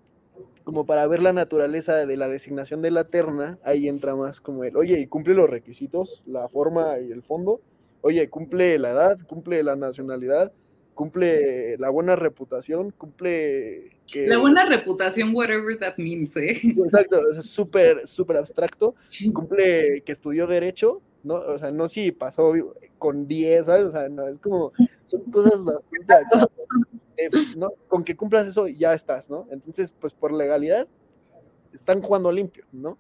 como 0.63 0.85
para 0.85 1.07
ver 1.07 1.21
la 1.21 1.33
naturaleza 1.33 2.05
de 2.05 2.17
la 2.17 2.27
designación 2.27 2.81
de 2.81 2.91
la 2.91 3.05
terna, 3.05 3.57
ahí 3.63 3.88
entra 3.88 4.15
más 4.15 4.41
como 4.41 4.63
el, 4.63 4.75
oye, 4.75 4.99
y 4.99 5.07
cumple 5.07 5.33
los 5.33 5.49
requisitos, 5.49 6.23
la 6.25 6.49
forma 6.49 6.99
y 6.99 7.11
el 7.11 7.23
fondo, 7.23 7.61
oye, 8.01 8.29
cumple 8.29 8.77
la 8.77 8.91
edad, 8.91 9.17
cumple 9.27 9.63
la 9.63 9.75
nacionalidad, 9.75 10.51
cumple 10.97 11.77
la 11.77 11.89
buena 11.89 12.15
reputación, 12.15 12.91
cumple 12.91 13.91
La 14.13 14.39
buena 14.39 14.65
reputación, 14.65 15.33
whatever 15.33 15.77
that 15.79 15.93
means, 15.97 16.35
¿eh? 16.35 16.59
Exacto, 16.63 17.17
es 17.29 17.45
súper, 17.45 18.05
súper 18.07 18.38
abstracto. 18.38 18.95
Cumple 19.33 20.01
que 20.03 20.11
estudió 20.11 20.47
Derecho, 20.47 21.01
¿no? 21.23 21.35
O 21.35 21.57
sea, 21.57 21.71
no 21.71 21.88
si 21.88 22.11
pasó 22.11 22.53
con 22.97 23.27
10, 23.27 23.65
¿sabes? 23.67 23.85
O 23.85 23.91
sea, 23.91 24.09
no, 24.09 24.27
es 24.27 24.39
como, 24.39 24.71
son 25.05 25.21
cosas 25.31 25.63
bastante... 25.63 26.13
¿no? 27.57 27.72
Con 27.88 28.03
que 28.03 28.15
cumplas 28.15 28.47
eso 28.47 28.68
ya 28.68 28.93
estás, 28.93 29.30
¿no? 29.30 29.47
Entonces, 29.51 29.93
pues 29.99 30.13
por 30.13 30.32
legalidad, 30.32 30.88
están 31.74 32.01
jugando 32.01 32.32
limpio, 32.32 32.65
¿no? 32.72 32.97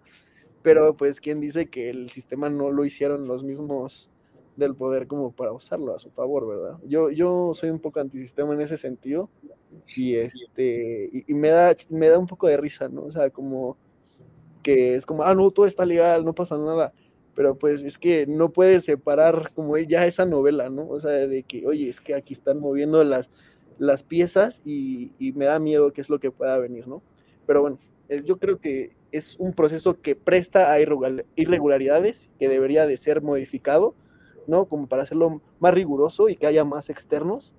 Pero 0.61 0.95
pues, 0.95 1.21
¿quién 1.21 1.39
dice 1.39 1.69
que 1.69 1.89
el 1.89 2.09
sistema 2.09 2.49
no 2.49 2.71
lo 2.71 2.85
hicieron 2.85 3.27
los 3.27 3.43
mismos 3.43 4.09
del 4.57 4.75
poder 4.75 5.07
como 5.07 5.31
para 5.31 5.53
usarlo 5.53 5.93
a 5.93 5.99
su 5.99 6.09
favor, 6.09 6.47
¿verdad? 6.47 6.79
Yo, 6.83 7.11
yo 7.11 7.51
soy 7.53 7.69
un 7.69 7.79
poco 7.79 7.99
antisistema 7.99 8.53
en 8.53 8.61
ese 8.61 8.75
sentido 8.75 9.29
y 9.95 10.15
este 10.15 11.09
y, 11.27 11.33
me 11.35 11.49
da 11.49 11.75
me 11.89 12.07
da 12.07 12.17
un 12.17 12.25
poco 12.25 12.47
de 12.47 12.57
risa, 12.57 12.89
¿no? 12.89 13.03
O 13.03 13.11
sea, 13.11 13.29
como 13.29 13.77
que 14.63 14.95
es 14.95 15.05
como, 15.05 15.23
ah, 15.23 15.35
no, 15.35 15.49
todo 15.51 15.65
está 15.65 15.85
legal, 15.85 16.25
no 16.25 16.33
pasa 16.33 16.57
nada, 16.57 16.91
pero 17.35 17.55
pues 17.55 17.83
es 17.83 17.97
que 17.97 18.25
no 18.27 18.51
puedes 18.51 18.83
separar 18.83 19.51
como 19.53 19.77
ya 19.77 20.05
esa 20.05 20.25
novela, 20.25 20.69
¿no? 20.69 20.89
O 20.89 20.99
sea, 20.99 21.11
de 21.11 21.43
que, 21.43 21.65
oye, 21.67 21.87
es 21.87 22.01
que 22.01 22.15
aquí 22.15 22.33
están 22.33 22.59
moviendo 22.59 23.03
las, 23.03 23.29
las 23.79 24.03
piezas 24.03 24.61
y, 24.65 25.11
y 25.19 25.33
me 25.33 25.45
da 25.45 25.59
miedo 25.59 25.93
qué 25.93 26.01
es 26.01 26.09
lo 26.09 26.19
que 26.19 26.31
pueda 26.31 26.57
venir, 26.57 26.87
¿no? 26.87 27.01
Pero 27.45 27.61
bueno, 27.61 27.79
yo 28.25 28.37
creo 28.37 28.59
que 28.59 28.95
es 29.11 29.37
un 29.39 29.53
proceso 29.53 30.01
que 30.01 30.15
presta 30.15 30.71
a 30.71 30.79
irregularidades, 30.79 32.29
que 32.39 32.49
debería 32.49 32.85
de 32.85 32.97
ser 32.97 33.21
modificado, 33.21 33.95
¿no? 34.47 34.65
Como 34.65 34.87
para 34.87 35.03
hacerlo 35.03 35.41
más 35.59 35.73
riguroso 35.73 36.29
y 36.29 36.35
que 36.35 36.47
haya 36.47 36.63
más 36.63 36.89
externos, 36.89 37.55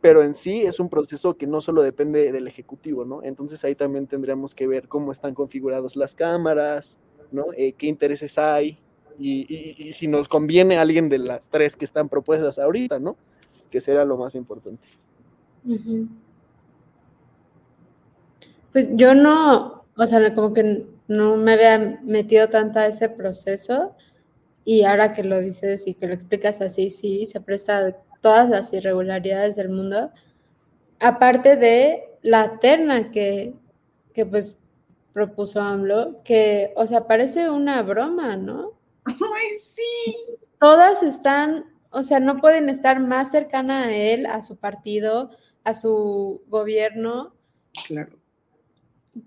pero 0.00 0.22
en 0.22 0.34
sí 0.34 0.62
es 0.62 0.80
un 0.80 0.88
proceso 0.88 1.36
que 1.36 1.46
no 1.46 1.60
solo 1.60 1.82
depende 1.82 2.32
del 2.32 2.48
Ejecutivo, 2.48 3.04
¿no? 3.04 3.22
Entonces 3.22 3.64
ahí 3.64 3.74
también 3.74 4.06
tendríamos 4.06 4.54
que 4.54 4.66
ver 4.66 4.88
cómo 4.88 5.12
están 5.12 5.34
configuradas 5.34 5.96
las 5.96 6.14
cámaras, 6.14 6.98
¿no? 7.30 7.46
Eh, 7.56 7.72
qué 7.72 7.86
intereses 7.86 8.36
hay 8.36 8.78
y, 9.18 9.92
si 9.92 10.08
nos 10.08 10.26
conviene 10.26 10.78
alguien 10.78 11.08
de 11.08 11.18
las 11.18 11.48
tres 11.48 11.76
que 11.76 11.84
están 11.84 12.08
propuestas 12.08 12.58
ahorita, 12.58 12.98
¿no? 12.98 13.16
Que 13.70 13.80
será 13.80 14.04
lo 14.04 14.16
más 14.16 14.34
importante. 14.34 14.86
Pues 18.72 18.88
yo 18.92 19.14
no, 19.14 19.84
o 19.96 20.06
sea, 20.06 20.34
como 20.34 20.52
que 20.52 20.86
no 21.08 21.36
me 21.36 21.52
había 21.52 22.00
metido 22.02 22.48
tanto 22.48 22.78
a 22.78 22.86
ese 22.86 23.08
proceso 23.08 23.94
y 24.64 24.84
ahora 24.84 25.12
que 25.12 25.24
lo 25.24 25.40
dices 25.40 25.86
y 25.86 25.94
que 25.94 26.06
lo 26.06 26.14
explicas 26.14 26.60
así, 26.60 26.90
sí, 26.90 27.26
se 27.26 27.40
presta 27.40 27.96
todas 28.22 28.48
las 28.48 28.72
irregularidades 28.72 29.56
del 29.56 29.68
mundo, 29.68 30.10
aparte 31.00 31.56
de 31.56 32.04
la 32.22 32.58
terna 32.60 33.10
que, 33.10 33.54
que 34.14 34.24
pues 34.24 34.56
propuso 35.12 35.60
AMLO, 35.60 36.22
que, 36.24 36.72
o 36.76 36.86
sea, 36.86 37.06
parece 37.06 37.50
una 37.50 37.82
broma, 37.82 38.36
¿no? 38.36 38.72
¡Ay, 39.04 39.48
sí! 39.74 40.14
Todas 40.58 41.02
están, 41.02 41.66
o 41.90 42.02
sea, 42.02 42.20
no 42.20 42.40
pueden 42.40 42.68
estar 42.68 43.00
más 43.00 43.30
cercana 43.30 43.84
a 43.84 43.92
él, 43.92 44.26
a 44.26 44.40
su 44.40 44.56
partido, 44.56 45.30
a 45.64 45.74
su 45.74 46.42
gobierno. 46.48 47.34
Claro. 47.86 48.18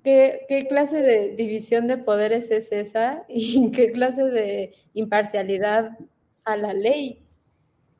¿Qué, 0.03 0.65
clase 0.67 1.01
de 1.01 1.35
división 1.35 1.87
de 1.87 1.97
poderes 1.97 2.49
es 2.51 2.71
esa? 2.71 3.25
¿Y 3.29 3.71
qué 3.71 3.91
clase 3.91 4.23
de 4.23 4.73
imparcialidad 4.93 5.97
a 6.43 6.57
la 6.57 6.73
ley? 6.73 7.21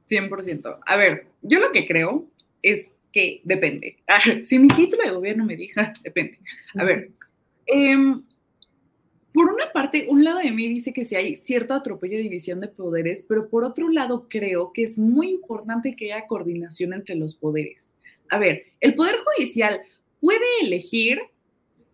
100%. 0.09 0.79
A 0.85 0.97
ver, 0.97 1.27
yo 1.41 1.59
lo 1.59 1.71
que 1.71 1.87
creo 1.87 2.27
es 2.61 2.91
que 3.11 3.41
depende. 3.43 3.97
si 4.43 4.59
mi 4.59 4.67
título 4.69 5.03
de 5.03 5.11
gobierno 5.11 5.45
me 5.45 5.55
diga, 5.55 5.93
depende. 6.03 6.39
A 6.75 6.83
ver, 6.83 7.11
em, 7.65 8.23
por 9.33 9.51
una 9.51 9.71
parte, 9.71 10.07
un 10.09 10.23
lado 10.23 10.39
de 10.39 10.51
mí 10.51 10.67
dice 10.67 10.93
que 10.93 11.05
sí 11.05 11.15
hay 11.15 11.35
cierto 11.35 11.73
atropello 11.73 12.17
y 12.17 12.23
división 12.23 12.61
de 12.61 12.67
poderes, 12.67 13.23
pero 13.27 13.49
por 13.49 13.63
otro 13.63 13.89
lado 13.89 14.27
creo 14.29 14.71
que 14.73 14.83
es 14.83 14.97
muy 14.97 15.29
importante 15.29 15.95
que 15.95 16.13
haya 16.13 16.25
coordinación 16.25 16.93
entre 16.93 17.15
los 17.15 17.35
poderes. 17.35 17.91
A 18.29 18.39
ver, 18.39 18.63
el 18.79 18.95
Poder 18.95 19.17
Judicial 19.17 19.81
puede 20.19 20.45
elegir 20.61 21.19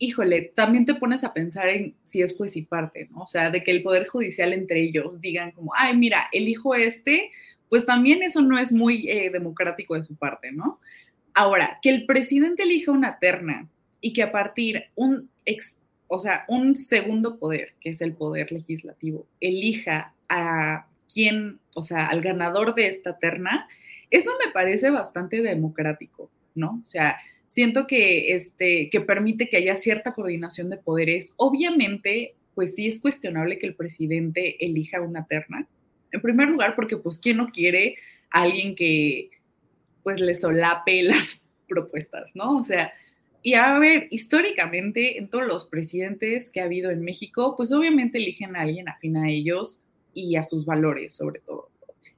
híjole, 0.01 0.51
también 0.55 0.85
te 0.85 0.95
pones 0.95 1.23
a 1.23 1.31
pensar 1.31 1.69
en 1.69 1.95
si 2.01 2.23
es 2.23 2.35
juez 2.35 2.57
y 2.57 2.63
parte, 2.63 3.07
¿no? 3.11 3.21
O 3.21 3.27
sea, 3.27 3.51
de 3.51 3.63
que 3.63 3.69
el 3.69 3.83
Poder 3.83 4.07
Judicial 4.07 4.51
entre 4.51 4.81
ellos 4.81 5.21
digan 5.21 5.51
como, 5.51 5.73
ay, 5.75 5.95
mira, 5.95 6.27
elijo 6.31 6.73
este, 6.73 7.29
pues 7.69 7.85
también 7.85 8.23
eso 8.23 8.41
no 8.41 8.57
es 8.57 8.71
muy 8.71 9.07
eh, 9.07 9.29
democrático 9.29 9.93
de 9.93 10.01
su 10.01 10.15
parte, 10.15 10.51
¿no? 10.51 10.79
Ahora, 11.35 11.77
que 11.83 11.91
el 11.91 12.07
presidente 12.07 12.63
elija 12.63 12.91
una 12.91 13.19
terna 13.19 13.69
y 14.01 14.13
que 14.13 14.23
a 14.23 14.31
partir 14.31 14.85
un 14.95 15.29
ex, 15.45 15.77
o 16.07 16.17
sea, 16.17 16.45
un 16.47 16.75
segundo 16.75 17.37
poder, 17.37 17.75
que 17.79 17.91
es 17.91 18.01
el 18.01 18.13
poder 18.13 18.51
legislativo, 18.51 19.27
elija 19.39 20.15
a 20.29 20.87
quien, 21.13 21.59
o 21.75 21.83
sea, 21.83 22.07
al 22.07 22.21
ganador 22.21 22.73
de 22.73 22.87
esta 22.87 23.19
terna, 23.19 23.67
eso 24.11 24.31
me 24.45 24.51
parece 24.51 24.91
bastante 24.91 25.41
democrático, 25.41 26.29
¿no? 26.53 26.81
O 26.83 26.87
sea, 26.87 27.17
siento 27.47 27.87
que, 27.87 28.33
este, 28.33 28.89
que 28.89 29.01
permite 29.01 29.49
que 29.49 29.57
haya 29.57 29.75
cierta 29.75 30.13
coordinación 30.13 30.69
de 30.69 30.77
poderes. 30.77 31.33
Obviamente, 31.37 32.35
pues 32.53 32.75
sí 32.75 32.87
es 32.87 32.99
cuestionable 32.99 33.57
que 33.57 33.67
el 33.67 33.75
presidente 33.75 34.63
elija 34.63 35.01
una 35.01 35.25
terna. 35.25 35.67
En 36.11 36.21
primer 36.21 36.49
lugar, 36.49 36.75
porque 36.75 36.97
pues 36.97 37.17
quién 37.17 37.37
no 37.37 37.51
quiere 37.51 37.95
a 38.29 38.41
alguien 38.41 38.75
que 38.75 39.31
pues 40.03 40.19
le 40.19 40.35
solape 40.35 41.03
las 41.03 41.41
propuestas, 41.67 42.31
¿no? 42.35 42.57
O 42.57 42.63
sea, 42.63 42.93
y 43.41 43.55
a 43.55 43.79
ver, 43.79 44.07
históricamente 44.11 45.17
en 45.17 45.29
todos 45.29 45.47
los 45.47 45.67
presidentes 45.67 46.51
que 46.51 46.61
ha 46.61 46.65
habido 46.65 46.91
en 46.91 47.01
México, 47.01 47.55
pues 47.57 47.71
obviamente 47.71 48.17
eligen 48.17 48.55
a 48.55 48.61
alguien 48.61 48.87
afín 48.87 49.17
a 49.17 49.29
ellos 49.29 49.81
y 50.13 50.35
a 50.35 50.43
sus 50.43 50.65
valores 50.65 51.15
sobre 51.15 51.39
todo. 51.39 51.69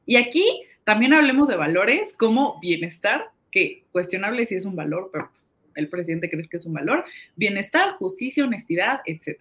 Y 0.06 0.18
aquí 0.18 0.44
también 0.84 1.14
hablemos 1.14 1.48
de 1.48 1.56
valores 1.56 2.14
como 2.18 2.60
bienestar 2.60 3.32
que 3.52 3.86
cuestionable 3.92 4.46
si 4.46 4.56
es 4.56 4.66
un 4.66 4.76
valor, 4.76 5.10
pero 5.12 5.30
pues 5.30 5.56
el 5.76 5.90
presidente 5.90 6.30
cree 6.30 6.44
que 6.44 6.58
es 6.58 6.66
un 6.66 6.74
valor, 6.74 7.06
bienestar, 7.36 7.92
justicia, 7.92 8.44
honestidad, 8.44 9.02
etc. 9.06 9.40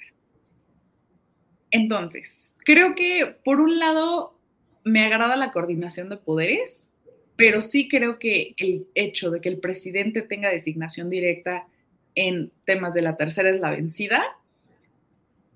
Entonces, 1.70 2.52
creo 2.64 2.94
que 2.94 3.36
por 3.44 3.60
un 3.60 3.78
lado 3.78 4.38
me 4.84 5.04
agrada 5.04 5.36
la 5.36 5.52
coordinación 5.52 6.08
de 6.08 6.16
poderes, 6.16 6.90
pero 7.36 7.62
sí 7.62 7.88
creo 7.88 8.18
que 8.18 8.54
el 8.58 8.86
hecho 8.94 9.30
de 9.30 9.40
que 9.40 9.48
el 9.48 9.58
presidente 9.58 10.22
tenga 10.22 10.50
designación 10.50 11.08
directa 11.08 11.66
en 12.14 12.52
temas 12.64 12.94
de 12.94 13.02
la 13.02 13.16
tercera 13.16 13.50
es 13.50 13.60
la 13.60 13.70
vencida, 13.70 14.22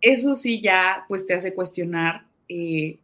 eso 0.00 0.34
sí 0.34 0.60
ya 0.60 1.04
pues 1.08 1.26
te 1.26 1.34
hace 1.34 1.54
cuestionar 1.54 2.24
eh, 2.48 2.98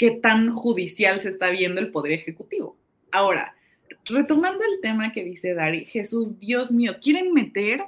qué 0.00 0.12
tan 0.12 0.50
judicial 0.50 1.20
se 1.20 1.28
está 1.28 1.50
viendo 1.50 1.78
el 1.78 1.90
poder 1.90 2.12
ejecutivo. 2.12 2.74
Ahora, 3.12 3.54
retomando 4.06 4.64
el 4.64 4.80
tema 4.80 5.12
que 5.12 5.22
dice 5.22 5.52
Dari, 5.52 5.84
Jesús, 5.84 6.40
Dios 6.40 6.72
mío, 6.72 6.96
quieren 7.02 7.34
meter 7.34 7.82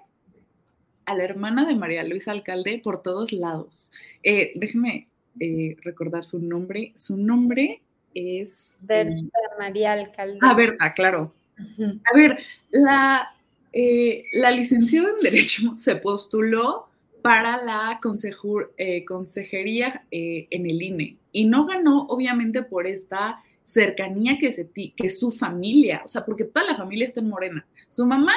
a 1.06 1.14
la 1.14 1.24
hermana 1.24 1.66
de 1.66 1.74
María 1.74 2.04
Luisa 2.04 2.32
Alcalde 2.32 2.82
por 2.84 3.02
todos 3.02 3.32
lados. 3.32 3.92
Eh, 4.22 4.52
déjeme 4.56 5.08
eh, 5.40 5.78
recordar 5.80 6.26
su 6.26 6.38
nombre. 6.38 6.92
Su 6.96 7.16
nombre 7.16 7.80
es... 8.12 8.76
Berta 8.82 9.16
María 9.58 9.92
Alcalde. 9.92 10.38
Ah, 10.42 10.52
Berta, 10.52 10.92
claro. 10.92 11.32
A 11.56 12.14
ver, 12.14 12.38
la, 12.68 13.34
eh, 13.72 14.26
la 14.34 14.50
licenciada 14.50 15.08
en 15.08 15.20
Derecho 15.22 15.78
se 15.78 15.96
postuló 15.96 16.90
para 17.22 17.62
la 17.62 18.00
consejería 19.06 20.04
en 20.10 20.66
el 20.70 20.82
INE 20.82 21.16
y 21.32 21.44
no 21.44 21.64
ganó, 21.66 22.06
obviamente, 22.06 22.62
por 22.62 22.86
esta 22.86 23.42
cercanía 23.64 24.38
que 24.38 25.08
su 25.08 25.30
familia, 25.30 26.02
o 26.04 26.08
sea, 26.08 26.24
porque 26.24 26.44
toda 26.44 26.66
la 26.66 26.76
familia 26.76 27.06
está 27.06 27.20
en 27.20 27.28
Morena. 27.28 27.66
Su 27.88 28.06
mamá 28.06 28.32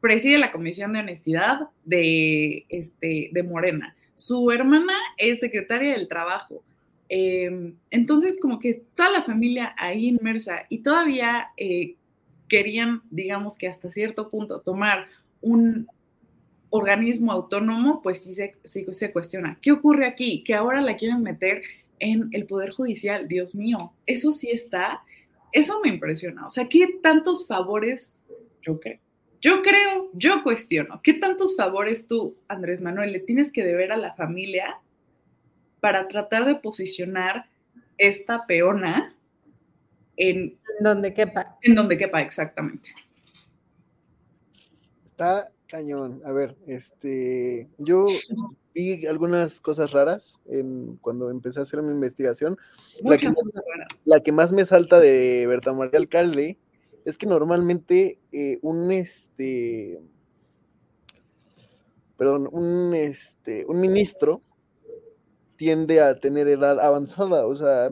preside 0.00 0.38
la 0.38 0.52
Comisión 0.52 0.92
de 0.92 1.00
Honestidad 1.00 1.68
de, 1.84 2.64
este, 2.68 3.30
de 3.32 3.42
Morena. 3.42 3.96
Su 4.14 4.50
hermana 4.50 4.94
es 5.16 5.40
secretaria 5.40 5.92
del 5.92 6.08
Trabajo. 6.08 6.62
Em, 7.08 7.74
entonces, 7.90 8.38
como 8.40 8.58
que 8.58 8.82
toda 8.94 9.10
la 9.10 9.22
familia 9.22 9.74
ahí 9.76 10.06
inmersa 10.06 10.66
y 10.68 10.78
todavía 10.78 11.48
eh, 11.56 11.96
querían, 12.48 13.02
digamos 13.10 13.58
que 13.58 13.68
hasta 13.68 13.90
cierto 13.90 14.30
punto, 14.30 14.60
tomar 14.60 15.08
un 15.40 15.88
organismo 16.70 17.32
autónomo, 17.32 18.02
pues 18.02 18.22
sí 18.22 18.34
se, 18.34 18.54
sí 18.64 18.84
se 18.92 19.12
cuestiona. 19.12 19.58
¿Qué 19.62 19.72
ocurre 19.72 20.06
aquí? 20.06 20.42
Que 20.44 20.54
ahora 20.54 20.80
la 20.80 20.96
quieren 20.96 21.22
meter 21.22 21.62
en 21.98 22.28
el 22.32 22.46
Poder 22.46 22.70
Judicial. 22.70 23.28
Dios 23.28 23.54
mío, 23.54 23.92
eso 24.06 24.32
sí 24.32 24.50
está, 24.50 25.02
eso 25.52 25.80
me 25.82 25.88
impresiona. 25.90 26.46
O 26.46 26.50
sea, 26.50 26.68
¿qué 26.68 26.98
tantos 27.02 27.46
favores, 27.46 28.22
yo 28.62 28.80
creo, 28.80 28.98
yo 29.40 29.62
creo, 29.62 30.10
yo 30.12 30.42
cuestiono, 30.42 31.00
qué 31.02 31.14
tantos 31.14 31.56
favores 31.56 32.06
tú, 32.06 32.36
Andrés 32.48 32.80
Manuel, 32.80 33.12
le 33.12 33.20
tienes 33.20 33.52
que 33.52 33.64
deber 33.64 33.92
a 33.92 33.96
la 33.96 34.14
familia 34.14 34.80
para 35.80 36.08
tratar 36.08 36.46
de 36.46 36.56
posicionar 36.56 37.46
esta 37.98 38.46
peona 38.46 39.14
en... 40.16 40.58
En 40.78 40.84
donde 40.84 41.14
quepa. 41.14 41.58
En 41.62 41.74
donde 41.74 41.96
quepa, 41.96 42.22
exactamente. 42.22 42.90
Está 45.04 45.50
cañón. 45.68 46.22
A 46.24 46.32
ver, 46.32 46.56
este, 46.66 47.68
yo 47.78 48.06
vi 48.74 49.06
algunas 49.06 49.60
cosas 49.60 49.92
raras 49.92 50.40
en, 50.46 50.96
cuando 51.00 51.30
empecé 51.30 51.58
a 51.58 51.62
hacer 51.62 51.82
mi 51.82 51.90
investigación. 51.90 52.56
La 53.02 53.16
que, 53.16 53.32
la 54.04 54.20
que, 54.20 54.32
más 54.32 54.52
me 54.52 54.64
salta 54.64 55.00
de 55.00 55.46
Berta 55.46 55.72
María 55.72 55.98
Alcalde 55.98 56.58
es 57.04 57.16
que 57.16 57.26
normalmente 57.26 58.18
eh, 58.32 58.58
un 58.62 58.90
este 58.90 60.00
perdón, 62.16 62.48
un 62.50 62.94
este 62.94 63.64
un 63.66 63.80
ministro 63.80 64.40
tiende 65.56 66.00
a 66.00 66.18
tener 66.18 66.48
edad 66.48 66.80
avanzada, 66.80 67.46
o 67.46 67.54
sea, 67.54 67.90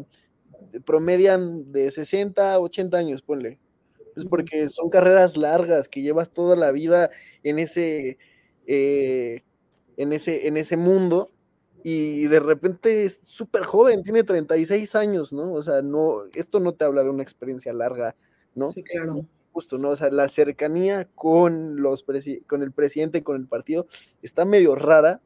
promedian 0.85 1.73
de 1.73 1.91
60 1.91 2.55
a 2.55 2.61
80 2.61 2.97
años, 2.97 3.23
ponle. 3.23 3.59
Es 4.17 4.25
porque 4.27 4.69
son 4.69 4.91
carreras 4.91 5.37
largas 5.37 5.89
que 5.89 6.03
llevas 6.03 6.31
toda 6.31 6.57
la 6.57 6.73
vida 6.73 7.11
en 7.43 7.59
ese, 7.59 8.19
eh, 8.67 9.43
en 9.97 10.13
ese, 10.13 10.47
en 10.49 10.57
ese 10.57 10.77
mundo 10.77 11.31
y 11.87 12.29
de 12.29 12.41
repente 12.41 13.05
es 13.05 13.21
súper 13.23 13.65
joven, 13.65 14.03
tiene 14.03 14.25
36 14.25 14.95
años, 14.95 15.35
¿no? 15.35 15.53
O 15.53 15.63
sea, 15.63 15.83
no, 15.83 16.25
esto 16.33 16.59
no 16.59 16.73
te 16.73 16.87
habla 16.87 17.05
de 17.05 17.11
una 17.11 17.23
experiencia 17.23 17.75
larga, 17.75 18.17
¿no? 18.55 18.73
Sí, 18.73 18.83
claro. 18.83 19.27
Justo, 19.53 19.77
¿no? 19.77 19.91
O 19.91 19.97
sea, 19.97 20.11
la 20.11 20.29
cercanía 20.29 21.07
con, 21.15 21.83
los 21.83 22.03
con 22.47 22.63
el 22.63 22.73
presidente, 22.73 23.23
con 23.23 23.37
el 23.37 23.47
partido, 23.47 23.87
está 24.23 24.47
medio 24.47 24.75
rara, 24.75 25.21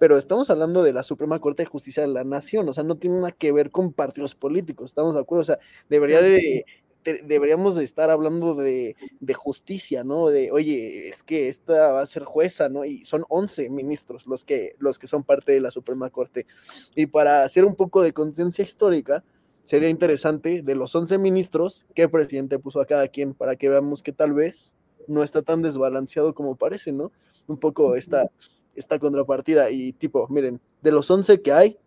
pero 0.00 0.18
estamos 0.18 0.50
hablando 0.50 0.82
de 0.82 0.92
la 0.92 1.04
Suprema 1.04 1.38
Corte 1.38 1.62
de 1.62 1.68
Justicia 1.68 2.02
de 2.02 2.08
la 2.08 2.24
Nación, 2.24 2.68
o 2.68 2.72
sea, 2.72 2.82
no 2.82 2.96
tiene 2.96 3.16
nada 3.16 3.30
que 3.30 3.52
ver 3.52 3.70
con 3.70 3.92
partidos 3.92 4.34
políticos, 4.34 4.90
estamos 4.90 5.14
de 5.14 5.20
acuerdo, 5.20 5.42
o 5.42 5.44
sea, 5.44 5.58
debería 5.88 6.20
de, 6.20 6.64
deberíamos 7.04 7.76
de 7.76 7.84
estar 7.84 8.10
hablando 8.10 8.54
de, 8.54 8.96
justicia, 9.34 10.04
¿no? 10.04 10.28
De, 10.28 10.50
oye, 10.50 11.08
es 11.08 11.22
que 11.22 11.48
esta 11.48 11.92
va 11.92 12.02
a 12.02 12.06
ser 12.06 12.24
jueza, 12.24 12.68
¿no? 12.68 12.84
Y 12.84 13.04
son 13.04 13.24
11 13.28 13.70
ministros 13.70 14.26
los 14.26 14.44
que, 14.44 14.72
los 14.78 14.98
que 14.98 15.06
son 15.06 15.24
parte 15.24 15.52
de 15.52 15.60
la 15.60 15.70
Suprema 15.70 16.10
Corte. 16.10 16.46
Y 16.94 17.06
para 17.06 17.42
hacer 17.44 17.64
un 17.64 17.74
poco 17.74 18.02
de 18.02 18.12
conciencia 18.12 18.62
histórica, 18.62 19.24
sería 19.64 19.88
interesante 19.88 20.62
de 20.62 20.74
los 20.74 20.94
11 20.94 21.18
ministros, 21.18 21.86
qué 21.94 22.08
presidente 22.08 22.58
puso 22.58 22.80
a 22.80 22.86
cada 22.86 23.08
quien, 23.08 23.34
para 23.34 23.56
que 23.56 23.68
veamos 23.68 24.02
que 24.02 24.12
tal 24.12 24.32
vez 24.32 24.74
no 25.06 25.22
está 25.22 25.42
tan 25.42 25.62
desbalanceado 25.62 26.34
como 26.34 26.56
parece, 26.56 26.92
¿no? 26.92 27.12
Un 27.46 27.56
poco 27.56 27.94
esta, 27.96 28.30
esta 28.74 28.98
contrapartida. 28.98 29.70
Y 29.70 29.92
tipo, 29.92 30.26
miren, 30.28 30.60
de 30.82 30.92
los 30.92 31.10
11 31.10 31.40
que 31.40 31.52
hay, 31.52 31.78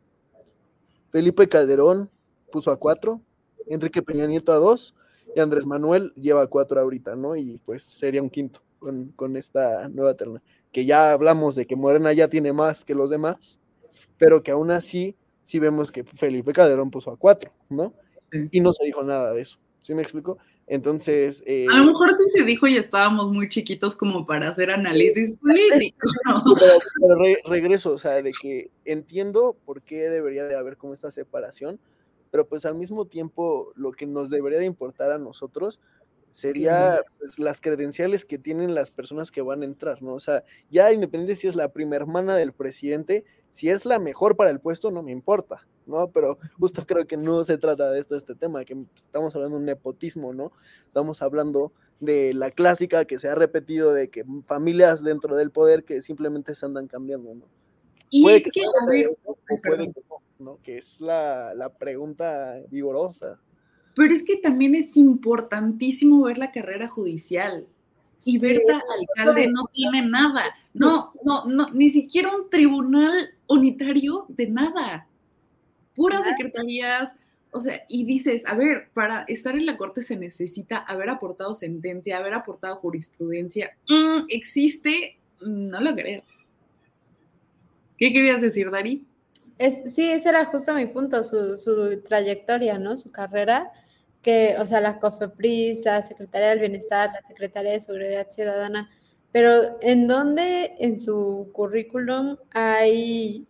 Felipe 1.12 1.48
Calderón 1.48 2.10
puso 2.52 2.72
a 2.72 2.78
cuatro, 2.78 3.22
Enrique 3.68 4.02
Peña 4.02 4.26
Nieto 4.26 4.52
a 4.52 4.58
dos, 4.58 4.96
y 5.36 5.40
Andrés 5.40 5.66
Manuel 5.66 6.14
lleva 6.16 6.48
cuatro 6.48 6.80
ahorita, 6.80 7.16
¿no? 7.16 7.36
Y 7.36 7.60
pues 7.66 7.84
sería 7.84 8.22
un 8.22 8.30
quinto 8.30 8.62
con, 9.16 9.38
esta 9.38 9.88
nueva 9.90 10.16
terna. 10.16 10.42
Que 10.72 10.86
ya 10.86 11.12
hablamos 11.12 11.56
de 11.56 11.66
que 11.66 11.76
Morena 11.76 12.14
ya 12.14 12.28
tiene 12.28 12.54
más 12.54 12.84
que 12.86 12.96
los 12.96 13.10
demás, 13.10 13.60
pero 14.18 14.44
que 14.44 14.52
aún 14.52 14.72
así 14.72 15.16
sí 15.44 15.60
vemos 15.60 15.92
que 15.92 16.04
Felipe 16.04 16.54
Calderón 16.54 16.92
puso 16.92 17.12
a 17.12 17.18
cuatro, 17.18 17.52
¿no? 17.70 17.94
Y 18.52 18.60
no 18.62 18.74
se 18.74 18.86
dijo 18.86 19.04
nada 19.04 19.32
de 19.34 19.42
eso. 19.42 19.60
¿Sí 19.82 19.94
me 19.94 20.02
explico? 20.02 20.38
Entonces. 20.66 21.44
Eh, 21.46 21.68
a 21.70 21.78
lo 21.78 21.88
mejor 21.88 22.10
sí 22.18 22.30
se 22.30 22.44
dijo 22.44 22.68
y 22.68 22.78
estábamos 22.78 23.32
muy 23.32 23.50
chiquitos 23.50 23.96
como 23.96 24.26
para 24.26 24.50
hacer 24.50 24.72
análisis 24.72 25.34
político. 25.34 26.08
Pero, 27.00 27.18
regreso, 27.46 27.92
o 27.92 27.98
sea, 27.98 28.22
de 28.22 28.32
que 28.32 28.72
entiendo 28.86 29.58
por 29.66 29.82
qué 29.82 30.10
debería 30.10 30.46
de 30.46 30.56
haber 30.56 30.78
como 30.78 30.94
esta 30.94 31.12
separación, 31.12 31.80
pero 32.34 32.48
pues 32.48 32.66
al 32.66 32.74
mismo 32.74 33.06
tiempo 33.06 33.74
lo 33.76 33.92
que 33.92 34.08
nos 34.08 34.32
debería 34.32 34.58
de 34.58 34.66
importar 34.66 35.12
a 35.12 35.20
nosotros 35.20 35.80
sería 36.32 37.00
pues, 37.20 37.38
las 37.38 37.62
credenciales 37.62 38.26
que 38.26 38.40
tienen 38.40 38.74
las 38.74 38.90
personas 38.90 39.30
que 39.30 39.44
van 39.44 39.62
a 39.62 39.66
entrar, 39.66 40.02
¿no? 40.02 40.16
O 40.16 40.20
sea, 40.20 40.44
ya 40.72 40.92
independiente 40.92 41.36
si 41.36 41.48
es 41.48 41.56
la 41.56 41.72
primera 41.72 42.04
hermana 42.04 42.36
del 42.36 42.52
presidente, 42.52 43.24
si 43.50 43.70
es 43.70 43.86
la 43.86 44.00
mejor 44.00 44.36
para 44.36 44.50
el 44.50 44.60
puesto, 44.60 44.90
no 44.90 45.04
me 45.04 45.12
importa, 45.12 45.68
¿no? 45.86 46.08
Pero 46.10 46.40
justo 46.58 46.88
creo 46.88 47.06
que 47.06 47.18
no 47.18 47.44
se 47.44 47.60
trata 47.60 47.92
de 47.92 48.00
esto, 48.00 48.16
este 48.16 48.34
tema, 48.34 48.66
que 48.66 48.84
estamos 48.96 49.36
hablando 49.36 49.58
de 49.58 49.60
un 49.60 49.66
nepotismo, 49.68 50.34
¿no? 50.34 50.54
Estamos 50.88 51.22
hablando 51.22 51.72
de 52.00 52.34
la 52.34 52.50
clásica 52.50 53.06
que 53.06 53.20
se 53.20 53.28
ha 53.28 53.36
repetido 53.36 53.94
de 53.94 54.10
que 54.10 54.26
familias 54.48 55.04
dentro 55.04 55.36
del 55.36 55.52
poder 55.52 55.84
que 55.84 56.02
simplemente 56.02 56.56
se 56.56 56.66
andan 56.66 56.88
cambiando, 56.88 57.36
¿no? 57.36 57.46
Y 58.10 58.28
es 58.28 58.44
que, 58.52 58.64
a 58.64 58.90
ver, 58.90 59.16
puede 59.62 59.94
que 59.94 60.02
no. 60.10 60.23
Que 60.64 60.78
es 60.78 61.00
la, 61.00 61.72
pregunta 61.80 62.62
vigorosa. 62.70 63.40
Pero 63.96 64.14
es 64.14 64.24
que 64.24 64.38
también 64.38 64.76
es 64.76 64.98
importantísimo 64.98 66.24
ver 66.24 66.38
la 66.38 66.52
carrera 66.52 66.88
judicial. 66.88 67.68
Y 68.26 68.40
ver 68.40 68.62
que 68.66 68.74
alcalde 68.74 69.48
no 69.50 69.66
tiene 69.74 70.06
nada. 70.08 70.56
No, 70.74 71.14
no, 71.26 71.46
no, 71.46 71.70
ni 71.72 71.90
siquiera 71.92 72.34
un 72.36 72.50
tribunal 72.50 73.34
unitario 73.48 74.26
de 74.30 74.48
nada. 74.48 75.08
Puras 75.96 76.24
secretarías. 76.24 77.16
O 77.52 77.62
sea, 77.62 77.84
y 77.88 78.06
dices, 78.06 78.44
a 78.46 78.56
ver, 78.56 78.90
para 78.94 79.24
estar 79.24 79.56
en 79.56 79.66
la 79.66 79.78
corte 79.78 80.02
se 80.02 80.16
necesita 80.16 80.78
haber 80.78 81.10
aportado 81.10 81.54
sentencia, 81.54 82.18
haber 82.18 82.34
aportado 82.34 82.78
jurisprudencia. 82.78 83.78
Mm, 83.88 84.26
¿Existe? 84.30 85.18
No 85.46 85.80
lo 85.80 85.94
creo. 85.94 86.24
¿Qué 87.98 88.12
querías 88.12 88.42
decir, 88.42 88.72
Dari? 88.72 89.06
Es, 89.58 89.94
sí, 89.94 90.10
ese 90.10 90.30
era 90.30 90.46
justo 90.46 90.74
mi 90.74 90.86
punto, 90.88 91.24
su, 91.24 91.58
su, 91.58 92.02
trayectoria, 92.02 92.80
¿no? 92.80 92.98
Su 92.98 93.12
carrera, 93.12 93.72
que, 94.22 94.56
o 94.60 94.66
sea, 94.66 94.82
la 94.82 95.00
COFEPRIS, 95.00 95.86
la 95.86 96.02
Secretaría 96.02 96.50
del 96.50 96.60
Bienestar, 96.60 97.12
la 97.14 97.22
Secretaría 97.22 97.74
de 97.74 97.80
Seguridad 97.80 98.30
Ciudadana, 98.30 98.90
pero 99.32 99.80
¿en 99.82 100.08
dónde 100.08 100.76
en 100.80 101.00
su 101.00 101.50
currículum 101.54 102.38
hay 102.52 103.48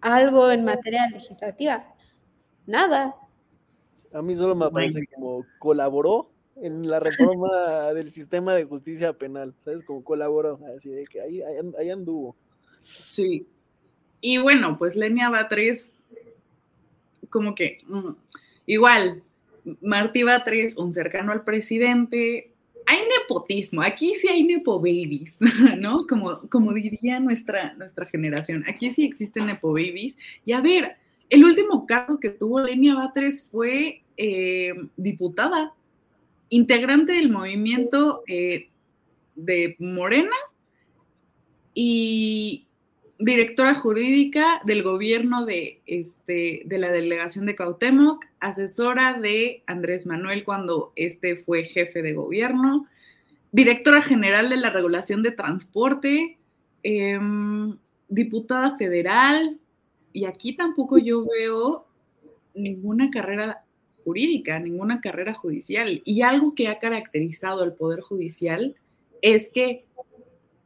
algo 0.00 0.50
en 0.50 0.64
materia 0.64 1.08
legislativa? 1.10 1.86
Nada. 2.66 3.16
A 4.12 4.22
mí 4.22 4.34
solo 4.34 4.54
me 4.54 4.70
parece 4.70 5.00
como 5.14 5.44
colaboró 5.58 6.30
en 6.56 6.88
la 6.88 7.00
reforma 7.00 7.48
del 7.94 8.10
sistema 8.10 8.54
de 8.54 8.64
justicia 8.64 9.12
penal, 9.14 9.54
¿sabes? 9.58 9.82
Como 9.84 10.04
colaboró, 10.04 10.60
así 10.76 10.90
de 10.90 11.04
que 11.04 11.20
ahí, 11.20 11.40
ahí 11.78 11.90
anduvo. 11.90 12.36
Sí, 12.82 13.46
y 14.22 14.38
bueno, 14.38 14.78
pues 14.78 14.96
Lenia 14.96 15.28
Batres, 15.28 15.90
como 17.28 17.54
que 17.54 17.78
mm, 17.86 18.10
igual, 18.66 19.22
Martí 19.82 20.22
Batres, 20.22 20.76
un 20.76 20.92
cercano 20.92 21.32
al 21.32 21.44
presidente, 21.44 22.52
hay 22.86 22.98
nepotismo, 23.20 23.82
aquí 23.82 24.14
sí 24.14 24.28
hay 24.28 24.44
nepo 24.44 24.78
babies, 24.78 25.36
¿no? 25.78 26.06
Como, 26.06 26.40
como 26.48 26.72
diría 26.72 27.20
nuestra, 27.20 27.74
nuestra 27.74 28.06
generación, 28.06 28.64
aquí 28.68 28.90
sí 28.90 29.04
existen 29.04 29.46
nepo 29.46 29.72
babies. 29.72 30.16
Y 30.44 30.52
a 30.52 30.60
ver, 30.60 30.96
el 31.28 31.44
último 31.44 31.86
cargo 31.86 32.20
que 32.20 32.30
tuvo 32.30 32.60
Lenia 32.60 32.94
Batres 32.94 33.48
fue 33.50 34.02
eh, 34.16 34.72
diputada, 34.96 35.74
integrante 36.48 37.12
del 37.12 37.28
movimiento 37.28 38.22
eh, 38.28 38.68
de 39.34 39.74
Morena 39.80 40.36
y 41.74 42.66
directora 43.24 43.74
jurídica 43.76 44.60
del 44.64 44.82
gobierno 44.82 45.44
de, 45.44 45.80
este, 45.86 46.62
de 46.64 46.78
la 46.78 46.90
delegación 46.90 47.46
de 47.46 47.54
Cautemoc, 47.54 48.24
asesora 48.40 49.14
de 49.14 49.62
Andrés 49.66 50.06
Manuel 50.06 50.44
cuando 50.44 50.92
este 50.96 51.36
fue 51.36 51.64
jefe 51.64 52.02
de 52.02 52.14
gobierno, 52.14 52.88
directora 53.52 54.02
general 54.02 54.50
de 54.50 54.56
la 54.56 54.70
regulación 54.70 55.22
de 55.22 55.30
transporte, 55.30 56.36
em, 56.82 57.76
diputada 58.08 58.76
federal, 58.76 59.58
y 60.12 60.24
aquí 60.24 60.56
tampoco 60.56 60.98
yo 60.98 61.24
veo 61.24 61.86
ninguna 62.54 63.10
carrera 63.10 63.64
jurídica, 64.04 64.58
ninguna 64.58 65.00
carrera 65.00 65.32
judicial. 65.32 66.02
Y 66.04 66.22
algo 66.22 66.54
que 66.56 66.66
ha 66.66 66.80
caracterizado 66.80 67.62
al 67.62 67.74
Poder 67.74 68.00
Judicial 68.00 68.74
es 69.22 69.48
que 69.48 69.84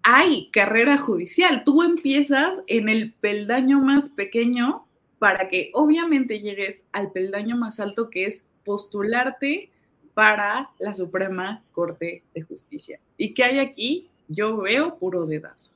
hay 0.08 0.50
carrera 0.52 0.98
judicial. 0.98 1.64
Tú 1.64 1.82
empiezas 1.82 2.60
en 2.68 2.88
el 2.88 3.12
peldaño 3.14 3.80
más 3.80 4.08
pequeño 4.08 4.86
para 5.18 5.48
que 5.48 5.72
obviamente 5.74 6.38
llegues 6.38 6.84
al 6.92 7.10
peldaño 7.10 7.56
más 7.56 7.80
alto 7.80 8.08
que 8.08 8.26
es 8.26 8.44
postularte 8.64 9.68
para 10.14 10.70
la 10.78 10.94
Suprema 10.94 11.64
Corte 11.72 12.22
de 12.32 12.42
Justicia. 12.42 13.00
¿Y 13.16 13.34
qué 13.34 13.42
hay 13.42 13.58
aquí? 13.58 14.08
Yo 14.28 14.58
veo 14.58 14.96
puro 14.96 15.26
dedazo. 15.26 15.72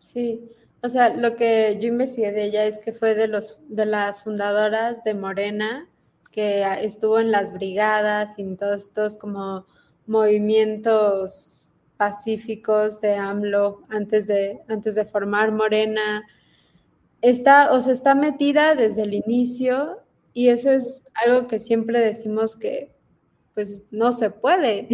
Sí, 0.00 0.40
o 0.82 0.88
sea, 0.88 1.14
lo 1.14 1.36
que 1.36 1.78
yo 1.80 1.86
investigué 1.86 2.32
de 2.32 2.44
ella 2.46 2.64
es 2.64 2.78
que 2.80 2.92
fue 2.92 3.14
de, 3.14 3.28
los, 3.28 3.60
de 3.68 3.86
las 3.86 4.24
fundadoras 4.24 5.04
de 5.04 5.14
Morena, 5.14 5.88
que 6.32 6.64
estuvo 6.82 7.20
en 7.20 7.30
las 7.30 7.52
brigadas 7.52 8.36
y 8.36 8.42
en 8.42 8.56
todos 8.56 8.82
estos 8.82 9.16
como 9.16 9.64
movimientos 10.08 11.59
pacíficos 12.00 13.02
de 13.02 13.14
AMLO 13.14 13.82
antes 13.90 14.26
de, 14.26 14.58
antes 14.68 14.94
de 14.94 15.04
formar 15.04 15.52
Morena. 15.52 16.26
Está, 17.20 17.72
o 17.72 17.80
sea, 17.82 17.92
está 17.92 18.14
metida 18.14 18.74
desde 18.74 19.02
el 19.02 19.12
inicio 19.12 20.00
y 20.32 20.48
eso 20.48 20.70
es 20.70 21.04
algo 21.12 21.46
que 21.46 21.58
siempre 21.58 22.00
decimos 22.00 22.56
que 22.56 22.96
pues 23.52 23.82
no 23.90 24.14
se 24.14 24.30
puede. 24.30 24.88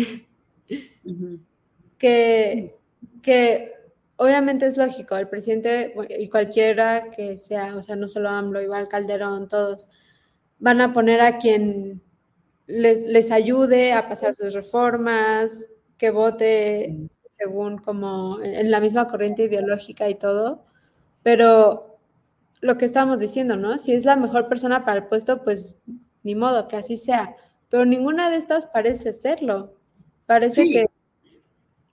que, 1.97 2.75
que 3.23 3.73
obviamente 4.17 4.67
es 4.67 4.77
lógico, 4.77 5.17
el 5.17 5.29
presidente 5.29 5.95
y 6.19 6.29
cualquiera 6.29 7.13
que 7.13 7.39
sea, 7.39 7.77
o 7.77 7.85
sea, 7.85 7.95
no 7.95 8.09
solo 8.09 8.31
AMLO, 8.31 8.61
igual 8.61 8.89
Calderón, 8.89 9.47
todos, 9.47 9.89
van 10.59 10.81
a 10.81 10.93
poner 10.93 11.21
a 11.21 11.39
quien 11.39 12.03
les, 12.67 12.99
les 13.05 13.31
ayude 13.31 13.93
a 13.93 14.09
pasar 14.09 14.35
sus 14.35 14.55
reformas, 14.55 15.69
que 15.99 16.11
vote 16.11 16.97
según 17.39 17.79
como 17.79 18.39
en 18.43 18.71
la 18.71 18.81
misma 18.81 19.09
corriente 19.09 19.45
ideológica 19.45 20.09
y 20.09 20.15
todo, 20.15 20.65
pero 21.23 21.99
lo 22.61 22.79
que 22.79 22.87
estamos 22.87 23.19
diciendo, 23.19 23.57
¿no? 23.57 23.79
Si 23.79 23.93
es 23.93 24.05
la 24.05 24.17
mejor 24.17 24.49
persona 24.49 24.85
para 24.85 24.99
el 24.99 25.07
puesto, 25.07 25.43
pues 25.45 25.79
ni 26.23 26.35
modo, 26.35 26.69
que 26.69 26.77
así 26.77 26.97
sea. 26.97 27.37
Pero 27.69 27.85
ninguna 27.85 28.31
de 28.31 28.37
estas 28.37 28.67
parece 28.67 29.13
serlo. 29.13 29.75
Parece 30.25 30.65
que, 30.65 30.87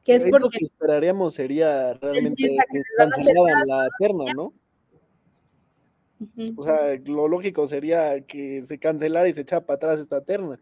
que 0.03 0.15
es 0.15 0.23
porque... 0.23 0.39
Lo 0.39 0.49
que 0.49 0.65
esperaríamos 0.65 1.33
sería 1.33 1.93
realmente 1.93 2.43
que 2.43 2.81
cancelaran 2.97 3.67
la 3.67 3.89
terna, 3.99 4.33
¿no? 4.33 4.53
O 6.55 6.63
sea, 6.63 6.97
lo 7.03 7.27
lógico 7.27 7.67
sería 7.67 8.21
que 8.21 8.61
se 8.61 8.79
cancelara 8.79 9.27
y 9.27 9.33
se 9.33 9.41
echara 9.41 9.65
para 9.65 9.75
atrás 9.75 9.99
esta 9.99 10.21
terna. 10.21 10.57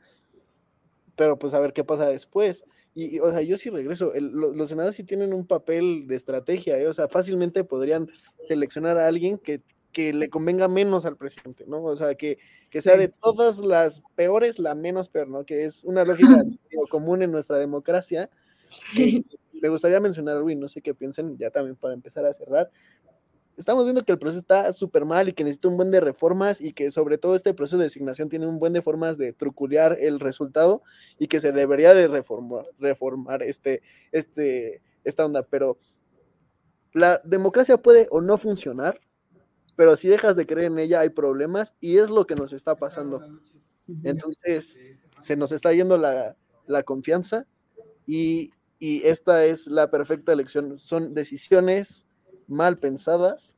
Pero 1.15 1.37
pues 1.37 1.53
a 1.53 1.59
ver 1.59 1.73
qué 1.73 1.83
pasa 1.83 2.05
después. 2.05 2.65
Y, 2.93 3.19
o 3.19 3.31
sea, 3.31 3.41
yo 3.41 3.57
sí 3.57 3.69
regreso. 3.69 4.11
los 4.15 4.67
senadores 4.67 4.95
sí 4.95 5.03
tienen 5.03 5.33
un 5.33 5.45
papel 5.45 6.07
de 6.07 6.15
estrategia, 6.15 6.77
¿eh? 6.77 6.87
o 6.87 6.93
sea, 6.93 7.07
fácilmente 7.07 7.63
podrían 7.63 8.07
seleccionar 8.41 8.97
a 8.97 9.07
alguien 9.07 9.37
que, 9.37 9.61
que, 9.93 10.13
le 10.13 10.29
convenga 10.29 10.67
menos 10.67 11.05
al 11.05 11.15
presidente, 11.15 11.63
¿no? 11.67 11.83
O 11.83 11.95
sea, 11.95 12.15
que, 12.15 12.37
que 12.69 12.81
sea 12.81 12.97
de 12.97 13.07
todas 13.07 13.59
las 13.59 14.03
peores, 14.15 14.59
la 14.59 14.75
menos 14.75 15.07
peor, 15.07 15.29
¿no? 15.29 15.45
Que 15.45 15.63
es 15.63 15.85
una 15.85 16.03
lógica 16.03 16.43
común 16.89 17.23
en 17.23 17.31
nuestra 17.31 17.57
democracia. 17.57 18.29
me 19.61 19.69
gustaría 19.69 20.01
mencionar 20.01 20.35
algo 20.37 20.49
y 20.49 20.55
no 20.55 20.67
sé 20.67 20.81
qué 20.81 20.93
piensen, 20.93 21.37
ya 21.37 21.49
también 21.49 21.77
para 21.77 21.93
empezar 21.93 22.25
a 22.25 22.33
cerrar, 22.33 22.71
estamos 23.57 23.83
viendo 23.83 24.03
que 24.03 24.11
el 24.11 24.19
proceso 24.19 24.39
está 24.39 24.71
súper 24.73 25.05
mal 25.05 25.29
y 25.29 25.33
que 25.33 25.43
necesita 25.43 25.67
un 25.67 25.77
buen 25.77 25.91
de 25.91 25.99
reformas 25.99 26.61
y 26.61 26.73
que 26.73 26.91
sobre 26.91 27.17
todo 27.17 27.35
este 27.35 27.53
proceso 27.53 27.77
de 27.77 27.83
designación 27.83 28.29
tiene 28.29 28.47
un 28.47 28.59
buen 28.59 28.73
de 28.73 28.81
formas 28.81 29.17
de 29.17 29.33
truculear 29.33 29.97
el 29.99 30.19
resultado 30.19 30.81
y 31.17 31.27
que 31.27 31.39
se 31.39 31.51
debería 31.51 31.93
de 31.93 32.07
reformar, 32.07 32.65
reformar 32.79 33.43
este, 33.43 33.81
este, 34.11 34.81
esta 35.03 35.25
onda. 35.25 35.43
Pero 35.43 35.77
la 36.93 37.21
democracia 37.23 37.77
puede 37.77 38.07
o 38.11 38.21
no 38.21 38.37
funcionar, 38.37 38.99
pero 39.75 39.95
si 39.97 40.07
dejas 40.07 40.35
de 40.35 40.45
creer 40.45 40.71
en 40.71 40.79
ella 40.79 41.01
hay 41.01 41.09
problemas 41.09 41.73
y 41.79 41.97
es 41.97 42.09
lo 42.09 42.25
que 42.27 42.35
nos 42.35 42.53
está 42.53 42.75
pasando. 42.75 43.21
Entonces, 44.03 44.79
se 45.19 45.35
nos 45.35 45.51
está 45.51 45.73
yendo 45.73 45.97
la, 45.97 46.35
la 46.67 46.83
confianza 46.83 47.45
y, 48.05 48.51
y 48.79 49.05
esta 49.07 49.45
es 49.45 49.67
la 49.67 49.89
perfecta 49.89 50.33
elección. 50.33 50.77
Son 50.79 51.13
decisiones 51.13 52.07
mal 52.51 52.77
pensadas, 52.77 53.55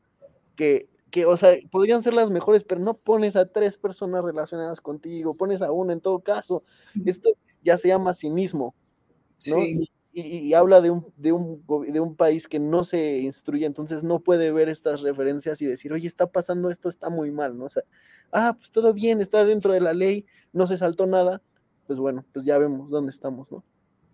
que, 0.56 0.88
que, 1.12 1.26
o 1.26 1.36
sea, 1.38 1.56
podrían 1.72 2.02
ser 2.02 2.14
las 2.14 2.30
mejores, 2.30 2.64
pero 2.64 2.80
no 2.80 2.96
pones 2.96 3.36
a 3.36 3.52
tres 3.52 3.78
personas 3.78 4.24
relacionadas 4.24 4.82
contigo, 4.82 5.36
pones 5.36 5.62
a 5.62 5.72
una 5.72 5.94
en 5.94 6.02
todo 6.02 6.20
caso. 6.20 6.64
Esto 7.06 7.32
ya 7.62 7.78
se 7.78 7.90
llama 7.90 8.14
cinismo, 8.14 8.74
¿no? 9.48 9.64
Y, 9.64 9.90
y, 10.22 10.54
habla 10.54 10.80
de 10.80 10.92
un, 10.92 11.12
de, 11.18 11.32
un, 11.32 11.64
de 11.92 12.00
un 12.00 12.16
país 12.16 12.48
que 12.48 12.60
no 12.60 12.84
se 12.84 13.18
instruye, 13.18 13.66
entonces 13.66 14.04
no 14.04 14.20
puede 14.20 14.52
ver 14.52 14.70
estas 14.70 15.02
referencias 15.02 15.60
y 15.62 15.66
decir, 15.66 15.92
oye, 15.92 16.06
está 16.06 16.28
pasando 16.28 16.70
esto, 16.70 16.88
está 16.88 17.10
muy 17.10 17.32
mal, 17.32 17.58
¿no? 17.58 17.66
O 17.66 17.70
sea, 17.70 17.82
ah, 18.32 18.56
pues 18.56 18.70
todo 18.70 18.94
bien, 18.94 19.22
está 19.22 19.44
dentro 19.44 19.74
de 19.74 19.82
la 19.82 19.94
ley, 19.94 20.28
no 20.52 20.68
se 20.68 20.78
saltó 20.78 21.08
nada, 21.08 21.42
pues 21.88 21.98
bueno, 21.98 22.24
pues 22.32 22.46
ya 22.46 22.60
vemos 22.60 22.92
dónde 22.92 23.10
estamos, 23.10 23.52
¿no? 23.52 23.64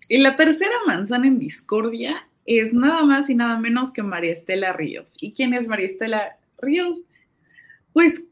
Y 0.07 0.19
la 0.19 0.37
tercera 0.37 0.75
manzana 0.87 1.27
en 1.27 1.37
discordia 1.37 2.29
es 2.57 2.73
nada 2.73 3.03
más 3.03 3.29
y 3.29 3.35
nada 3.35 3.59
menos 3.59 3.91
que 3.91 4.01
María 4.01 4.33
Estela 4.33 4.73
Ríos. 4.73 5.13
¿Y 5.21 5.33
quién 5.33 5.53
es 5.53 5.67
María 5.67 5.85
Estela 5.85 6.37
Ríos? 6.57 7.03
Pues, 7.93 8.25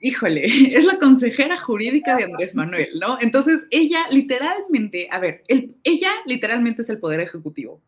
híjole, 0.00 0.44
es 0.72 0.84
la 0.84 0.98
consejera 0.98 1.58
jurídica 1.58 2.16
de 2.16 2.22
Andrés 2.22 2.54
Manuel, 2.54 3.00
¿no? 3.00 3.18
Entonces, 3.20 3.64
ella 3.70 4.06
literalmente, 4.10 5.08
a 5.10 5.18
ver, 5.18 5.42
ella 5.48 6.10
literalmente 6.24 6.82
es 6.82 6.90
el 6.90 7.00
poder 7.00 7.18
ejecutivo, 7.18 7.82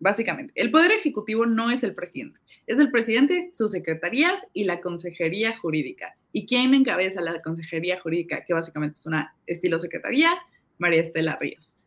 básicamente. 0.00 0.52
El 0.54 0.70
poder 0.70 0.90
ejecutivo 0.92 1.46
no 1.46 1.70
es 1.70 1.82
el 1.82 1.94
presidente, 1.94 2.40
es 2.66 2.78
el 2.78 2.90
presidente, 2.90 3.48
sus 3.54 3.70
secretarías 3.70 4.46
y 4.52 4.64
la 4.64 4.82
consejería 4.82 5.56
jurídica. 5.56 6.14
¿Y 6.30 6.44
quién 6.46 6.74
encabeza 6.74 7.22
la 7.22 7.40
consejería 7.40 7.98
jurídica? 8.00 8.44
Que 8.44 8.52
básicamente 8.52 8.96
es 8.98 9.06
una 9.06 9.34
estilo 9.46 9.78
secretaría, 9.78 10.34
María 10.76 11.00
Estela 11.00 11.36
Ríos 11.40 11.78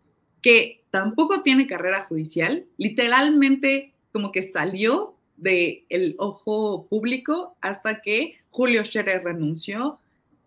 que 0.47 0.85
tampoco 0.97 1.43
tiene 1.43 1.67
carrera 1.67 2.05
judicial, 2.05 2.65
literalmente 2.77 3.93
como 4.11 4.31
que 4.31 4.41
salió 4.41 5.13
del 5.35 5.83
el 5.89 6.15
ojo 6.17 6.87
público 6.89 7.55
hasta 7.61 8.01
que 8.01 8.37
Julio 8.49 8.83
Scherer 8.83 9.23
renunció 9.23 9.99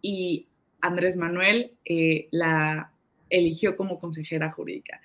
y 0.02 0.46
Andrés 0.80 1.16
Manuel 1.16 1.70
eh, 1.84 2.26
la 2.32 2.90
eligió 3.28 3.76
como 3.76 4.00
consejera 4.00 4.50
jurídica. 4.50 5.00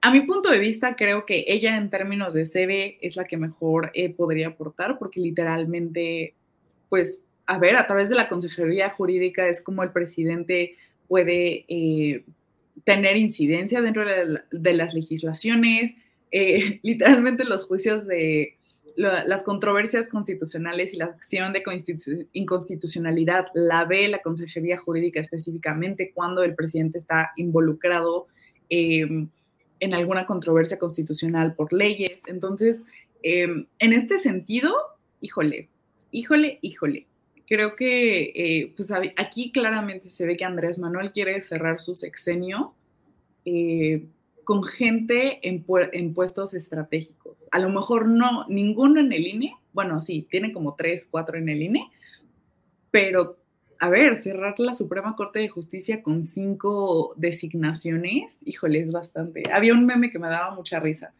A 0.00 0.10
mi 0.10 0.22
punto 0.22 0.50
de 0.50 0.58
vista, 0.58 0.96
creo 0.96 1.26
que 1.26 1.44
ella 1.46 1.76
en 1.76 1.88
términos 1.88 2.34
de 2.34 2.44
CV 2.44 2.98
es 3.02 3.14
la 3.14 3.24
que 3.24 3.36
mejor 3.36 3.92
eh, 3.94 4.12
podría 4.12 4.48
aportar 4.48 4.98
porque 4.98 5.20
literalmente, 5.20 6.34
pues, 6.88 7.20
a 7.46 7.56
ver, 7.56 7.76
a 7.76 7.86
través 7.86 8.08
de 8.08 8.16
la 8.16 8.28
consejería 8.28 8.90
jurídica 8.90 9.46
es 9.46 9.62
como 9.62 9.84
el 9.84 9.92
presidente 9.92 10.74
puede 11.06 11.66
eh, 11.68 12.24
tener 12.84 13.16
incidencia 13.16 13.80
dentro 13.80 14.04
de, 14.04 14.74
las 14.74 14.94
legislaciones, 14.94 15.94
eh, 16.30 16.80
literalmente 16.82 17.44
los 17.44 17.64
juicios 17.64 18.06
de 18.06 18.56
las 18.94 19.42
controversias 19.42 20.08
constitucionales 20.08 20.92
y 20.92 20.98
la 20.98 21.06
acción 21.06 21.54
de 21.54 21.62
inconstitucionalidad 22.32 23.46
la 23.54 23.86
ve 23.86 24.06
la 24.08 24.20
Consejería 24.20 24.76
Jurídica 24.76 25.18
específicamente 25.18 26.12
cuando 26.14 26.42
el 26.42 26.54
presidente 26.54 26.98
está 26.98 27.32
involucrado 27.36 28.26
em, 28.68 29.28
en 29.80 29.94
alguna 29.94 30.26
controversia 30.26 30.78
constitucional 30.78 31.54
por 31.54 31.72
leyes. 31.72 32.22
Entonces, 32.26 32.84
em, 33.22 33.66
en 33.78 33.92
este 33.94 34.18
sentido, 34.18 34.74
híjole, 35.22 35.68
híjole, 36.10 36.58
híjole, 36.60 37.06
creo 37.52 37.76
que 37.76 38.32
eh, 38.34 38.72
pues 38.74 38.90
aquí 39.18 39.52
claramente 39.52 40.08
se 40.08 40.24
ve 40.24 40.38
que 40.38 40.44
Andrés 40.46 40.78
Manuel 40.78 41.12
quiere 41.12 41.38
cerrar 41.42 41.82
su 41.82 41.94
sexenio 41.94 42.72
eh, 43.44 44.06
con 44.42 44.64
gente 44.64 45.46
en, 45.46 45.62
puestos 46.14 46.54
estratégicos. 46.54 47.36
A 47.50 47.58
lo 47.58 47.68
mejor 47.68 48.08
no, 48.08 48.46
ninguno 48.48 49.00
en 49.00 49.12
el 49.12 49.26
INE, 49.26 49.54
bueno, 49.74 50.00
sí, 50.00 50.26
tiene 50.30 50.50
como 50.50 50.76
tres, 50.76 51.06
cuatro 51.10 51.36
en 51.36 51.50
el 51.50 51.60
INE, 51.60 51.90
pero 52.90 53.36
a 53.78 53.90
ver, 53.90 54.22
cerrar 54.22 54.54
la 54.58 54.72
Suprema 54.72 55.14
Corte 55.14 55.40
de 55.40 55.48
Justicia 55.48 56.02
con 56.02 56.24
cinco 56.24 57.12
designaciones, 57.18 58.38
híjole, 58.46 58.80
es 58.80 58.90
bastante. 58.90 59.42
Había 59.52 59.74
un 59.74 59.84
meme 59.84 60.10
que 60.10 60.18
me 60.18 60.28
daba 60.28 60.54
mucha 60.54 60.80
risa, 60.80 61.12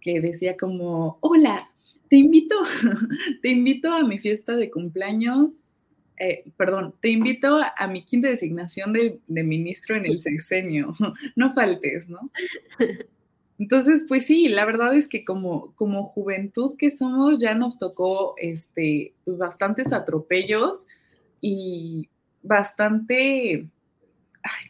que 0.00 0.20
decía 0.20 0.56
como, 0.56 1.18
hola, 1.20 1.70
te 2.08 2.16
invito, 2.16 2.56
te 3.40 3.50
invito 3.50 3.92
a 3.92 4.02
mi 4.02 4.18
fiesta 4.18 4.56
de 4.56 4.68
cumpleaños 4.68 5.75
eh, 6.18 6.44
perdón, 6.56 6.94
te 7.00 7.08
invito 7.10 7.60
a 7.76 7.86
mi 7.88 8.04
quinta 8.04 8.28
designación 8.28 8.92
de, 8.92 9.20
ministro 9.26 9.96
en 9.96 10.06
el 10.06 10.20
sexenio, 10.20 10.94
no 11.36 11.52
faltes, 11.52 12.08
¿no? 12.08 12.30
Entonces, 13.58 14.04
pues 14.06 14.26
sí, 14.26 14.48
la 14.48 14.64
verdad 14.64 14.94
es 14.94 15.08
que 15.08 15.24
como, 15.24 15.74
como 15.76 16.04
juventud 16.04 16.76
que 16.76 16.90
somos, 16.90 17.38
ya 17.38 17.54
nos 17.54 17.78
tocó 17.78 18.34
este, 18.38 19.14
pues 19.24 19.38
bastantes 19.38 19.92
atropellos 19.92 20.86
y 21.40 22.08
bastante, 22.42 23.66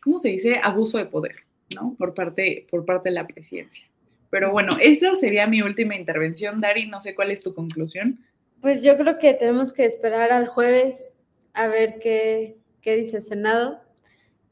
¿cómo 0.03 0.19
se 0.19 0.29
dice? 0.29 0.61
Abuso 0.63 0.99
de 0.99 1.07
poder, 1.07 1.37
¿no? 1.75 1.95
Por 1.99 2.15
parte, 2.15 2.67
por 2.71 2.85
parte 2.85 3.09
de 3.09 3.17
la 3.17 3.27
presidencia. 3.27 3.87
Pero 4.31 4.53
bueno, 4.53 4.77
eso 4.81 5.15
sería 5.15 5.47
mi 5.47 5.63
última 5.63 5.95
intervención, 5.95 6.61
Dari. 6.61 6.87
No 6.87 7.01
sé 7.01 7.15
cuál 7.15 7.31
es 7.31 7.43
tu 7.43 7.55
conclusión. 7.55 8.21
Pues 8.61 8.83
yo 8.83 8.97
creo 8.97 9.19
que 9.19 9.35
tenemos 9.35 9.73
que 9.73 9.85
esperar 9.85 10.33
al 10.33 10.47
jueves 10.47 11.15
a 11.57 11.67
ver 11.69 11.99
qué, 11.99 12.59
dice 12.85 13.17
el 13.17 13.23
Senado 13.23 13.81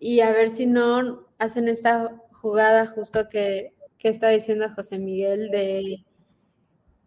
y 0.00 0.20
a 0.20 0.32
ver 0.32 0.48
si 0.48 0.66
no 0.66 1.28
hacen 1.38 1.68
esta 1.68 2.20
jugada 2.32 2.86
justo 2.86 3.28
que, 3.28 3.72
está 4.02 4.28
diciendo 4.28 4.68
José 4.68 4.98
Miguel 4.98 5.50
de, 5.50 6.04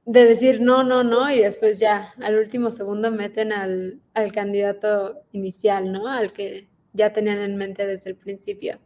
de, 0.06 0.26
decir 0.26 0.62
no, 0.62 0.82
no, 0.82 1.04
no, 1.04 1.32
y 1.32 1.42
después 1.42 1.78
ya 1.78 2.12
al 2.24 2.40
último 2.40 2.72
segundo 2.72 3.12
meten 3.12 3.52
al, 3.52 4.02
candidato 4.34 5.22
inicial, 5.32 5.92
¿no? 5.92 6.08
Al 6.08 6.34
que 6.34 6.68
ya 6.94 7.14
tenían 7.14 7.38
en 7.38 7.56
mente 7.56 7.86
desde 7.86 8.10
el 8.10 8.16
principio. 8.16 8.80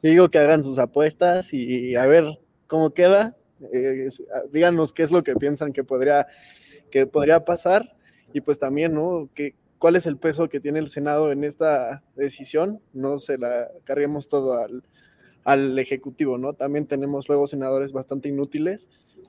digo 0.00 0.30
que 0.30 0.38
hagan 0.38 0.62
sus 0.62 0.78
apuestas 0.78 1.52
y 1.52 1.96
a 1.96 2.06
ver 2.06 2.38
cómo 2.66 2.94
queda. 2.94 3.36
Eh, 3.74 4.08
díganos 4.52 4.94
qué 4.94 5.02
es 5.02 5.10
lo 5.10 5.22
que 5.22 5.34
piensan 5.34 5.74
que 5.74 5.84
podría, 5.84 6.26
que 6.90 7.06
podría 7.06 7.44
pasar 7.44 7.94
y 8.32 8.40
pues 8.40 8.58
también, 8.58 8.94
¿no? 8.94 9.28
Que, 9.34 9.54
cuál 9.78 9.96
es 9.96 10.06
el 10.06 10.16
peso 10.16 10.48
que 10.48 10.60
tiene 10.60 10.78
el 10.78 10.88
Senado 10.88 11.32
en 11.32 11.44
esta 11.44 12.02
decisión, 12.14 12.80
no 12.92 13.18
se 13.18 13.38
la 13.38 13.68
carguemos 13.84 14.28
todo 14.28 14.58
al, 14.58 14.82
al 15.44 15.78
Ejecutivo, 15.78 16.38
¿no? 16.38 16.54
También 16.54 16.86
tenemos 16.86 17.28
luego 17.28 17.46
senadores 17.46 17.92
bastante 17.92 18.28
inútiles 18.28 18.88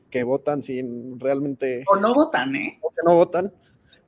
que 0.10 0.24
votan 0.24 0.64
sin 0.64 1.20
realmente... 1.20 1.84
O 1.92 1.98
no 1.98 2.14
votan, 2.14 2.56
¿eh? 2.56 2.80
O 2.82 2.90
que 2.90 3.02
no 3.06 3.16
votan, 3.16 3.54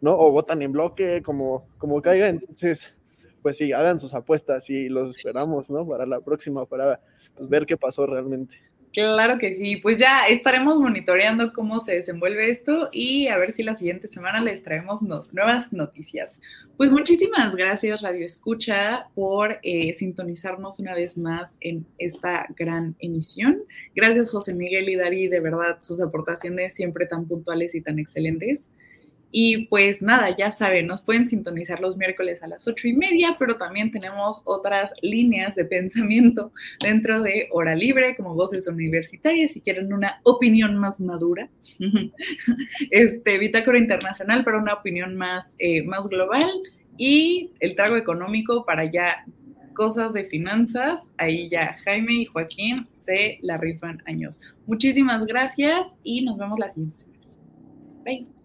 ¿no? 0.01 0.13
O 0.17 0.31
votan 0.31 0.61
en 0.61 0.71
bloque, 0.71 1.21
como, 1.23 1.67
como 1.77 2.01
caiga. 2.01 2.29
Entonces, 2.29 2.95
pues 3.41 3.57
sí, 3.57 3.73
hagan 3.73 3.99
sus 3.99 4.13
apuestas 4.13 4.69
y 4.69 4.89
los 4.89 5.15
esperamos, 5.15 5.69
¿no? 5.69 5.87
Para 5.87 6.05
la 6.05 6.21
próxima, 6.21 6.65
para 6.65 7.01
pues, 7.35 7.49
ver 7.49 7.65
qué 7.65 7.77
pasó 7.77 8.05
realmente. 8.05 8.61
Claro 8.91 9.37
que 9.37 9.53
sí, 9.53 9.77
pues 9.77 9.99
ya 9.99 10.25
estaremos 10.25 10.79
monitoreando 10.79 11.53
cómo 11.53 11.79
se 11.79 11.93
desenvuelve 11.93 12.49
esto 12.49 12.89
y 12.91 13.27
a 13.27 13.37
ver 13.37 13.51
si 13.51 13.61
la 13.61 13.75
siguiente 13.75 14.07
semana 14.07 14.41
les 14.41 14.63
traemos 14.63 15.01
nuevas 15.03 15.71
noticias. 15.73 16.39
Pues 16.75 16.91
muchísimas 16.91 17.55
gracias 17.55 18.01
Radio 18.01 18.25
Escucha 18.25 19.05
por 19.13 19.59
eh, 19.61 19.93
sintonizarnos 19.93 20.79
una 20.79 20.95
vez 20.95 21.17
más 21.17 21.57
en 21.61 21.85
esta 21.99 22.47
gran 22.57 22.95
emisión. 22.99 23.59
Gracias 23.95 24.31
José 24.31 24.55
Miguel 24.55 24.89
y 24.89 24.95
Dari, 24.95 25.27
de 25.27 25.39
verdad 25.39 25.77
sus 25.81 26.01
aportaciones 26.01 26.73
siempre 26.73 27.05
tan 27.05 27.27
puntuales 27.27 27.75
y 27.75 27.81
tan 27.81 27.99
excelentes. 27.99 28.69
Y 29.31 29.67
pues 29.67 30.01
nada, 30.01 30.35
ya 30.35 30.51
saben, 30.51 30.87
nos 30.87 31.03
pueden 31.03 31.29
sintonizar 31.29 31.79
los 31.79 31.97
miércoles 31.97 32.41
a 32.41 32.47
las 32.47 32.67
ocho 32.67 32.87
y 32.87 32.93
media, 32.93 33.35
pero 33.37 33.57
también 33.57 33.91
tenemos 33.91 34.41
otras 34.45 34.91
líneas 35.01 35.55
de 35.55 35.65
pensamiento 35.65 36.51
dentro 36.83 37.21
de 37.21 37.47
Hora 37.51 37.75
Libre, 37.75 38.15
como 38.15 38.33
voces 38.33 38.67
universitarias, 38.67 39.51
si 39.51 39.61
quieren 39.61 39.93
una 39.93 40.19
opinión 40.23 40.77
más 40.77 40.99
madura. 40.99 41.49
este, 42.91 43.37
Bitácora 43.37 43.77
Internacional 43.77 44.43
para 44.43 44.57
una 44.57 44.73
opinión 44.73 45.15
más, 45.15 45.55
eh, 45.59 45.83
más 45.83 46.07
global 46.07 46.49
y 46.97 47.51
el 47.59 47.75
trago 47.75 47.97
económico 47.97 48.65
para 48.65 48.91
ya 48.91 49.25
cosas 49.73 50.11
de 50.11 50.25
finanzas. 50.25 51.11
Ahí 51.17 51.49
ya 51.49 51.77
Jaime 51.85 52.13
y 52.13 52.25
Joaquín 52.25 52.87
se 52.97 53.39
la 53.41 53.55
rifan 53.55 54.03
años. 54.05 54.41
Muchísimas 54.67 55.25
gracias 55.25 55.87
y 56.03 56.21
nos 56.21 56.37
vemos 56.37 56.59
la 56.59 56.69
siguiente 56.69 56.97
semana. 56.97 57.19
Bye. 58.03 58.38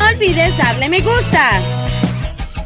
Olvides 0.00 0.56
darle 0.56 0.88
me 0.88 1.00
gusta. 1.00 1.83